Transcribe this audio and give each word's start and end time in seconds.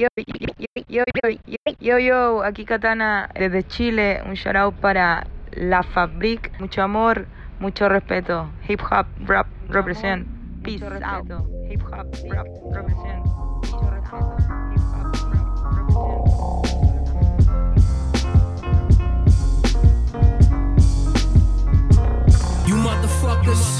Yo, 0.00 0.08
yo, 0.88 1.04
yo, 1.12 1.74
yo, 1.78 1.98
yo, 1.98 2.42
aquí 2.42 2.64
Katana 2.64 3.28
desde 3.34 3.62
Chile. 3.64 4.22
Un 4.24 4.32
shout 4.34 4.56
out 4.56 4.74
para 4.76 5.26
La 5.52 5.82
Fabric. 5.82 6.58
Mucho 6.58 6.80
amor, 6.80 7.26
mucho 7.58 7.86
respeto. 7.86 8.50
Hip 8.66 8.80
hop, 8.80 9.06
rap, 9.26 9.46
represent. 9.68 10.26
Peace 10.62 10.82
out. 10.82 11.26
Hip 11.68 11.82
hop, 11.82 12.06
rap, 12.30 12.46
represent. 12.72 13.26
Mucho 13.26 13.90
respeto. 13.90 14.36
Hip 14.72 14.80
hop, 14.90 15.04
rap, 15.34 15.60
You 22.66 22.76
motherfuckers, 22.76 23.79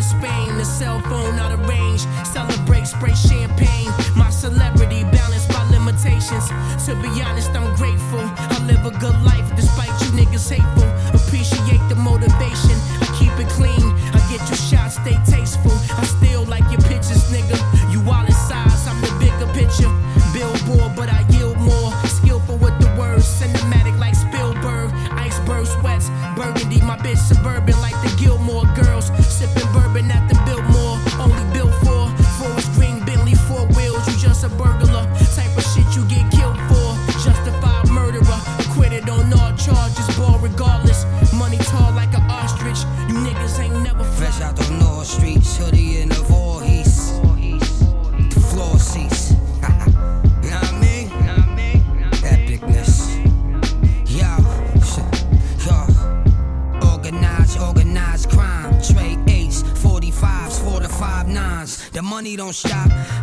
in 0.00 0.04
Spain, 0.04 0.56
the 0.56 0.64
cell 0.64 1.00
phone 1.02 1.38
out 1.38 1.52
of 1.52 1.60
range. 1.68 2.00
Celebrate, 2.24 2.86
spray 2.86 3.14
champagne. 3.14 3.90
My 4.16 4.30
celebrity 4.30 5.02
balanced 5.04 5.48
by 5.48 5.62
limitations. 5.70 6.48
To 6.86 6.94
be 7.02 7.10
honest, 7.22 7.50
I'm 7.50 7.74
grateful. 7.76 8.24
I 8.54 8.58
live 8.66 8.86
a 8.86 8.92
good 8.98 9.18
life 9.22 9.48
despite 9.56 9.92
you 10.02 10.08
niggas 10.18 10.48
hateful. 10.48 10.79
Don't 62.40 62.54
stop. 62.54 63.19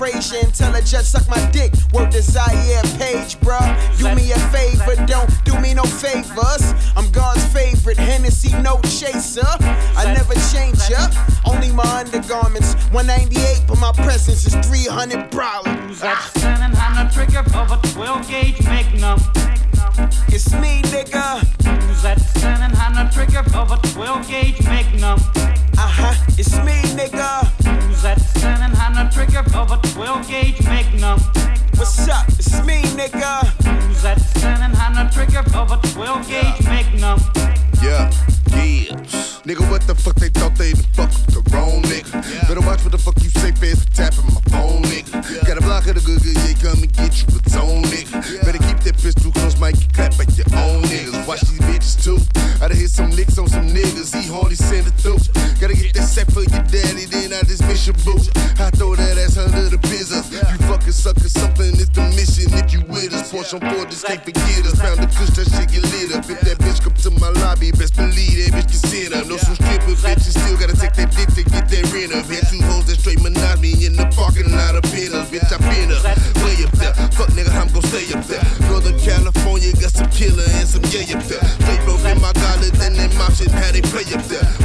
Frazier 0.00 0.38
and 0.42 0.54
tell 0.54 0.74
a 0.74 0.80
judge 0.80 1.04
suck 1.04 1.28
my 1.28 1.44
dick. 1.50 1.74
Work 1.92 2.10
the 2.10 2.22
Zaire 2.22 2.80
page, 2.96 3.36
bruh. 3.40 3.68
Do 3.98 4.14
me 4.14 4.32
a 4.32 4.38
favor, 4.48 4.96
don't 5.04 5.28
do 5.44 5.52
me 5.60 5.74
no 5.74 5.82
favors. 5.82 6.72
I'm 6.96 7.10
God's 7.12 7.44
favorite, 7.52 7.98
Hennessy, 7.98 8.50
no 8.62 8.80
chaser. 8.80 9.44
I 9.60 10.10
never 10.16 10.32
change 10.48 10.80
up, 10.96 11.12
only 11.44 11.70
my 11.70 11.84
undergarments. 12.00 12.72
198, 12.96 13.64
but 13.68 13.78
my 13.78 13.92
presence 13.92 14.46
is 14.46 14.54
300 14.66 15.28
dollars. 15.28 16.00
That's 16.00 16.30
standing 16.30 16.80
on 16.80 16.96
the 16.96 17.12
trigger 17.12 17.44
of 17.54 17.70
a 17.70 17.88
12 17.92 18.26
gauge 18.26 18.62
Magnum. 18.64 19.20
It's 20.28 20.50
me, 20.54 20.80
nigga. 20.88 21.44
Who's 21.82 22.00
that 22.04 22.18
standing 22.38 22.74
on 22.80 22.94
the 22.94 23.12
trigger 23.12 23.44
of 23.54 23.70
a 23.70 23.76
12 23.92 24.28
gauge 24.28 24.62
Magnum? 24.64 25.18
Uh 25.76 25.88
huh, 25.92 26.14
it's 26.38 26.56
me, 26.64 26.80
nigga. 26.96 27.59
Trigger 29.42 29.58
of 29.58 29.70
a 29.72 29.88
12 29.88 30.28
gauge 30.28 30.62
Magnum? 30.64 31.18
What's 31.76 32.08
up? 32.08 32.28
It's 32.28 32.64
me, 32.66 32.82
nigga. 32.96 33.46
Who's 33.64 34.02
that 34.02 34.20
standing 34.20 34.78
on 34.78 34.94
the 34.94 35.10
trigger 35.12 35.40
of 35.56 35.72
a 35.72 35.78
12 35.94 36.28
gauge 36.28 36.64
Magnum? 36.64 37.18
Yeah, 37.82 38.10
yeah. 38.52 38.96
Nigga, 39.48 39.68
what 39.70 39.82
the 39.86 39.94
fuck 39.94 40.16
they 40.16 40.28
thought 40.28 40.54
they 40.56 40.72
done 40.72 40.84
fuck 40.92 41.08
with 41.08 41.32
the 41.32 41.56
wrong 41.56 41.82
nigga? 41.82 42.48
Better 42.48 42.60
watch 42.60 42.82
what 42.82 42.92
the 42.92 42.98
fuck 42.98 43.16
you 43.22 43.30
say 43.30 43.52
fast 43.52 43.88
for 43.88 43.96
tapping 43.96 44.26
my 44.28 44.40
phone, 44.52 44.82
nigga. 44.82 45.46
Got 45.46 45.58
a 45.58 45.62
block 45.62 45.86
of 45.86 45.94
the 45.94 46.04
good, 46.04 46.20
good, 46.20 46.36
yeah, 46.36 46.54
come 46.60 46.82
and 46.82 46.92
get 46.92 47.16
you 47.16 47.26
a 47.32 47.48
zone, 47.48 47.82
nigga. 47.88 48.44
Better 48.44 48.58
keep 48.58 48.78
that 48.84 49.00
pistol 49.00 49.32
close, 49.32 49.58
might 49.58 49.78
get 49.78 49.92
clapped 49.92 50.18
by 50.18 50.24
your 50.36 50.48
own 50.60 50.82
niggas. 50.84 51.26
Watch 51.26 51.40
these 51.48 51.60
bitches 51.64 51.96
too. 51.96 52.20
I 52.60 52.68
done 52.68 52.76
hit 52.76 52.90
some 52.90 53.10
licks 53.12 53.38
on 53.38 53.48
some 53.48 53.68
niggas, 53.68 54.12
he 54.12 54.28
hardly 54.28 54.56
send 54.56 54.86
it 54.86 54.96
through. 55.00 55.18
Gotta 55.56 55.74
get 55.74 55.94
that 55.94 56.04
set 56.04 56.30
for 56.30 56.44
your 56.44 56.62
daddy, 56.68 57.08
then 57.08 57.32
I 57.32 57.40
dismiss 57.40 57.86
your 57.86 57.96
boo. 58.04 58.20
You 61.00 61.14
fucking 61.14 61.32
sucker, 61.32 61.32
something 61.32 61.72
is 61.80 61.88
the 61.96 62.04
mission. 62.12 62.52
If 62.52 62.76
you 62.76 62.84
with 62.84 63.16
us, 63.16 63.32
Porsche 63.32 63.56
on 63.56 63.64
board, 63.72 63.88
just 63.88 64.04
can't 64.04 64.20
forget 64.20 64.68
us. 64.68 64.76
Pound 64.76 65.00
the 65.00 65.08
kush, 65.08 65.32
that 65.32 65.48
shit 65.48 65.72
get 65.72 65.84
lit 65.96 66.12
up. 66.12 66.28
If 66.28 66.40
that 66.44 66.60
bitch 66.60 66.84
come 66.84 66.92
to 66.92 67.10
my 67.16 67.32
lobby, 67.40 67.72
best 67.72 67.96
believe 67.96 68.36
that 68.44 68.52
bitch 68.52 68.68
can 68.68 68.80
sit 68.84 69.12
up. 69.16 69.24
Know 69.24 69.40
some 69.40 69.56
strip 69.56 69.80
up 69.80 69.96
bitch, 69.96 70.28
you 70.28 70.32
still 70.36 70.56
gotta 70.60 70.76
take 70.76 70.92
that 71.00 71.08
dick 71.16 71.32
to 71.32 71.42
get 71.48 71.72
that 71.72 71.84
rent 71.88 72.12
up. 72.12 72.28
Had 72.28 72.44
two 72.52 72.60
hoes 72.68 72.84
that 72.92 73.00
straight 73.00 73.20
me 73.24 73.32
in 73.84 73.96
the 73.96 74.04
parking 74.12 74.52
lot 74.52 74.76
of 74.76 74.84
pillows. 74.92 75.28
Bitch, 75.32 75.48
I 75.48 75.56
been 75.72 75.88
up, 75.88 76.04
way 76.44 76.56
up 76.64 76.72
there. 76.76 76.92
Fuck 77.16 77.32
nigga, 77.32 77.52
I'm 77.56 77.72
gon' 77.72 77.84
stay 77.88 78.04
up 78.12 78.24
there. 78.28 78.44
Northern 78.68 78.98
California 79.00 79.72
got 79.80 79.92
some 79.92 80.10
killer 80.12 80.44
and 80.60 80.68
some 80.68 80.84
gay 80.92 81.08
up 81.16 81.24
there. 81.24 81.40
Straight 81.64 81.80
broke 81.88 82.04
in 82.04 82.20
my 82.20 82.32
gala, 82.36 82.68
then 82.76 82.92
that 83.00 83.12
mom 83.16 83.32
shit, 83.32 83.48
how 83.48 83.72
they 83.72 83.80
play 83.80 84.04
up 84.12 84.24
there. 84.28 84.59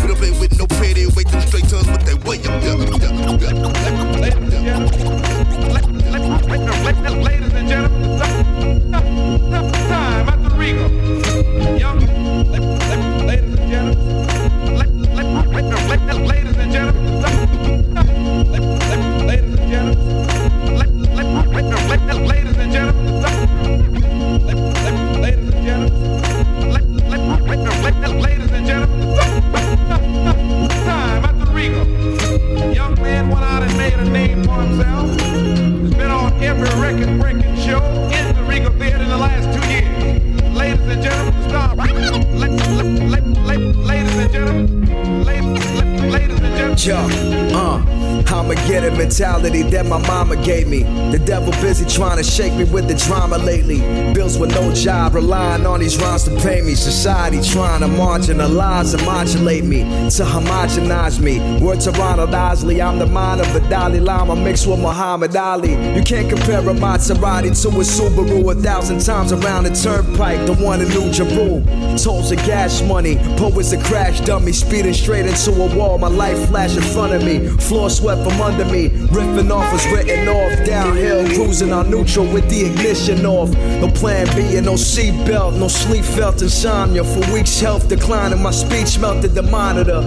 Mentality 49.17 49.63
that 49.63 49.85
my 49.85 49.97
mama 50.09 50.35
gave 50.35 50.67
me. 50.67 50.83
The 50.83 51.19
devil 51.19 51.53
busy 51.61 51.85
trying 51.85 52.17
to 52.17 52.23
shake 52.23 52.53
me 52.53 52.65
with 52.65 52.89
the 52.89 52.95
drama 52.95 53.37
lately. 53.37 53.79
Bills 54.13 54.37
with 54.37 54.51
no 54.51 54.73
job, 54.73 55.15
relying 55.15 55.65
on 55.65 55.79
these 55.79 55.95
rhymes 55.97 56.25
to 56.25 56.35
pay 56.41 56.61
me. 56.61 56.75
Society 56.75 57.39
trying 57.41 57.79
to 57.79 57.87
marginalize 57.87 58.93
and 58.93 59.05
modulate 59.05 59.63
me, 59.63 59.83
to 59.83 60.23
homogenize 60.23 61.21
me. 61.21 61.39
Word 61.65 61.79
to 61.81 61.91
Ronald 61.91 62.33
Isley, 62.35 62.81
I'm 62.81 62.99
the 62.99 63.05
mind 63.05 63.39
of 63.39 63.53
the 63.53 63.61
Dalai 63.69 64.01
Lama 64.01 64.35
mixed 64.35 64.67
with 64.67 64.81
Muhammad 64.81 65.33
Ali. 65.33 65.71
You 65.95 66.03
can't 66.03 66.29
compare 66.29 66.59
a 66.59 66.73
Maserati 66.73 67.55
to 67.61 67.69
a 67.69 67.83
Subaru 67.83 68.51
a 68.51 68.61
thousand 68.61 68.99
times 68.99 69.31
around 69.31 69.63
the 69.63 69.73
turnpike, 69.73 70.45
the 70.45 70.55
one 70.55 70.81
in 70.81 70.89
New 70.89 71.09
Jeru. 71.13 71.63
Tolls 71.95 72.33
of 72.33 72.39
gas 72.39 72.81
money, 72.81 73.15
poets 73.37 73.71
a 73.71 73.81
crash 73.81 74.19
dummy, 74.19 74.51
speeding 74.51 74.93
straight 74.93 75.25
into 75.25 75.51
a 75.51 75.73
wall. 75.73 75.97
My 75.99 76.09
life 76.09 76.49
flash 76.49 76.75
in 76.75 76.83
front 76.83 77.13
of 77.13 77.23
me, 77.23 77.47
floor 77.47 77.89
swept 77.89 78.21
from 78.21 78.41
under 78.41 78.65
me. 78.65 79.04
Ripping 79.11 79.51
off 79.51 79.71
was 79.71 79.85
written 79.91 80.27
off, 80.27 80.65
downhill, 80.65 81.25
cruising 81.27 81.71
on 81.71 81.89
neutral 81.89 82.25
with 82.25 82.49
the 82.49 82.65
ignition 82.65 83.25
off. 83.25 83.49
No 83.81 83.89
plan 83.89 84.25
B 84.35 84.57
and 84.57 84.65
no 84.65 84.73
seatbelt, 84.73 85.57
no 85.57 85.67
sleep 85.67 86.03
felt 86.03 86.41
insomnia. 86.41 87.03
For 87.03 87.33
weeks, 87.33 87.59
health 87.59 87.87
declining, 87.87 88.41
my 88.41 88.51
speech 88.51 88.99
melted 88.99 89.33
the 89.33 89.43
monitor. 89.43 90.01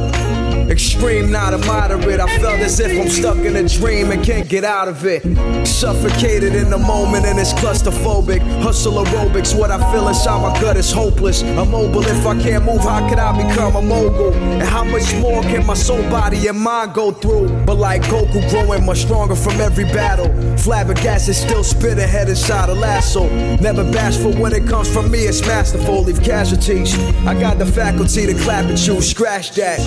Extreme, 0.71 1.31
not 1.31 1.55
a 1.55 1.59
moderate. 1.59 2.21
I 2.21 2.39
felt 2.39 2.61
as 2.61 2.79
if 2.79 2.93
I'm 3.01 3.09
stuck 3.09 3.39
in 3.39 3.57
a 3.57 3.67
dream 3.67 4.11
and 4.11 4.23
can't 4.23 4.47
get 4.49 4.65
out 4.65 4.87
of 4.87 5.05
it. 5.07 5.23
Suffocated 5.67 6.55
in 6.55 6.69
the 6.69 6.79
moment 6.79 7.25
and 7.25 7.39
it's 7.39 7.55
claustrophobic. 7.55 8.41
Hustle 8.63 9.03
aerobics, 9.03 9.59
what 9.59 9.71
I 9.71 9.79
feel 9.93 10.07
inside 10.09 10.43
my 10.43 10.61
gut 10.61 10.77
is 10.77 10.93
hopeless. 10.93 11.41
Immobile, 11.41 12.07
if 12.07 12.27
I 12.27 12.39
can't 12.39 12.67
move, 12.67 12.83
how 12.83 13.09
could 13.09 13.19
I 13.19 13.49
become 13.49 13.77
a 13.77 13.83
mogul? 13.83 14.35
And 14.35 14.63
how 14.63 14.85
much 14.85 15.15
more 15.17 15.41
can 15.43 15.65
my 15.65 15.75
soul, 15.75 16.03
body, 16.11 16.47
and 16.49 16.59
mind 16.59 16.93
go 16.93 17.13
through? 17.13 17.49
But 17.65 17.77
like 17.77 18.03
Goku 18.03 18.49
growing 18.51 18.85
much 18.85 18.99
stronger 18.99 19.37
from 19.37 19.61
every 19.61 19.85
battle. 19.85 20.29
Flabbergasted, 20.59 21.35
still 21.35 21.65
spit 21.65 21.99
ahead 21.99 22.29
inside 22.29 22.69
a 22.69 22.75
lasso. 22.75 23.29
Never 23.57 23.91
bashful 23.91 24.35
when 24.35 24.53
it 24.53 24.67
comes 24.67 24.93
from 24.93 25.11
me, 25.11 25.21
it's 25.21 25.41
masterful. 25.47 26.03
Leave 26.03 26.23
casualties. 26.23 26.99
I 27.27 27.39
got 27.41 27.59
the 27.59 27.67
faculty 27.67 28.27
to 28.27 28.35
clap 28.35 28.67
at 28.67 28.87
you, 28.87 29.01
scratch 29.01 29.53
that. 29.53 29.79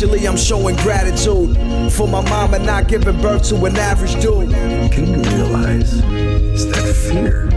Actually, 0.00 0.26
I'm 0.26 0.36
showing 0.38 0.76
gratitude 0.76 1.54
for 1.92 2.08
my 2.08 2.22
mama 2.22 2.58
not 2.58 2.88
giving 2.88 3.20
birth 3.20 3.46
to 3.50 3.64
an 3.66 3.76
average 3.76 4.14
dude. 4.14 4.50
Can 4.90 5.06
you 5.08 5.20
realize 5.36 5.92
it's 5.92 6.64
that 6.64 6.94
fear 6.94 7.48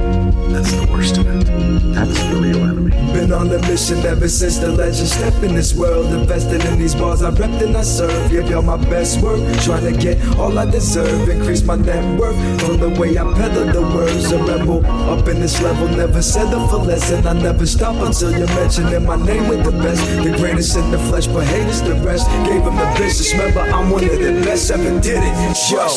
that's 0.52 0.74
the 0.74 0.86
worst 0.92 1.18
of 1.20 1.26
it? 1.26 1.46
That's 1.94 2.20
the 2.28 2.40
real 2.42 2.58
enemy. 2.58 2.92
Been 3.14 3.32
on 3.32 3.50
a 3.50 3.60
mission 3.62 4.00
ever 4.06 4.28
since 4.28 4.58
the 4.58 4.72
legend 4.72 5.08
stepped 5.08 5.42
in 5.44 5.56
this 5.56 5.74
world. 5.74 6.08
Invested 6.14 6.66
in 6.66 6.78
these 6.78 6.94
bars 6.94 7.22
I 7.22 7.32
repped 7.32 7.62
and 7.62 7.78
I 7.78 7.82
serve. 7.82 8.30
Give 8.30 8.50
y'all 8.50 8.62
my 8.62 8.78
best 8.78 9.22
work. 9.22 9.40
Trying 9.62 9.94
to 9.94 9.98
get 9.98 10.20
all 10.38 10.58
I 10.60 10.70
deserve. 10.70 11.30
Increase 11.30 11.64
my 11.64 11.76
net 11.76 12.20
worth 12.20 12.36
from 12.62 12.78
the 12.78 12.90
way 13.00 13.18
I 13.18 13.24
peddle 13.36 13.72
the 13.72 13.82
words. 13.96 14.32
A 14.32 14.38
rebel 14.44 14.86
up 14.86 15.28
in 15.30 15.40
this 15.40 15.62
level. 15.62 15.88
Never 15.88 16.22
settle 16.22 16.68
for 16.68 16.78
less. 16.78 17.10
And 17.12 17.26
I 17.26 17.34
never 17.34 17.66
stop 17.66 17.96
until 18.06 18.32
you're 18.32 18.48
mentioning 18.48 19.06
my 19.06 19.16
name 19.16 19.48
with 19.48 19.64
the 19.64 19.72
best. 19.72 20.04
The 20.24 20.36
greatest 20.38 20.76
in 20.76 20.92
the 20.92 21.00
flesh, 21.00 21.28
but 21.28 21.46
haters 21.46 21.82
the 21.82 21.96
rest. 21.96 22.28
Gave 22.46 22.64
him 22.64 22.76
the 22.76 22.96
business. 22.98 23.32
Remember, 23.34 23.62
I'm 23.62 23.90
one 23.90 24.04
of 24.04 24.12
the 24.12 24.42
best 24.44 24.72
ever 24.72 25.00
did 25.00 25.22
it. 25.24 25.72
Yo, 25.72 25.88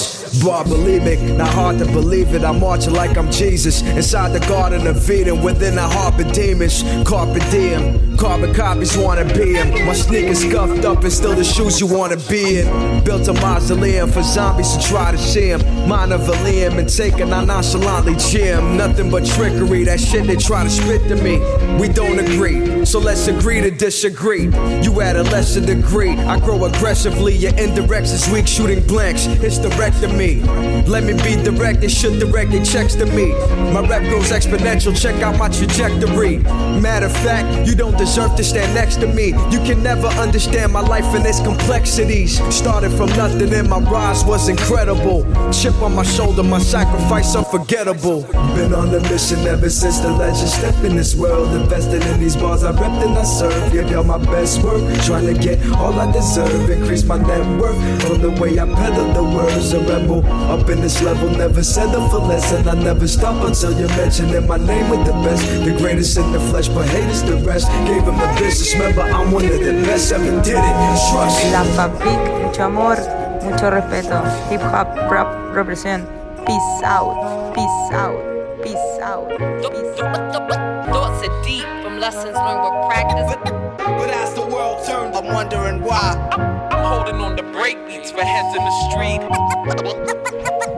bar 0.43 0.65
bulimic. 0.65 1.37
Not 1.37 1.49
hard 1.49 1.79
to 1.79 1.85
believe 1.87 2.35
it. 2.35 2.45
I'm 2.45 2.61
marching 2.61 2.93
like 2.93 3.17
I'm 3.17 3.31
Jesus. 3.31 3.83
Inside 3.83 4.33
the 4.33 4.41
garden 4.47 4.87
of 4.87 5.11
Eden. 5.11 5.43
Within 5.43 5.77
heart 5.77 6.21
of 6.21 6.33
demons. 6.33 6.83
Carpe 7.05 7.39
diem. 7.51 8.17
Carbon 8.17 8.55
copies 8.55 8.97
wanna 8.97 9.25
be 9.25 9.55
him. 9.55 9.87
My 9.87 9.93
sneakers 9.93 10.41
scuffed 10.41 10.85
up 10.85 11.03
and 11.05 11.13
still 11.13 11.35
the 11.35 11.45
shoes 11.45 11.81
you 11.81 11.87
wanna 11.87 12.17
be 12.29 12.61
in. 12.61 13.05
Built 13.05 13.29
a 13.29 13.35
mausoleum 13.35 14.11
for 14.11 14.23
zombies 14.23 14.75
to 14.77 14.83
try 14.83 15.13
to 15.13 15.19
see 15.19 15.49
him. 15.49 15.61
A 16.07 16.19
Liam 16.19 16.79
and 16.79 16.89
taken 16.89 17.33
I 17.33 17.45
nonchalantly 17.45 18.17
Jim. 18.17 18.77
Nothing 18.77 19.11
but 19.11 19.27
trickery, 19.27 19.85
that 19.85 20.01
shit 20.01 20.27
they 20.27 20.37
try 20.37 20.65
to 20.65 20.71
spit 20.71 21.07
to 21.09 21.17
me. 21.17 21.39
We 21.79 21.89
don't 21.89 22.19
agree, 22.19 22.87
so 22.87 22.99
let's 22.99 23.27
agree 23.27 23.61
to 23.61 23.71
disagree. 23.71 24.45
You 24.83 25.01
at 25.03 25.17
a 25.17 25.23
lesser 25.25 25.61
degree. 25.61 26.17
I 26.17 26.39
grow 26.41 26.65
aggressively, 26.65 27.35
your 27.35 27.53
indirects 27.53 28.13
is 28.15 28.29
weak, 28.31 28.47
shooting 28.47 28.81
blanks. 28.87 29.27
It's 29.27 29.59
direct 29.59 30.03
me. 30.17 30.43
Let 30.87 31.05
me 31.05 31.13
be 31.15 31.37
direct, 31.43 31.89
should 31.91 32.19
direct 32.19 32.51
their 32.51 32.65
checks 32.65 32.95
to 32.97 33.07
me. 33.07 33.33
My 33.73 33.81
rep 33.81 34.03
goes 34.03 34.31
exponential, 34.31 34.99
check 34.99 35.23
out 35.23 35.39
my 35.39 35.49
trajectory. 35.49 36.39
Matter 36.81 37.07
of 37.07 37.13
fact, 37.13 37.67
you 37.67 37.75
don't 37.75 37.97
deserve 37.99 38.37
to 38.37 38.45
stand 38.45 38.75
next 38.75 38.97
to 38.97 39.07
me. 39.07 39.29
You 39.51 39.61
can 39.65 39.83
never 39.83 40.09
understand 40.09 40.73
my 40.73 40.81
life 40.81 41.05
and 41.15 41.25
its 41.27 41.41
complexities. 41.41 42.39
Started 42.55 42.91
from 42.93 43.09
nothing 43.11 43.53
and 43.53 43.69
my 43.69 43.79
rise 43.79 44.25
was 44.25 44.49
incredible. 44.49 45.25
Chip 45.53 45.75
on 45.83 45.95
my 45.95 46.05
shoulder, 46.05 46.43
my 46.43 46.59
sacrifice 46.59 47.35
unforgettable. 47.35 48.23
Been 48.55 48.73
on 48.75 48.95
a 48.95 49.01
mission 49.11 49.41
ever 49.47 49.71
since 49.71 49.99
the 50.01 50.11
legend 50.11 50.49
stepped 50.49 50.85
in 50.85 50.97
this 50.97 51.15
world. 51.15 51.55
Invested 51.55 52.05
in 52.07 52.21
these 52.21 52.37
bars 52.37 52.65
I 52.65 52.73
repped 52.73 53.05
and 53.05 53.19
I 53.19 53.25
serve. 53.25 53.73
Give 53.73 53.91
y'all 53.91 54.05
my 54.05 54.19
best 54.19 54.63
work. 54.63 54.83
Trying 55.05 55.27
to 55.27 55.35
get 55.35 55.65
all 55.73 55.99
I 55.99 56.11
deserve. 56.13 56.71
Increase 56.71 57.05
my 57.05 57.19
net 57.19 57.61
worth 57.61 57.77
from 58.03 58.21
the 58.21 58.31
way 58.31 58.59
I 58.59 58.67
peddle 58.67 59.13
the 59.13 59.25
words. 59.25 59.73
A 59.73 59.81
rebel 60.07 60.27
up 60.51 60.69
in 60.71 60.81
this 60.81 61.03
level, 61.03 61.31
never 61.31 61.63
settle 61.63 62.09
for 62.09 62.19
less. 62.19 62.53
And 62.53 62.69
I 62.69 62.75
never 62.75 63.07
stop 63.07 63.45
until 63.45 63.73
you're 63.79 63.89
mentioning 63.89 64.47
my 64.47 64.57
name 64.57 64.91
with 64.91 65.05
the 65.07 65.13
best. 65.13 65.47
The 65.65 65.77
greatest 65.79 66.17
in 66.19 66.33
the 66.33 66.41
flesh, 66.41 66.69
but 66.69 66.89
haters 66.89 67.23
the 67.23 67.37
rest. 67.39 67.69
Gave 67.87 68.05
him 68.05 68.17
the 68.17 68.37
business, 68.39 68.75
remember 68.75 69.03
I'm 69.03 69.33
one 69.33 69.45
of 69.45 69.59
the 69.59 69.73
best 69.87 70.13
ever 70.13 70.43
did 70.43 70.57
it. 70.57 70.77
Trust. 71.11 71.53
La 71.53 71.65
Fabric, 71.77 72.43
mucho 72.43 72.63
amor, 72.63 72.97
mucho 73.43 73.71
respeto. 73.71 74.23
Hip 74.49 74.61
hop, 74.61 74.89
rap, 75.11 75.29
represent. 75.55 76.09
Peace 76.47 76.83
out, 76.85 77.55
peace 77.55 77.93
out, 77.93 78.63
peace 78.63 78.77
out, 79.03 79.29
peace 79.39 80.01
out. 80.01 80.87
Thoughts 80.87 81.27
are 81.27 81.43
deep 81.45 81.67
from 81.83 81.99
lessons 81.99 82.35
learned 82.35 82.63
with 82.63 82.89
practice. 82.89 83.35
But 83.79 84.11
as 84.11 84.35
the 84.35 84.47
world 84.47 84.87
turned, 84.87 85.15
I'm 85.17 85.27
wondering 85.27 85.83
why. 85.83 86.56
I'm 86.87 86.93
holding 87.03 87.21
on 87.21 87.37
to 87.37 87.43
break 87.43 87.85
beats 87.89 88.13
for 88.13 88.23
heads 88.23 88.55
in 88.55 88.63
the 88.63 88.71
street. 88.87 89.19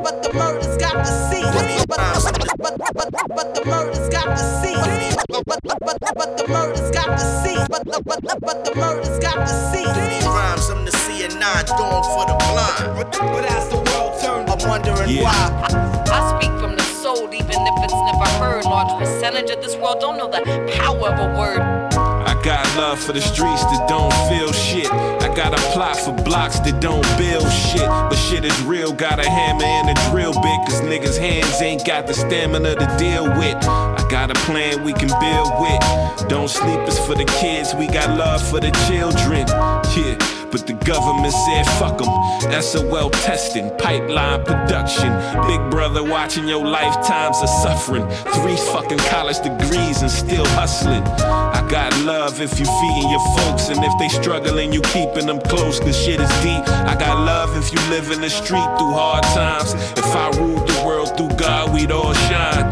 But 0.02 0.22
the 0.22 0.32
murders 0.32 0.78
got 0.78 0.96
the 0.96 1.12
seat. 1.28 1.44
But, 1.86 1.98
but, 2.00 2.56
but, 2.56 3.12
but, 3.12 3.28
but 3.28 3.54
the 3.54 3.62
murders 3.66 4.08
got 4.08 4.24
the 4.24 4.40
seat. 4.62 4.78
But, 5.28 5.44
but, 5.44 5.60
but, 5.84 5.98
but 6.00 6.38
the 6.38 6.48
murders 6.48 6.90
got 6.92 7.08
the 7.08 7.42
seat. 7.44 7.60
But, 7.68 7.84
but, 7.84 8.24
but, 8.24 8.40
but 8.40 8.64
the 8.64 8.74
murders 8.74 9.18
got 9.18 9.36
the 9.36 9.52
seat. 9.68 9.84
Rhymes, 10.24 10.70
I'm 10.70 10.86
the 10.86 10.92
C9 10.92 11.76
dawn 11.76 12.02
for 12.16 12.24
the 12.24 12.36
blind. 12.40 12.96
But, 12.96 13.12
but 13.12 13.44
as 13.44 13.68
the 13.68 13.76
world 13.76 14.18
turned, 14.18 14.48
I'm 14.48 14.66
wondering 14.66 15.20
why. 15.20 15.60
I 16.08 16.40
speak 16.40 16.58
from 16.58 16.74
the 16.74 16.84
soul, 16.84 17.28
even 17.34 17.60
if 17.68 17.84
it's 17.84 18.00
never 18.08 18.28
heard. 18.40 18.64
Large 18.64 18.98
percentage 18.98 19.50
of 19.50 19.60
this 19.60 19.76
world 19.76 20.00
don't 20.00 20.16
know 20.16 20.30
the 20.30 20.40
power 20.72 21.12
of 21.12 21.18
a 21.20 21.38
word. 21.38 21.87
Got 22.44 22.64
love 22.76 23.00
for 23.00 23.12
the 23.12 23.20
streets 23.20 23.64
that 23.64 23.86
don't 23.88 24.12
feel 24.28 24.52
shit. 24.52 24.90
I 24.90 25.34
got 25.34 25.52
a 25.52 25.62
plot 25.72 25.96
for 25.96 26.12
blocks 26.12 26.60
that 26.60 26.80
don't 26.80 27.02
build 27.18 27.50
shit. 27.52 27.86
But 27.86 28.14
shit 28.14 28.44
is 28.44 28.62
real, 28.62 28.92
got 28.92 29.18
a 29.18 29.28
hammer 29.28 29.64
and 29.64 29.90
a 29.90 30.10
drill 30.10 30.32
bit. 30.32 30.60
Cause 30.66 30.80
niggas' 30.82 31.18
hands 31.18 31.60
ain't 31.60 31.84
got 31.84 32.06
the 32.06 32.14
stamina 32.14 32.76
to 32.76 32.96
deal 32.98 33.24
with. 33.24 33.56
I 33.66 34.06
got 34.08 34.30
a 34.30 34.34
plan 34.46 34.84
we 34.84 34.92
can 34.92 35.08
build 35.20 35.60
with. 35.60 36.28
Don't 36.28 36.48
sleep 36.48 36.80
it's 36.86 36.98
for 37.04 37.14
the 37.14 37.24
kids, 37.40 37.74
we 37.74 37.86
got 37.86 38.16
love 38.16 38.42
for 38.42 38.60
the 38.60 38.70
children. 38.86 39.46
Yeah. 39.96 40.37
But 40.50 40.66
the 40.66 40.72
government 40.72 41.34
said 41.34 41.66
fuck 41.78 41.98
them. 41.98 42.62
SOL 42.62 43.10
testing, 43.10 43.70
pipeline 43.76 44.44
production. 44.44 45.12
Big 45.46 45.70
brother 45.70 46.02
watching 46.02 46.48
your 46.48 46.64
lifetimes 46.64 47.42
of 47.42 47.50
suffering. 47.50 48.08
Three 48.32 48.56
fucking 48.56 48.98
college 49.10 49.40
degrees 49.40 50.00
and 50.00 50.10
still 50.10 50.46
hustling. 50.56 51.02
I 51.02 51.66
got 51.70 51.92
love 52.04 52.40
if 52.40 52.58
you 52.58 52.64
feeding 52.64 53.10
your 53.10 53.24
folks, 53.36 53.68
and 53.68 53.84
if 53.84 53.92
they 53.98 54.08
struggling, 54.08 54.72
you 54.72 54.80
keeping 54.82 55.26
them 55.26 55.40
close, 55.40 55.80
cause 55.80 55.96
shit 55.96 56.20
is 56.20 56.30
deep. 56.40 56.66
I 56.66 56.96
got 56.98 57.24
love 57.24 57.54
if 57.56 57.70
you 57.72 57.80
live 57.90 58.10
in 58.10 58.22
the 58.22 58.30
street 58.30 58.68
through 58.78 58.92
hard 58.92 59.24
times. 59.24 59.74
If 59.74 60.06
I 60.16 60.30
ruled 60.38 60.66
the 60.66 60.82
world 60.86 61.14
through 61.16 61.36
God, 61.36 61.74
we'd 61.74 61.92
all 61.92 62.14
shine. 62.14 62.66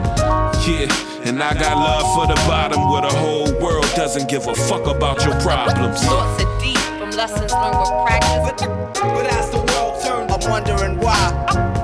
Yeah. 0.66 1.06
And 1.26 1.42
I 1.42 1.52
got 1.54 1.76
love 1.76 2.06
for 2.14 2.26
the 2.26 2.40
bottom 2.49 2.88
where 2.88 3.02
the 3.02 3.14
whole 3.18 3.52
world 3.61 3.90
doesn't 3.97 4.30
give 4.30 4.47
a 4.47 4.54
fuck 4.54 4.87
about 4.87 5.25
your 5.25 5.38
problems. 5.40 6.00
Thoughts 6.04 6.45
are 6.45 6.61
deep 6.61 6.86
lessons 7.17 7.51
learned 7.51 7.79
with 7.81 7.89
practice. 8.05 8.67
But 9.01 9.27
as 9.27 9.49
the 9.51 9.57
world 9.57 10.03
turned, 10.05 10.31
I'm 10.31 10.51
wondering 10.51 11.01
why. 11.01 11.17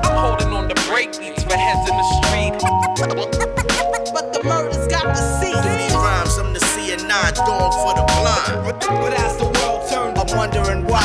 I'm 0.04 0.16
holding 0.18 0.52
on 0.52 0.68
to 0.68 0.74
breakbeats 0.84 1.42
for 1.48 1.56
heads 1.56 1.88
in 1.88 1.96
the 1.96 2.06
street. 2.20 2.52
But 4.12 4.34
the 4.34 4.44
murders 4.44 4.86
got 4.88 5.04
to 5.04 5.16
cease. 5.16 5.56
These 5.56 5.94
rhymes, 5.94 6.36
I'm 6.36 6.52
the 6.52 6.60
and 6.92 7.10
eye 7.10 7.32
dog 7.32 7.72
for 7.80 7.94
the 7.96 8.04
blind. 8.20 8.76
But 9.00 9.14
as 9.14 9.38
the 9.38 9.48
world 9.48 9.88
turned, 9.88 10.18
I'm 10.18 10.36
wondering 10.36 10.84
why. 10.84 11.00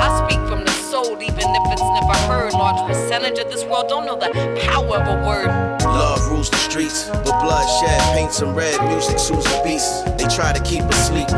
I 0.00 0.08
speak 0.24 0.40
from 0.48 0.64
the 0.64 0.72
soul, 0.88 1.20
even 1.20 1.44
if 1.44 1.72
it's 1.72 1.88
never 2.00 2.18
heard. 2.32 2.54
Large 2.54 2.88
percentage 2.88 3.38
of 3.38 3.50
this 3.50 3.64
world 3.64 3.88
don't 3.88 4.06
know 4.06 4.16
the 4.16 4.32
power 4.64 4.96
of 4.96 5.06
a 5.06 5.26
word. 5.26 5.48
Love 5.84 6.26
rules 6.30 6.48
the 6.48 6.56
streets, 6.56 7.10
but 7.10 7.38
bloodshed 7.44 8.00
paints 8.14 8.40
them 8.40 8.54
red. 8.54 8.80
Music 8.88 9.18
soothes 9.18 9.44
the 9.44 9.60
beast. 9.62 10.06
They 10.16 10.26
try 10.34 10.54
to 10.54 10.62
keep 10.62 10.84
us 10.84 11.08
sleep. 11.08 11.28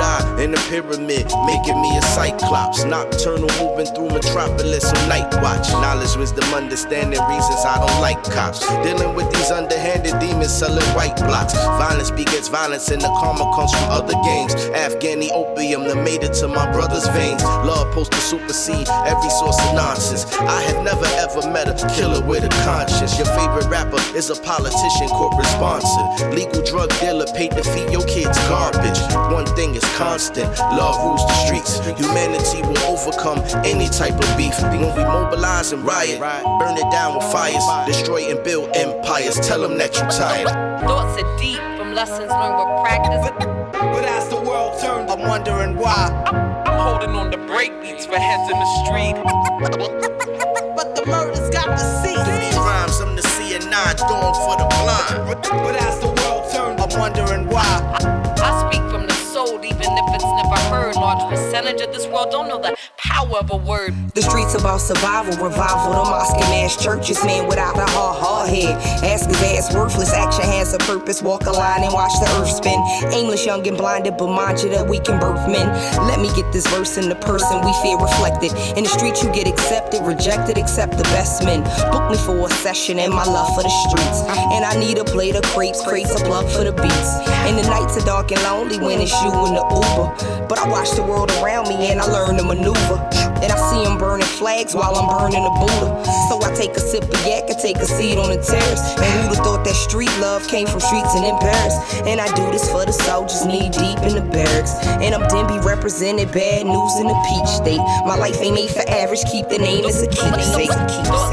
Third 0.00 0.38
eye 0.38 0.42
in 0.42 0.52
the 0.52 0.60
pyramid, 0.68 1.26
making 1.44 1.80
me 1.80 1.96
a 1.98 2.02
cyclops. 2.02 2.84
Nocturnal 2.84 3.50
moving 3.60 3.86
through 3.94 4.08
metropolis 4.08 4.84
on 4.84 5.08
night 5.08 5.28
watch. 5.42 5.68
Knowledge, 5.72 6.16
wisdom, 6.16 6.54
understanding 6.54 7.20
reasons 7.28 7.64
I 7.64 7.76
don't 7.76 8.00
like 8.00 8.22
cops. 8.24 8.60
Dealing 8.82 9.14
with 9.14 9.30
these 9.32 9.50
underhanded 9.50 10.18
demons 10.18 10.52
selling 10.52 10.86
white 10.96 11.16
blocks. 11.16 11.54
Violence 11.54 12.10
begets 12.10 12.48
violence, 12.48 12.90
and 12.90 13.02
the 13.02 13.08
karma 13.20 13.44
comes 13.54 13.72
from 13.72 13.90
other 13.90 14.14
games. 14.24 14.54
Afghani 14.72 15.30
opium 15.32 15.84
that 15.84 16.02
made 16.02 16.22
it 16.22 16.32
to 16.40 16.48
my 16.48 16.70
brother's 16.72 17.06
veins. 17.08 17.42
Love 17.42 17.90
supposed 17.90 18.12
to 18.12 18.20
supersede 18.20 18.88
every 19.04 19.30
source 19.30 19.58
of 19.60 19.74
nonsense. 19.74 20.24
I 20.40 20.62
have 20.62 20.84
never 20.84 21.06
ever 21.18 21.42
met 21.50 21.68
a 21.68 21.74
killer 21.94 22.24
with 22.24 22.44
a 22.44 22.48
conscience. 22.64 23.18
Your 23.18 23.26
favorite 23.34 23.66
rapper 23.66 24.00
is 24.16 24.30
a 24.30 24.36
politician, 24.40 25.08
corporate 25.08 25.46
sponsor. 25.48 26.30
Legal 26.30 26.62
drug 26.62 26.88
dealer 27.00 27.26
paid 27.34 27.50
to 27.52 27.64
feed 27.64 27.90
your 27.90 28.04
kids 28.06 28.38
garbage. 28.48 29.00
One 29.32 29.46
thing 29.56 29.74
is 29.74 29.84
constant 29.96 30.48
love 30.58 30.96
rules 31.04 31.26
the 31.26 31.34
streets. 31.46 31.78
Humanity 31.98 32.62
will 32.62 32.78
overcome 32.84 33.38
any 33.64 33.88
type 33.88 34.14
of 34.14 34.36
beef. 34.36 34.60
When 34.62 34.80
we 34.80 35.04
mobilize 35.04 35.72
and 35.72 35.84
riot, 35.84 36.20
burn 36.20 36.76
it 36.76 36.90
down 36.90 37.16
with 37.16 37.30
fires, 37.32 37.64
destroy 37.86 38.30
and 38.30 38.42
build 38.44 38.70
empires. 38.76 39.36
Tell 39.40 39.60
them 39.60 39.78
that 39.78 39.94
you're 39.96 40.10
tired. 40.10 40.48
Thoughts 40.80 41.22
are 41.22 41.38
deep 41.38 41.58
from 41.78 41.94
lessons 41.94 42.30
learned 42.30 42.56
with 42.58 42.82
practice. 42.84 43.30
But 43.72 44.04
as 44.04 44.28
the 44.28 44.40
world 44.40 44.80
turns, 44.80 45.10
I'm 45.10 45.20
wondering 45.20 45.76
why. 45.76 46.10
I'm 46.66 46.78
holding 46.78 47.10
on 47.16 47.30
to 47.32 47.38
breakbeats 47.38 48.06
for 48.06 48.18
heads 48.18 48.50
in 48.50 48.58
the 48.58 48.68
street. 48.84 49.16
But 50.76 50.94
the 50.96 51.04
murders 51.06 51.50
got 51.50 51.66
to 51.66 51.78
cease. 52.02 52.18
These 52.18 52.56
rhymes, 52.56 53.00
I'm 53.00 53.16
the 53.16 53.22
seeing 53.22 53.72
eye 53.72 53.94
dog 53.96 54.34
for 54.44 54.56
the 54.56 54.66
blind. 54.80 55.40
But 55.42 55.76
as 55.76 55.98
the 56.00 56.08
world 56.08 56.50
turned, 56.52 56.80
I'm 56.80 56.98
wondering 56.98 57.46
why. 57.48 57.96
I 58.40 58.70
speak 58.70 58.82
from 58.90 59.06
the 59.50 59.64
even 59.64 59.90
if 59.98 60.14
it's 60.14 60.24
never 60.24 60.58
heard. 60.70 60.96
Large 60.96 61.28
percentage 61.30 61.80
of 61.80 61.92
this 61.92 62.06
world 62.06 62.30
don't 62.30 62.48
know 62.48 62.60
the 62.60 62.76
power 63.10 63.38
of 63.38 63.50
a 63.50 63.56
word. 63.56 63.92
The 64.14 64.22
streets 64.22 64.54
about 64.54 64.80
survival, 64.80 65.34
revival, 65.42 65.90
the 65.92 66.04
mosque 66.06 66.36
and 66.38 66.50
mass 66.50 66.76
churches, 66.82 67.22
man 67.24 67.46
without 67.48 67.76
a 67.76 67.86
hard, 67.90 68.22
hard 68.22 68.48
head. 68.48 68.74
Ask 69.04 69.28
his 69.28 69.42
ass 69.42 69.74
worthless, 69.74 70.12
action 70.12 70.44
has 70.44 70.72
a 70.74 70.78
purpose. 70.78 71.22
Walk 71.22 71.46
a 71.46 71.50
line 71.50 71.82
and 71.82 71.92
watch 71.92 72.12
the 72.20 72.30
earth 72.38 72.48
spin. 72.48 72.78
Aimless, 73.12 73.44
young 73.44 73.66
and 73.66 73.76
blinded, 73.76 74.16
but 74.16 74.28
mind 74.28 74.62
you 74.62 74.70
that 74.70 74.86
we 74.86 74.98
can 75.00 75.18
birth 75.18 75.46
men. 75.50 75.66
Let 76.06 76.20
me 76.20 76.30
get 76.34 76.52
this 76.52 76.66
verse 76.68 76.96
in 76.96 77.08
the 77.08 77.16
person 77.16 77.60
we 77.64 77.72
fear 77.82 77.98
reflected. 77.98 78.52
In 78.78 78.84
the 78.84 78.90
streets, 78.90 79.22
you 79.22 79.32
get 79.32 79.46
accepted, 79.46 80.02
rejected, 80.06 80.56
accept 80.56 80.96
the 80.96 81.04
best 81.10 81.44
men. 81.44 81.62
Book 81.90 82.10
me 82.10 82.16
for 82.18 82.38
a 82.46 82.50
session 82.62 82.98
and 82.98 83.12
my 83.12 83.24
love 83.24 83.48
for 83.54 83.62
the 83.62 83.74
streets. 83.90 84.22
And 84.54 84.64
I 84.64 84.78
need 84.78 84.98
a 84.98 85.04
plate 85.04 85.34
of 85.34 85.42
crepes, 85.50 85.82
crates 85.82 86.14
of 86.14 86.24
blood 86.24 86.46
for 86.50 86.62
the 86.62 86.72
beats. 86.72 87.10
And 87.46 87.58
the 87.58 87.66
nights 87.68 87.96
are 87.96 88.06
dark 88.06 88.30
and 88.30 88.42
lonely 88.42 88.78
when 88.78 89.00
it's 89.00 89.14
you 89.22 89.30
in 89.46 89.54
the 89.54 89.64
Uber. 89.66 90.46
But 90.46 90.58
I 90.58 90.68
watch 90.68 90.92
the 90.92 91.02
world 91.02 91.30
around 91.42 91.68
me 91.68 91.90
and 91.90 92.00
I 92.00 92.06
learn 92.06 92.36
to 92.36 92.44
maneuver. 92.44 92.99
And 93.42 93.50
I 93.50 93.56
see 93.70 93.84
them 93.84 93.98
burning 93.98 94.26
flags 94.26 94.74
while 94.74 94.94
I'm 94.94 95.08
burning 95.08 95.44
a 95.44 95.50
Buddha. 95.58 96.04
So 96.28 96.40
I 96.42 96.52
take 96.54 96.76
a 96.76 96.80
sip 96.80 97.04
of 97.04 97.26
yak 97.26 97.48
and 97.48 97.58
take 97.58 97.76
a 97.76 97.86
seat 97.86 98.18
on 98.18 98.30
the 98.30 98.40
terrace. 98.42 98.84
And 99.00 99.10
who'd 99.20 99.36
have 99.36 99.44
thought 99.44 99.64
that 99.64 99.74
street 99.74 100.12
love 100.20 100.46
came 100.46 100.66
from 100.66 100.80
streets 100.80 101.14
and 101.14 101.24
in 101.24 101.36
Paris? 101.38 101.74
And 102.06 102.20
I 102.20 102.28
do 102.34 102.44
this 102.52 102.70
for 102.70 102.84
the 102.84 102.92
soldiers 102.92 103.44
knee 103.46 103.70
deep 103.70 103.98
in 104.04 104.14
the 104.14 104.26
barracks. 104.30 104.74
And 105.00 105.14
I'm 105.14 105.26
Denby 105.28 105.58
represented 105.64 106.32
bad 106.32 106.66
news 106.66 106.94
in 107.00 107.06
the 107.08 107.18
peach 107.28 107.48
state. 107.48 107.82
My 108.06 108.16
life 108.16 108.40
ain't 108.40 108.54
made 108.54 108.70
for 108.70 108.84
average, 108.88 109.24
keep 109.30 109.48
the 109.48 109.58
name 109.58 109.84
as 109.86 110.02
a 110.02 110.08
keepsake. 110.08 110.70
Thoughts 111.06 111.30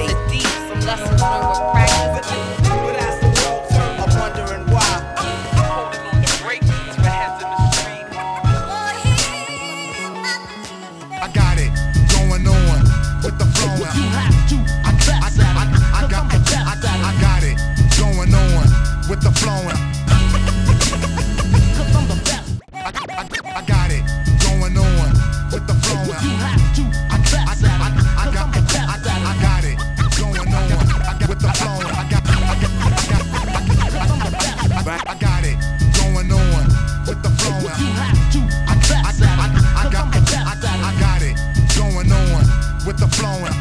I, 26.80 26.86
I, 26.86 27.58
I, 27.58 27.98
I, 28.18 28.34
got, 28.34 28.54
I, 28.54 29.02
I 29.02 29.42
got 29.42 29.64
it. 29.66 29.78
Going 30.14 30.54
on. 30.54 30.70
I 31.02 31.18
got, 31.18 31.30
with 31.30 31.40
the 31.40 31.50
flowing. 31.58 31.90
I 31.90 32.06
got, 32.06 32.22
I 32.22 32.38
got, 32.38 32.62
I 32.62 33.06
got, 33.10 33.26
I 33.98 34.86
got, 34.86 35.10
I 35.10 35.18
got 35.18 35.44
it. 35.44 35.58
Going 35.98 36.30
on. 36.30 36.70
With 37.08 37.24
the 37.24 37.30
flowing. 37.42 37.66
I, 37.66 38.78
I, 38.78 39.10
I, 39.10 39.50
I 39.76 39.90
got, 39.92 40.14
I, 40.14 40.54
I 40.54 40.94
got 41.00 41.22
it. 41.26 41.34
Going 41.76 42.12
on. 42.12 42.46
With 42.86 42.98
the 43.00 43.08
flowing. 43.08 43.58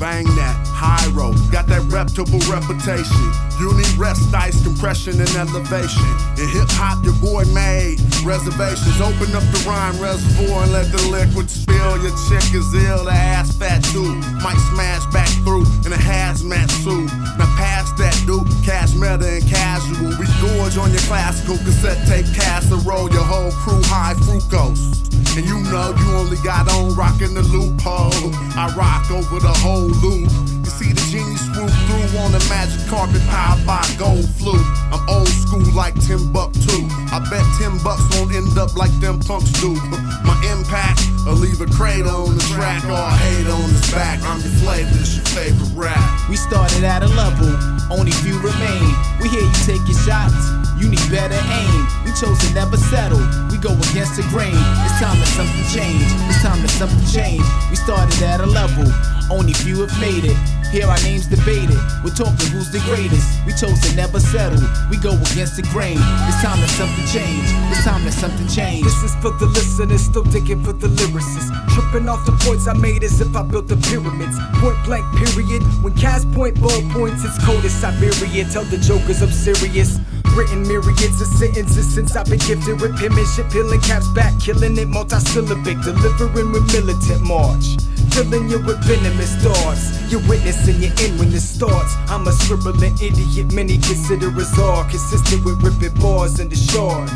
Bang 0.00 0.24
that, 0.34 0.56
high 0.66 1.06
road, 1.14 1.36
got 1.52 1.68
that 1.68 1.82
reputable 1.82 2.40
reputation. 2.50 3.32
You 3.60 3.72
need 3.78 3.96
rest, 3.96 4.34
ice, 4.34 4.60
compression, 4.64 5.20
and 5.20 5.30
elevation. 5.36 6.02
In 6.36 6.48
hip 6.48 6.68
hop, 6.70 7.04
your 7.04 7.14
boy 7.22 7.44
made 7.54 8.00
reservations. 8.24 9.00
Open 9.00 9.30
up 9.36 9.44
the 9.52 9.62
rhyme 9.68 10.00
reservoir 10.00 10.64
and 10.64 10.72
let 10.72 10.90
the 10.90 11.02
liquid 11.08 11.48
spill. 11.48 12.00
Your 12.00 12.16
chick 12.26 12.44
is 12.56 12.66
ill, 12.74 13.04
the 13.04 13.12
ass 13.12 13.56
fat 13.56 13.84
dude. 13.92 14.18
Might 14.42 14.58
smash 14.72 15.04
back 15.12 15.28
through 15.44 15.68
in 15.84 15.92
a 15.92 16.00
hazmat 16.00 16.70
suit. 16.82 17.12
Now 17.38 17.48
pass 17.56 17.92
that 18.00 18.16
dude, 18.26 18.48
cash 18.64 18.94
meta 18.94 19.38
and 19.38 19.46
casual. 19.46 20.16
We 20.18 20.26
gorge 20.40 20.76
on 20.76 20.90
your 20.90 21.04
classical 21.04 21.58
cassette 21.58 22.00
tape 22.08 22.26
casserole. 22.34 23.12
Your 23.12 23.24
whole 23.24 23.52
crew 23.52 23.82
high 23.84 24.14
fructose. 24.24 25.04
And 25.36 25.46
you 25.46 25.60
know 25.70 25.94
you 25.94 26.06
only 26.16 26.38
got 26.42 26.68
on 26.70 26.94
rocking 26.96 27.34
the 27.34 27.42
loophole. 27.42 28.32
I 28.56 28.72
rock 28.76 29.10
over 29.10 29.38
the 29.40 29.52
whole 29.52 29.92
loop. 30.02 30.53
You 30.64 30.70
see 30.70 30.92
the 30.96 31.04
genie 31.12 31.36
swoop 31.36 31.68
through 31.68 32.18
on 32.24 32.32
the 32.32 32.40
magic 32.48 32.80
carpet 32.88 33.20
powered 33.28 33.60
by 33.68 33.84
gold 34.00 34.24
flute. 34.40 34.64
I'm 34.88 35.04
old 35.12 35.28
school 35.28 35.60
like 35.76 35.92
Timbuktu. 36.00 36.88
I 37.12 37.20
bet 37.28 37.44
10 37.60 37.84
bucks 37.84 38.00
won't 38.16 38.32
end 38.32 38.56
up 38.56 38.72
like 38.74 38.92
them 38.96 39.20
punks 39.20 39.52
do. 39.60 39.74
My 40.24 40.36
impact 40.48 41.04
will 41.28 41.36
leave 41.36 41.60
a 41.60 41.68
crater 41.68 42.08
on 42.08 42.32
the 42.32 42.44
track 42.56 42.80
or 42.88 42.96
a 42.96 43.12
hate 43.12 43.44
on 43.44 43.68
his 43.68 43.84
back. 43.92 44.24
I'm 44.24 44.40
your 44.40 44.56
flavor, 44.64 44.96
it's 44.96 45.16
your 45.16 45.28
favorite 45.36 45.72
rap. 45.76 46.00
We 46.28 46.36
started 46.36 46.84
at 46.84 47.04
a 47.04 47.10
level, 47.12 47.52
only 47.92 48.12
few 48.24 48.40
remain. 48.40 48.88
We 49.20 49.28
hear 49.28 49.44
you 49.44 49.60
take 49.68 49.84
your 49.84 50.00
shots, 50.00 50.48
you 50.80 50.88
need 50.88 51.04
better 51.12 51.36
aim. 51.36 51.80
We 52.08 52.10
chose 52.16 52.40
to 52.40 52.48
never 52.56 52.76
settle, 52.76 53.20
we 53.52 53.60
go 53.60 53.72
against 53.92 54.16
the 54.16 54.24
grain. 54.32 54.56
It's 54.84 54.96
time 54.96 55.20
that 55.20 55.28
something 55.36 55.66
change, 55.72 56.08
it's 56.28 56.40
time 56.40 56.60
that 56.64 56.72
something 56.72 57.04
change. 57.12 57.44
We 57.68 57.76
started 57.76 58.16
at 58.24 58.40
a 58.40 58.48
level, 58.48 58.88
only 59.30 59.52
few 59.52 59.80
have 59.86 59.94
made 60.00 60.24
it. 60.24 60.36
Here 60.74 60.86
our 60.86 60.98
names 61.06 61.26
debated. 61.26 61.78
We're 62.02 62.16
talking 62.18 62.50
who's 62.50 62.70
the 62.74 62.82
greatest. 62.82 63.22
We 63.46 63.54
chose 63.54 63.78
to 63.86 63.94
never 63.94 64.18
settle. 64.18 64.58
We 64.90 64.98
go 64.98 65.14
against 65.14 65.54
the 65.56 65.62
grain. 65.70 65.98
It's 66.26 66.42
time 66.42 66.58
that 66.60 66.72
something 66.74 67.06
change. 67.14 67.46
It's 67.70 67.84
time 67.84 68.02
that 68.04 68.12
something 68.12 68.48
change. 68.48 68.82
This 68.82 69.00
is 69.06 69.14
for 69.22 69.30
the 69.38 69.46
listeners, 69.46 70.02
still 70.02 70.24
digging 70.24 70.62
for 70.64 70.72
the 70.72 70.88
lyricists. 70.88 71.54
Tripping 71.72 72.08
off 72.08 72.26
the 72.26 72.32
points 72.42 72.66
I 72.66 72.74
made 72.74 73.04
as 73.04 73.20
if 73.20 73.34
I 73.36 73.42
built 73.42 73.68
the 73.68 73.76
pyramids. 73.86 74.34
Point 74.58 74.78
blank, 74.84 75.06
period. 75.14 75.62
When 75.82 75.94
cast 75.94 76.26
point 76.32 76.60
ball 76.60 76.82
points, 76.90 77.24
it's 77.24 77.38
cold 77.44 77.64
as 77.64 77.72
Siberia. 77.72 78.44
Tell 78.50 78.64
the 78.64 78.78
jokers 78.78 79.22
I'm 79.22 79.30
serious. 79.30 79.98
Written 80.34 80.66
myriads 80.66 81.22
of 81.22 81.28
sentences 81.38 81.86
since 81.94 82.16
I've 82.16 82.26
been 82.26 82.42
gifted 82.42 82.80
with 82.80 82.98
penmanship, 82.98 83.46
peeling 83.52 83.80
caps 83.80 84.08
back, 84.18 84.34
killing 84.40 84.76
it 84.76 84.88
multisyllabic, 84.88 85.78
delivering 85.84 86.50
with 86.50 86.66
militant 86.74 87.22
march. 87.22 87.78
Filling 88.14 88.48
you 88.48 88.62
with 88.62 88.78
venomous 88.84 89.34
thoughts. 89.42 89.90
You're 90.06 90.22
witnessing 90.28 90.80
your 90.80 90.92
end 91.02 91.18
when 91.18 91.34
it 91.34 91.40
starts. 91.40 91.96
I'm 92.06 92.24
a 92.28 92.32
scribbling 92.32 92.94
idiot, 93.02 93.52
many 93.52 93.74
consider 93.74 94.30
bizarre, 94.30 94.88
consistent 94.88 95.44
with 95.44 95.60
ripping 95.60 95.98
bars 96.00 96.38
and 96.38 96.48
the 96.48 96.54
shards. 96.54 97.10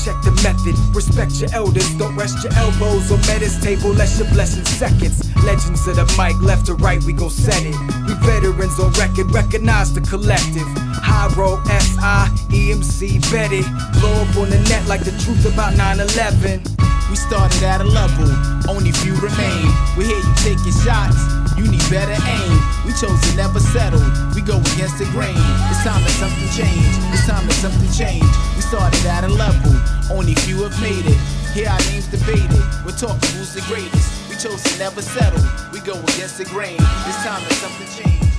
Check 0.00 0.16
the 0.24 0.32
method, 0.40 0.72
respect 0.96 1.36
your 1.44 1.52
elders, 1.52 1.92
don't 1.98 2.16
rest 2.16 2.42
your 2.42 2.54
elbows 2.54 3.12
on 3.12 3.20
Metta's 3.28 3.60
table, 3.60 3.90
let 3.92 4.08
your 4.16 4.32
blessing 4.32 4.64
seconds. 4.64 5.28
Legends 5.44 5.86
of 5.86 5.96
the 5.96 6.08
mic, 6.16 6.40
left 6.40 6.64
to 6.72 6.74
right, 6.74 7.04
we 7.04 7.12
gon' 7.12 7.28
set 7.28 7.60
it. 7.60 7.76
We 8.08 8.14
veterans 8.24 8.80
on 8.80 8.92
record, 8.96 9.30
recognize 9.32 9.92
the 9.92 10.00
collective. 10.00 10.64
High 11.04 11.28
roll, 11.36 11.60
S-I, 11.68 12.32
EMC, 12.48 13.20
Betty. 13.30 13.60
Blow 14.00 14.24
up 14.24 14.36
on 14.40 14.48
the 14.48 14.60
net 14.72 14.88
like 14.88 15.04
the 15.04 15.12
truth 15.20 15.44
about 15.44 15.74
9-11. 15.74 16.89
We 17.10 17.16
started 17.16 17.62
at 17.64 17.80
a 17.80 17.84
level, 17.84 18.30
only 18.70 18.92
few 19.02 19.18
remain. 19.18 19.66
We 19.98 20.06
hear 20.06 20.22
you 20.22 20.34
taking 20.46 20.70
shots, 20.70 21.18
you 21.58 21.66
need 21.66 21.82
better 21.90 22.14
aim. 22.14 22.54
We 22.86 22.94
chose 22.94 23.18
to 23.26 23.34
never 23.34 23.58
settle, 23.58 24.00
we 24.32 24.40
go 24.40 24.62
against 24.78 25.02
the 25.02 25.10
grain. 25.10 25.34
It's 25.74 25.82
time 25.82 26.06
that 26.06 26.14
something 26.22 26.48
change, 26.54 26.86
it's 27.10 27.26
time 27.26 27.46
that 27.50 27.58
something 27.58 27.90
change. 27.90 28.30
We 28.54 28.62
started 28.62 29.04
at 29.06 29.24
a 29.24 29.28
level, 29.28 29.74
only 30.14 30.34
few 30.46 30.62
have 30.62 30.80
made 30.80 31.04
it. 31.04 31.18
Here 31.50 31.68
our 31.68 31.82
names 31.90 32.06
debated, 32.06 32.62
we're 32.86 32.94
talking 32.94 33.26
who's 33.34 33.54
the 33.54 33.66
greatest. 33.66 34.30
We 34.30 34.36
chose 34.36 34.62
to 34.62 34.78
never 34.78 35.02
settle, 35.02 35.42
we 35.72 35.80
go 35.80 35.98
against 36.14 36.38
the 36.38 36.44
grain. 36.44 36.78
It's 36.78 37.18
time 37.26 37.42
that 37.42 37.58
something 37.58 37.90
change. 37.90 38.29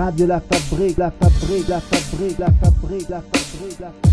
La 0.00 0.40
Fabrique, 0.40 0.96
La 0.96 1.10
Fabrique, 1.10 1.68
La 1.68 1.78
Fabrique, 1.78 2.38
La 2.38 2.50
Fabrique, 2.52 3.08
La 3.10 3.20
Fabrique, 3.20 3.78
La 3.80 3.92
Fabrique. 3.92 4.10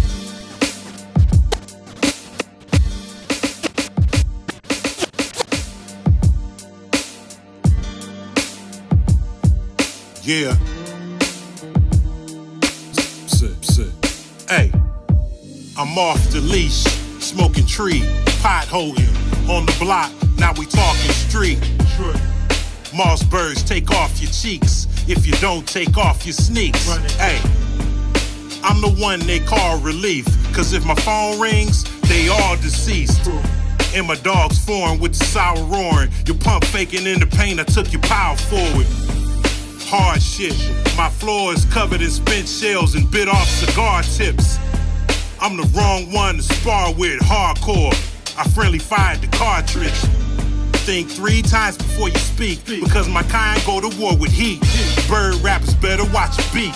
Yeah. 10.24 10.58
Sit, 13.28 13.64
sit. 13.64 13.88
Hey, 14.50 14.74
I'm 15.78 15.98
off 15.98 16.22
the 16.32 16.42
leash, 16.42 16.84
smoking 17.22 17.66
tree, 17.66 18.04
pot 18.42 18.68
holding 18.68 19.08
on 19.50 19.66
the 19.66 19.76
block. 19.80 20.12
Now 20.38 20.52
we 20.52 20.66
talking 20.66 21.12
street. 21.12 21.60
Mossbergs 22.92 23.66
take 23.66 23.90
off 23.92 24.20
your 24.20 24.32
cheeks 24.32 24.88
if 25.08 25.26
you 25.26 25.34
don't 25.34 25.68
take 25.68 25.98
off 25.98 26.26
your 26.26 26.34
sneaks. 26.34 26.88
Hey, 27.18 27.40
I'm 28.64 28.82
the 28.82 28.94
one 29.02 29.20
they 29.22 29.40
call 29.40 29.80
relief. 29.80 30.26
Cause 30.54 30.74
if 30.74 30.86
my 30.86 30.96
phone 30.96 31.40
rings, 31.40 31.84
they 32.02 32.28
all 32.28 32.56
deceased. 32.58 33.30
And 33.96 34.08
my 34.08 34.16
dog's 34.16 34.64
foreign 34.64 35.00
with 35.00 35.18
the 35.18 35.26
sour 35.26 35.64
roaring. 35.64 36.10
Your 36.26 36.38
pump 36.38 36.66
faking 36.66 37.06
in 37.06 37.20
the 37.20 37.28
pain, 37.28 37.60
I 37.60 37.64
took 37.64 37.92
your 37.94 38.02
power 38.02 38.36
forward. 38.36 38.86
Hard 39.90 40.22
shit. 40.22 40.54
My 40.98 41.10
floor 41.10 41.54
is 41.54 41.64
covered 41.66 42.02
in 42.02 42.10
spent 42.10 42.48
shells 42.48 42.96
and 42.96 43.10
bit 43.10 43.30
off 43.30 43.48
cigar 43.48 44.04
tips. 44.04 44.58
I'm 45.40 45.56
the 45.56 45.64
wrong 45.78 46.12
one 46.12 46.38
to 46.38 46.42
spar 46.44 46.94
with 46.94 47.22
hardcore. 47.22 47.94
I 48.38 48.44
friendly 48.50 48.80
fired 48.80 49.22
the 49.22 49.28
cartridge. 49.28 50.04
Think 50.88 51.10
three 51.10 51.42
times 51.42 51.76
before 51.76 52.08
you 52.08 52.16
speak, 52.16 52.64
because 52.66 53.10
my 53.10 53.22
kind 53.24 53.62
go 53.66 53.82
to 53.82 53.90
war 54.00 54.16
with 54.16 54.32
heat. 54.32 54.62
Bird 55.10 55.36
rappers 55.44 55.74
better 55.74 56.06
watch 56.14 56.38
your 56.38 56.48
beak, 56.54 56.74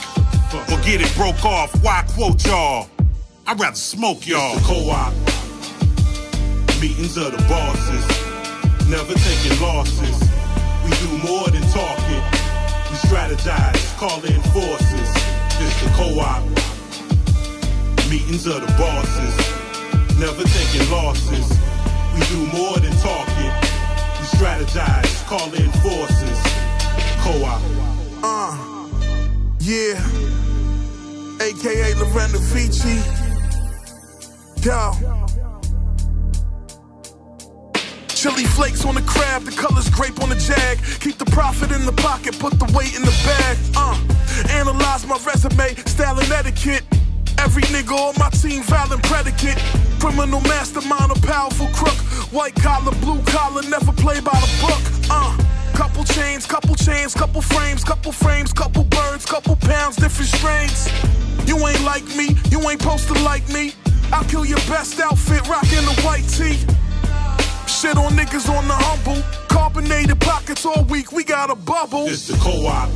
or 0.53 0.77
get 0.83 0.99
it 0.99 1.15
broke 1.15 1.45
off. 1.45 1.73
Why 1.81 2.03
quote 2.09 2.45
y'all? 2.45 2.89
I'd 3.47 3.57
rather 3.57 3.77
smoke 3.77 4.27
y'all. 4.27 4.59
Co-op. 4.67 5.13
Meetings 6.81 7.15
of 7.15 7.31
the 7.31 7.41
bosses, 7.47 8.03
never 8.89 9.13
taking 9.13 9.57
losses. 9.63 10.19
We 10.83 10.91
do 10.99 11.17
more 11.25 11.47
than 11.47 11.63
talking. 11.71 12.21
We 12.91 12.97
strategize, 13.07 13.79
call 13.95 14.19
in 14.25 14.41
forces. 14.51 15.09
It's 15.55 15.83
the 15.83 15.89
co-op. 15.95 16.43
Meetings 18.11 18.45
of 18.45 18.59
the 18.59 18.73
bosses, 18.75 19.35
never 20.19 20.43
taking 20.43 20.91
losses. 20.91 21.47
We 22.13 22.19
do 22.27 22.45
more 22.51 22.77
than 22.77 22.91
talking. 22.97 23.70
Strategize, 24.41 25.23
call 25.27 25.53
in 25.53 25.69
forces. 25.83 26.39
Co-op. 27.21 27.61
Uh, 28.23 28.57
yeah. 29.59 30.01
AKA 31.39 31.93
Lorena 31.99 32.39
Vici. 32.49 32.97
Yo. 34.63 34.93
Chili 38.07 38.45
flakes 38.45 38.83
on 38.83 38.95
the 38.95 39.01
crab, 39.01 39.43
the 39.43 39.51
colors 39.51 39.89
grape 39.91 40.19
on 40.23 40.29
the 40.29 40.35
jag. 40.35 40.79
Keep 41.01 41.19
the 41.19 41.25
profit 41.25 41.71
in 41.71 41.85
the 41.85 41.93
pocket, 41.93 42.37
put 42.39 42.57
the 42.57 42.65
weight 42.75 42.95
in 42.95 43.03
the 43.03 43.13
bag. 43.23 43.57
Uh, 43.75 43.95
analyze 44.49 45.05
my 45.05 45.19
resume, 45.23 45.75
style 45.85 46.19
and 46.19 46.31
etiquette. 46.31 46.83
Every 47.37 47.63
nigga 47.63 47.93
on 47.93 48.15
my 48.17 48.29
team, 48.29 48.63
violent 48.63 49.03
predicate. 49.03 49.61
Criminal 50.01 50.41
mastermind, 50.41 51.11
a 51.11 51.19
powerful 51.21 51.67
crook. 51.67 51.93
White 52.33 52.55
collar, 52.55 52.91
blue 53.01 53.21
collar, 53.21 53.61
never 53.69 53.91
play 53.91 54.19
by 54.19 54.33
the 54.33 54.49
book. 54.59 54.81
Uh, 55.11 55.37
couple 55.75 56.03
chains, 56.03 56.47
couple 56.47 56.73
chains, 56.73 57.13
couple 57.13 57.39
frames, 57.39 57.83
couple 57.83 58.11
frames, 58.11 58.51
couple 58.51 58.83
birds, 58.85 59.27
couple 59.27 59.55
pounds, 59.57 59.97
different 59.97 60.31
strains. 60.31 60.89
You 61.45 61.55
ain't 61.67 61.83
like 61.83 62.03
me, 62.17 62.35
you 62.49 62.67
ain't 62.67 62.81
supposed 62.81 63.09
to 63.09 63.13
like 63.21 63.47
me. 63.49 63.75
I'll 64.11 64.23
kill 64.23 64.43
your 64.43 64.57
best 64.65 64.99
outfit, 64.99 65.47
rockin' 65.47 65.85
the 65.85 66.01
white 66.01 66.27
tee. 66.27 66.57
Shit 67.67 67.95
on 67.95 68.13
niggas 68.13 68.49
on 68.49 68.67
the 68.67 68.73
humble. 68.73 69.21
Carbonated 69.49 70.19
pockets 70.19 70.65
all 70.65 70.83
week, 70.85 71.11
we 71.11 71.23
got 71.23 71.51
a 71.51 71.55
bubble. 71.55 72.07
It's 72.07 72.27
the 72.27 72.37
co-op. 72.37 72.89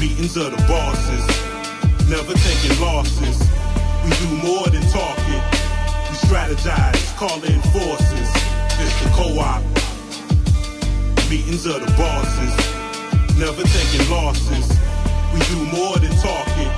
Meetings 0.00 0.38
of 0.38 0.52
the 0.52 0.64
bosses. 0.66 2.08
Never 2.08 2.32
taking 2.32 2.80
losses. 2.80 3.53
We 4.04 4.10
do 4.10 4.28
more 4.46 4.66
than 4.68 4.82
talking. 4.90 5.40
We 6.10 6.16
strategize, 6.28 7.16
call 7.16 7.42
in 7.42 7.60
forces. 7.72 8.28
It's 8.78 9.02
the 9.02 9.08
co-op. 9.14 9.62
Meetings 11.30 11.64
of 11.64 11.80
the 11.80 11.90
bosses. 11.96 12.54
Never 13.38 13.62
taking 13.62 14.10
losses. 14.10 14.68
We 15.32 15.40
do 15.48 15.56
more 15.74 15.96
than 15.96 16.12
talking. 16.20 16.68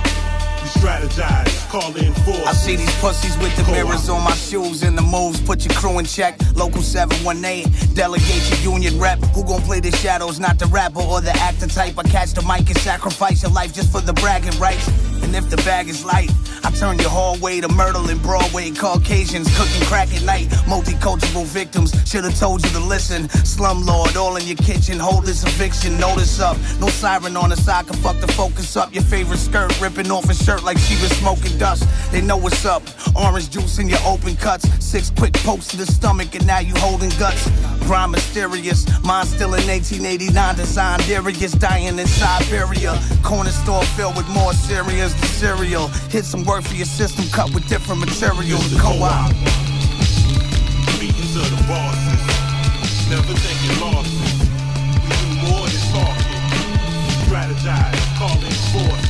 We 0.63 0.69
strategize, 0.79 1.69
call 1.69 1.93
in 1.97 2.13
forces. 2.23 2.47
I 2.47 2.53
see 2.53 2.77
these 2.77 2.95
pussies 3.01 3.37
with 3.39 3.53
the 3.57 3.69
mirrors 3.73 4.07
on 4.07 4.23
my 4.23 4.33
shoes 4.33 4.83
and 4.83 4.97
the 4.97 5.01
moves. 5.01 5.41
Put 5.41 5.65
your 5.65 5.73
crew 5.75 5.99
in 5.99 6.05
check. 6.05 6.39
Local 6.55 6.81
718, 6.81 7.93
delegate 7.93 8.49
your 8.63 8.73
union 8.73 8.99
rep. 8.99 9.19
Who 9.35 9.43
gon' 9.43 9.61
play 9.63 9.81
the 9.81 9.91
shadows, 9.91 10.39
not 10.39 10.59
the 10.59 10.67
rapper 10.67 11.01
or 11.01 11.19
the 11.19 11.31
actor 11.31 11.67
type? 11.67 11.99
I 11.99 12.03
catch 12.03 12.31
the 12.31 12.41
mic 12.43 12.69
and 12.69 12.77
sacrifice 12.77 13.43
your 13.43 13.51
life 13.51 13.73
just 13.73 13.91
for 13.91 13.99
the 13.99 14.13
bragging 14.13 14.57
rights. 14.59 14.89
And 15.27 15.35
if 15.35 15.49
the 15.49 15.57
bag 15.57 15.89
is 15.89 16.05
light, 16.05 16.31
I 16.63 16.71
turn 16.71 16.99
your 16.99 17.09
hallway 17.09 17.59
to 17.59 17.67
Myrtle 17.67 18.09
and 18.09 18.21
Broadway. 18.21 18.71
Caucasians 18.71 19.49
cooking 19.57 19.81
crack 19.85 20.07
at 20.13 20.23
night. 20.23 20.47
Multicultural 20.71 21.43
victims, 21.43 21.91
should've 22.09 22.39
told 22.39 22.63
you 22.63 22.71
to 22.71 22.79
listen. 22.79 23.23
Slumlord, 23.43 24.15
all 24.15 24.37
in 24.37 24.47
your 24.47 24.55
kitchen. 24.55 24.97
Hold 24.97 25.25
this 25.25 25.43
eviction, 25.43 25.99
notice 25.99 26.39
up. 26.39 26.55
No 26.79 26.87
siren 26.87 27.35
on 27.35 27.49
the 27.49 27.57
side 27.57 27.87
can 27.87 27.97
fuck 27.97 28.17
the 28.21 28.27
focus 28.39 28.77
up. 28.77 28.93
Your 28.93 29.03
favorite 29.03 29.39
skirt 29.39 29.77
ripping 29.81 30.09
off 30.11 30.29
a 30.29 30.33
shirt 30.33 30.63
like 30.63 30.77
she 30.77 30.95
was 31.01 31.11
smoking 31.17 31.57
dust. 31.57 31.83
They 32.09 32.21
know 32.21 32.37
what's 32.37 32.63
up. 32.63 32.83
Orange 33.13 33.49
juice 33.49 33.79
in 33.79 33.89
your 33.89 33.99
open 34.05 34.37
cuts. 34.37 34.63
Six 34.79 35.09
quick 35.09 35.33
pokes 35.33 35.67
to 35.69 35.77
the 35.77 35.85
stomach, 35.85 36.35
and 36.35 36.47
now 36.47 36.59
you 36.59 36.73
holding 36.77 37.09
guts. 37.19 37.49
Grind 37.85 38.13
mysterious. 38.13 38.85
Mine 39.03 39.25
still 39.25 39.53
in 39.55 39.67
1889. 39.67 40.55
Designed 40.55 41.05
Darius 41.05 41.51
dying 41.51 41.99
in 41.99 42.07
Siberia. 42.07 42.97
Corner 43.23 43.51
store 43.51 43.83
filled 43.97 44.15
with 44.15 44.29
more 44.29 44.53
cereals 44.53 45.16
the 45.19 45.27
cereal. 45.27 45.87
Here's 46.09 46.27
some 46.27 46.43
work 46.43 46.63
for 46.63 46.75
your 46.75 46.85
system, 46.85 47.25
cut 47.29 47.53
with 47.53 47.67
different 47.67 48.01
material 48.01 48.59
to 48.59 48.75
co-op. 48.79 49.31
Meetings 50.99 51.35
of 51.35 51.47
the 51.49 51.63
bosses, 51.67 52.23
never 53.09 53.33
taking 53.33 53.79
losses. 53.79 54.39
We 55.03 55.09
do 55.21 55.29
more 55.49 55.67
than 55.67 55.83
talking, 55.93 56.41
strategize, 57.25 58.17
call 58.17 58.29
calling 58.29 58.57
forth. 58.73 59.06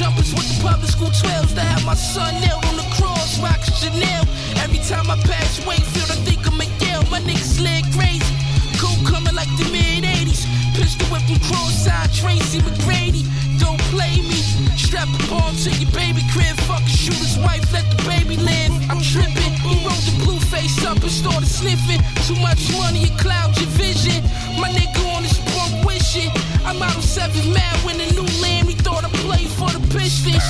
Jumpers 0.00 0.32
with 0.32 0.48
the 0.48 0.56
public 0.64 0.88
school 0.88 1.12
12s 1.12 1.52
to 1.52 1.60
have 1.60 1.84
my 1.84 1.92
son 1.92 2.32
nailed 2.40 2.64
on 2.72 2.76
the 2.80 2.88
cross, 2.96 3.36
rockin' 3.36 3.76
Chanel. 3.76 4.24
Every 4.64 4.80
time 4.88 5.12
I 5.12 5.20
pass 5.28 5.60
Wayfield, 5.68 6.08
I 6.08 6.16
think 6.24 6.40
I'm 6.48 6.56
Yale. 6.80 7.04
My 7.12 7.20
niggas 7.20 7.60
leg 7.60 7.84
crazy. 7.92 8.24
Cool 8.80 8.96
coming 9.04 9.36
like 9.36 9.52
the 9.60 9.68
mid 9.68 10.08
80s. 10.08 10.48
Pistol 10.72 11.04
whip 11.12 11.20
from 11.28 11.36
cross-side, 11.52 12.08
Tracy 12.16 12.64
McGrady. 12.64 13.28
Don't 13.60 13.82
play 13.92 14.24
me. 14.24 14.40
Strap 14.72 15.04
a 15.12 15.20
bomb 15.28 15.52
to 15.68 15.70
your 15.76 15.92
baby 15.92 16.24
crib. 16.32 16.56
Fuck 16.64 16.80
a 16.80 16.88
shooter's 16.88 17.36
wife, 17.36 17.68
let 17.68 17.84
the 17.92 18.00
baby 18.08 18.40
live. 18.40 18.72
I'm 18.88 19.04
tripping. 19.04 19.52
He 19.68 19.84
rolled 19.84 20.00
the 20.08 20.16
blue 20.24 20.40
face 20.48 20.80
up 20.80 20.96
and 20.96 21.12
started 21.12 21.44
sniffing. 21.44 22.00
Too 22.24 22.40
much 22.40 22.72
money, 22.80 23.04
it 23.04 23.16
cloud 23.20 23.52
your 23.60 23.68
vision. 23.76 24.24
My 24.56 24.72
nigga 24.72 25.04
on 25.12 25.28
his 25.28 25.36
bunk 25.52 25.84
wishing. 25.84 26.32
I'm 26.64 26.80
out 26.80 26.96
of 26.96 27.04
seventh 27.04 27.52
man 27.52 27.76
when 27.84 28.00
the 28.00 28.08
new 28.16 28.24
land. 28.40 28.59
For 29.60 29.68
the 29.76 29.82
Pistons. 29.92 30.46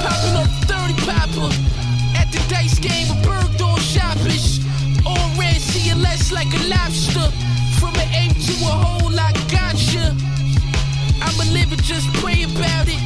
Popping 0.00 0.36
up 0.40 0.48
30 0.64 0.96
popper. 1.04 1.52
At 2.16 2.32
the 2.32 2.40
dice 2.48 2.78
game 2.78 3.08
with 3.12 3.20
Bergdorf 3.28 3.82
shoppers. 3.84 4.64
All 5.04 5.28
red 5.36 5.60
CLS 5.60 6.32
like 6.32 6.48
a 6.48 6.62
lobster. 6.72 7.28
From 7.78 7.94
an 8.00 8.08
ape 8.16 8.38
to 8.48 8.54
a 8.64 8.74
hole, 8.84 9.12
I 9.28 9.32
gotcha. 9.52 10.16
I'ma 11.20 11.44
live 11.52 11.72
it, 11.76 11.82
just 11.82 12.08
pray 12.22 12.44
about 12.44 12.88
it. 12.88 13.02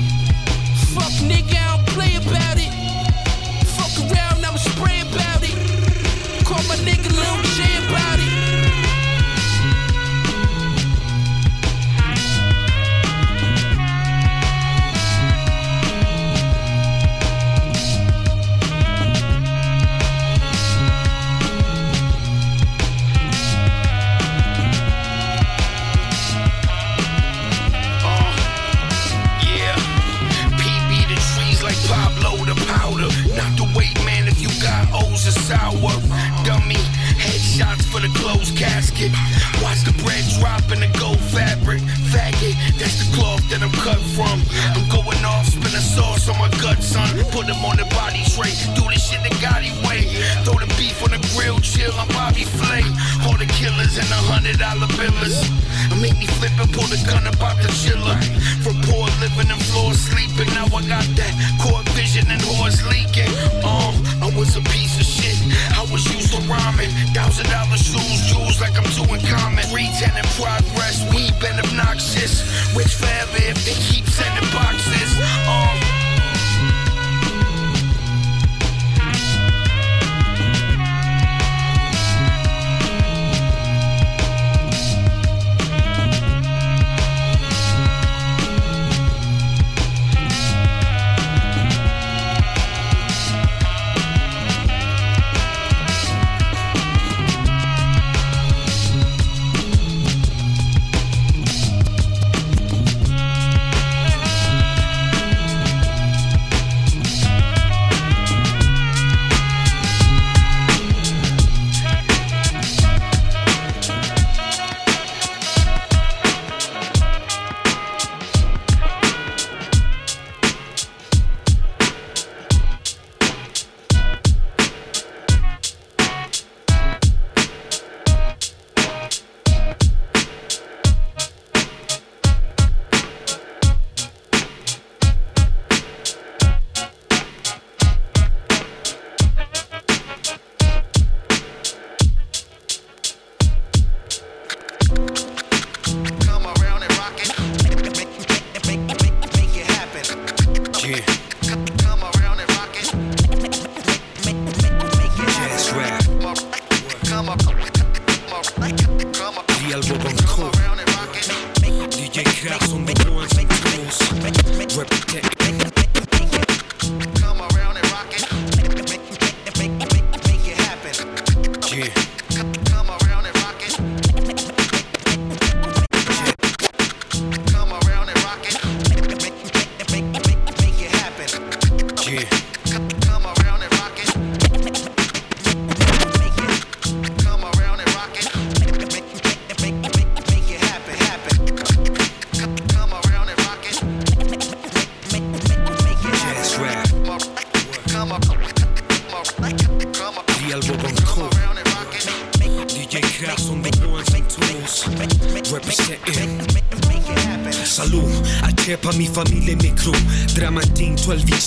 Fuck 0.94 1.14
nigga, 1.26 1.58
I 1.58 1.76
don't 1.76 1.86
play 1.88 2.14
about 2.14 2.56
it. 2.56 2.57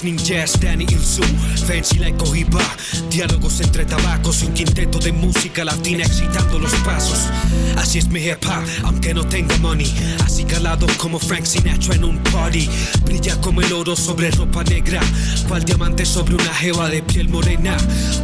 12 0.02 0.08
inch 0.08 0.30
ninjas, 0.30 0.60
Danny 0.60 0.86
Ilsu 0.86 1.24
Fancy 1.68 2.00
like 2.00 2.18
Cohiba 2.18 2.62
Diálogos 3.10 3.62
entre 3.62 3.86
tabacos 3.86 4.42
Un 4.42 4.54
quinteto 4.54 4.98
de 5.00 5.12
música 5.12 5.64
latina 5.64 6.04
excitando 6.04 6.58
los 6.60 6.74
pasos. 6.86 7.30
Así 7.78 8.00
es 8.00 8.08
mi 8.08 8.20
hip 8.20 8.44
aunque 8.84 9.14
no 9.14 9.24
tenga 9.24 9.56
money. 9.58 9.92
Así 10.26 10.44
calado 10.44 10.88
como 10.98 11.20
Frank 11.20 11.46
Sinatra 11.46 11.96
en 11.96 12.04
un 12.04 12.18
party. 12.18 12.70
Brilla 13.06 13.40
como 13.42 13.62
el 13.62 13.72
oro 13.74 13.96
sobre 13.96 14.32
ropa 14.32 14.64
negra 14.64 15.02
Cual 15.48 15.64
diamante 15.64 16.06
sobre 16.06 16.36
una 16.36 16.54
jeva 16.54 16.90
de 16.90 17.04
piel 17.04 17.30
morena 17.30 17.78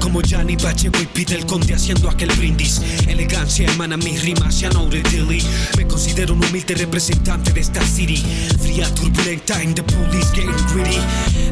Como 0.07 0.21
Gianni 0.21 0.55
Pacheco 0.55 1.01
y 1.01 1.05
Peter 1.05 1.45
Conde 1.45 1.73
haciendo 1.73 2.09
aquel 2.09 2.31
brindis 2.37 2.81
Elegancia 3.09 3.69
emana 3.69 3.97
mis 3.97 4.21
rimas, 4.21 4.57
ya 4.57 4.69
no 4.69 4.87
Me 5.75 5.85
considero 5.85 6.33
un 6.33 6.45
humilde 6.45 6.75
representante 6.75 7.51
de 7.51 7.59
esta 7.59 7.85
city 7.85 8.23
Fría, 8.61 8.89
turbulenta, 8.95 9.61
in 9.61 9.75
the 9.75 9.83
police 9.83 10.31
getting 10.33 10.55
gritty 10.71 11.01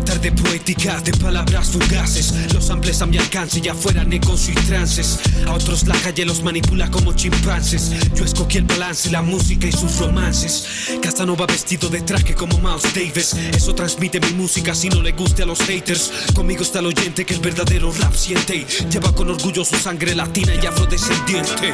Tarde 0.06 0.30
de 0.30 0.32
poética, 0.32 1.02
de 1.02 1.12
palabras 1.14 1.70
fugaces. 1.70 2.32
Los 2.54 2.66
samples 2.66 3.02
a 3.02 3.08
mi 3.08 3.18
alcance, 3.18 3.60
ya 3.60 3.74
fueran 3.74 4.14
ecos 4.14 4.48
y 4.50 4.54
trances. 4.54 5.20
A 5.48 5.54
otros 5.54 5.88
la 5.88 5.96
calle 5.96 6.26
los 6.26 6.44
manipula 6.44 6.92
como 6.92 7.14
chimpancés. 7.14 7.92
Yo 8.14 8.24
escogí 8.24 8.60
el 8.60 8.66
balance, 8.66 9.10
la 9.10 9.24
música 9.24 9.68
y 9.68 9.72
sus 9.72 9.98
romances. 9.98 10.68
Casanova 11.02 11.48
vestido 11.48 11.90
de 11.90 12.02
traje 12.02 12.36
como 12.36 12.60
Miles 12.60 12.94
Davis. 12.94 13.34
Eso 13.56 13.74
transmite 13.74 14.20
mi 14.20 14.34
música 14.34 14.76
si 14.76 14.90
no 14.90 15.02
le 15.02 15.12
guste 15.14 15.42
a 15.42 15.48
los 15.48 15.60
haters. 15.62 16.12
Conmigo 16.36 16.62
está 16.62 16.80
el 16.80 16.86
oyente 16.86 17.26
que 17.26 17.34
el 17.34 17.40
verdadero 17.40 17.92
rap 17.92 18.14
siente. 18.14 18.45
Lleva 18.48 19.12
con 19.12 19.28
orgullo 19.28 19.66
su 19.66 19.76
sangre 19.76 20.14
latina 20.14 20.54
y 20.62 20.64
afrodescendiente. 20.68 21.74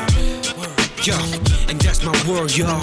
Yo, 1.04 1.16
and 1.68 1.82
that's 1.82 2.02
my 2.02 2.14
word, 2.26 2.48
yo. 2.50 2.80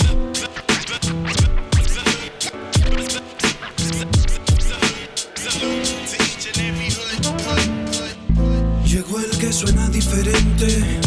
Llegó 8.84 9.20
el 9.20 9.38
que 9.38 9.50
suena 9.54 9.88
diferente, 9.88 11.00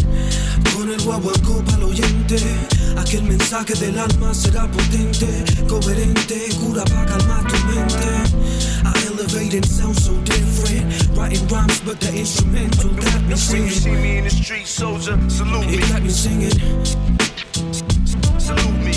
con 0.73 0.91
el 0.91 1.01
guaguancó 1.03 1.63
pa'l 1.63 1.83
oyente. 1.83 2.37
Aquel 2.97 3.23
mensaje 3.23 3.75
del 3.75 3.99
alma 3.99 4.33
será 4.33 4.69
potente, 4.71 5.45
coherente, 5.67 6.47
cura 6.59 6.83
para 6.85 7.05
calmar 7.05 7.45
tu 7.47 7.57
mente. 7.67 8.50
Elevate 9.31 9.53
and 9.53 9.65
sound 9.65 9.95
so 9.95 10.13
different, 10.23 11.07
writing 11.15 11.47
rhymes 11.47 11.79
but 11.81 12.01
the 12.01 12.09
instrumental 12.13 12.89
got 12.89 13.21
me 13.21 13.29
When 13.29 13.29
you 13.29 13.37
see 13.37 13.69
singing. 13.69 14.01
me 14.01 14.17
in 14.17 14.23
the 14.25 14.29
street, 14.29 14.67
soldier, 14.67 15.17
salute 15.29 15.67
me. 15.67 15.75
It 15.75 15.87
got 15.87 16.01
me 16.03 16.09
singing. 16.09 16.51
Salute 18.37 18.83
me. 18.83 18.91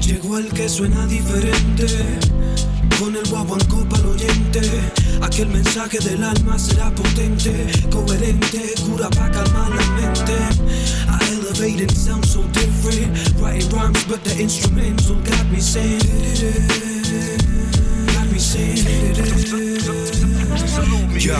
Llegó 0.00 0.38
el 0.38 0.48
que 0.52 0.68
suena 0.68 1.04
diferente, 1.06 1.88
con 3.00 3.16
el 3.16 3.26
guaguancó 3.28 3.84
pa'l 3.88 4.06
oyente. 4.06 4.62
Aquel 5.20 5.48
mensaje 5.48 5.98
del 5.98 6.22
alma 6.22 6.56
será 6.56 6.94
potente, 6.94 7.66
coherente, 7.90 8.74
cura 8.86 9.10
para 9.10 9.32
calmar 9.32 9.70
la 9.70 9.86
mente. 9.98 10.38
I 11.08 11.18
elevate 11.34 11.80
and 11.80 11.96
sound 11.96 12.24
so 12.24 12.44
different, 12.52 13.34
writing 13.40 13.68
rhymes 13.70 14.04
but 14.04 14.22
the 14.22 14.40
instrumental 14.40 15.16
got 15.24 15.44
me 15.50 15.60
saying. 15.60 15.98
Saying. 18.40 20.19
Yo 21.20 21.34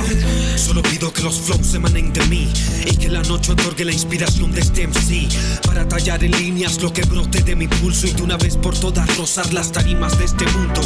solo 0.57 0.83
pido 0.83 1.11
que 1.11 1.23
los 1.23 1.41
flows 1.41 1.73
emanen 1.73 2.13
de 2.13 2.23
mí 2.27 2.53
y 2.85 2.97
que 2.97 3.09
la 3.09 3.23
noche 3.23 3.53
otorgue 3.53 3.87
la 3.87 3.93
inspiración 3.93 4.53
de 4.53 4.61
este 4.61 4.87
MC 4.87 5.27
para 5.65 5.89
tallar 5.89 6.23
en 6.23 6.33
líneas 6.33 6.83
lo 6.83 6.93
que 6.93 7.01
brote 7.03 7.43
de 7.43 7.57
mi 7.57 7.67
pulso 7.67 8.07
y 8.07 8.13
de 8.13 8.23
una 8.23 8.37
vez 8.37 8.59
por 8.59 8.79
todas 8.79 9.17
rozar 9.17 9.51
las 9.55 9.73
tarimas 9.73 10.19
de 10.19 10.27
este 10.27 10.45
mundo. 10.49 10.83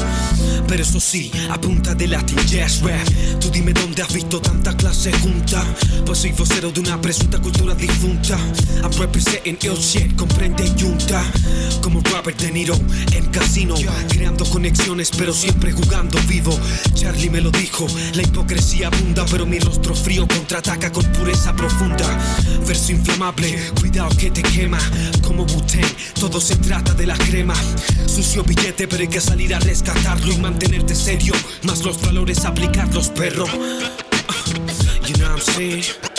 Pero 0.68 0.82
eso 0.82 1.00
sí, 1.00 1.32
a 1.50 1.60
punta 1.60 1.94
de 1.94 2.06
Latin 2.06 2.38
Jazz 2.46 2.82
Rap, 2.82 3.04
tú 3.40 3.50
dime 3.50 3.72
dónde 3.72 4.02
has 4.02 4.12
visto 4.12 4.40
tanta 4.40 4.76
clase 4.76 5.12
junta. 5.18 5.64
Pues 6.06 6.20
soy 6.20 6.30
vocero 6.30 6.70
de 6.70 6.78
una 6.78 7.00
presunta 7.00 7.40
cultura 7.40 7.74
difunta. 7.74 8.38
I'm 8.82 8.92
representing 8.96 9.58
ill 9.62 9.76
shit, 9.76 10.14
comprende 10.14 10.70
junta. 10.80 11.20
Como 11.82 12.00
Robert 12.12 12.40
De 12.40 12.52
Niro 12.52 12.76
en 13.12 13.26
casino, 13.26 13.74
creando 14.08 14.44
conexiones 14.44 15.10
pero 15.18 15.32
siempre 15.34 15.72
jugando 15.72 16.18
vivo. 16.28 16.56
Charlie 16.94 17.30
me 17.30 17.40
lo 17.40 17.50
dijo, 17.50 17.86
la 18.14 18.22
hipocresía 18.22 18.43
abunda, 18.84 19.24
pero 19.30 19.46
mi 19.46 19.58
rostro 19.58 19.94
frío 19.94 20.26
contraataca 20.28 20.92
con 20.92 21.04
pureza 21.12 21.54
profunda. 21.54 22.06
Verso 22.66 22.92
inflamable, 22.92 23.58
cuidado 23.80 24.10
que 24.16 24.30
te 24.30 24.42
quema. 24.42 24.78
Como 25.22 25.44
Buten, 25.44 25.84
todo 26.20 26.40
se 26.40 26.56
trata 26.56 26.92
de 26.94 27.06
la 27.06 27.16
crema. 27.16 27.54
Sucio 28.06 28.42
billete, 28.42 28.86
pero 28.86 29.02
hay 29.02 29.08
que 29.08 29.20
salir 29.20 29.54
a 29.54 29.58
rescatarlo 29.60 30.32
y 30.32 30.38
mantenerte 30.38 30.94
serio. 30.94 31.34
Más 31.62 31.82
los 31.82 32.00
valores 32.00 32.44
aplicarlos, 32.44 33.08
perro. 33.08 33.46
You 35.06 35.14
know 35.14 35.28
what 35.28 35.36
I'm 35.36 35.40
saying? 35.40 36.13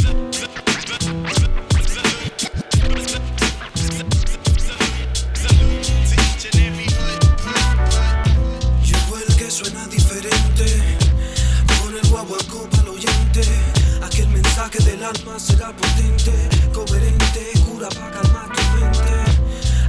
Alma 15.06 15.38
será 15.40 15.72
potente, 15.74 16.32
coherente, 16.74 17.52
cura 17.66 17.88
para 17.90 18.12
calmar 18.12 18.50
tu 18.50 18.62
mente. 18.76 19.04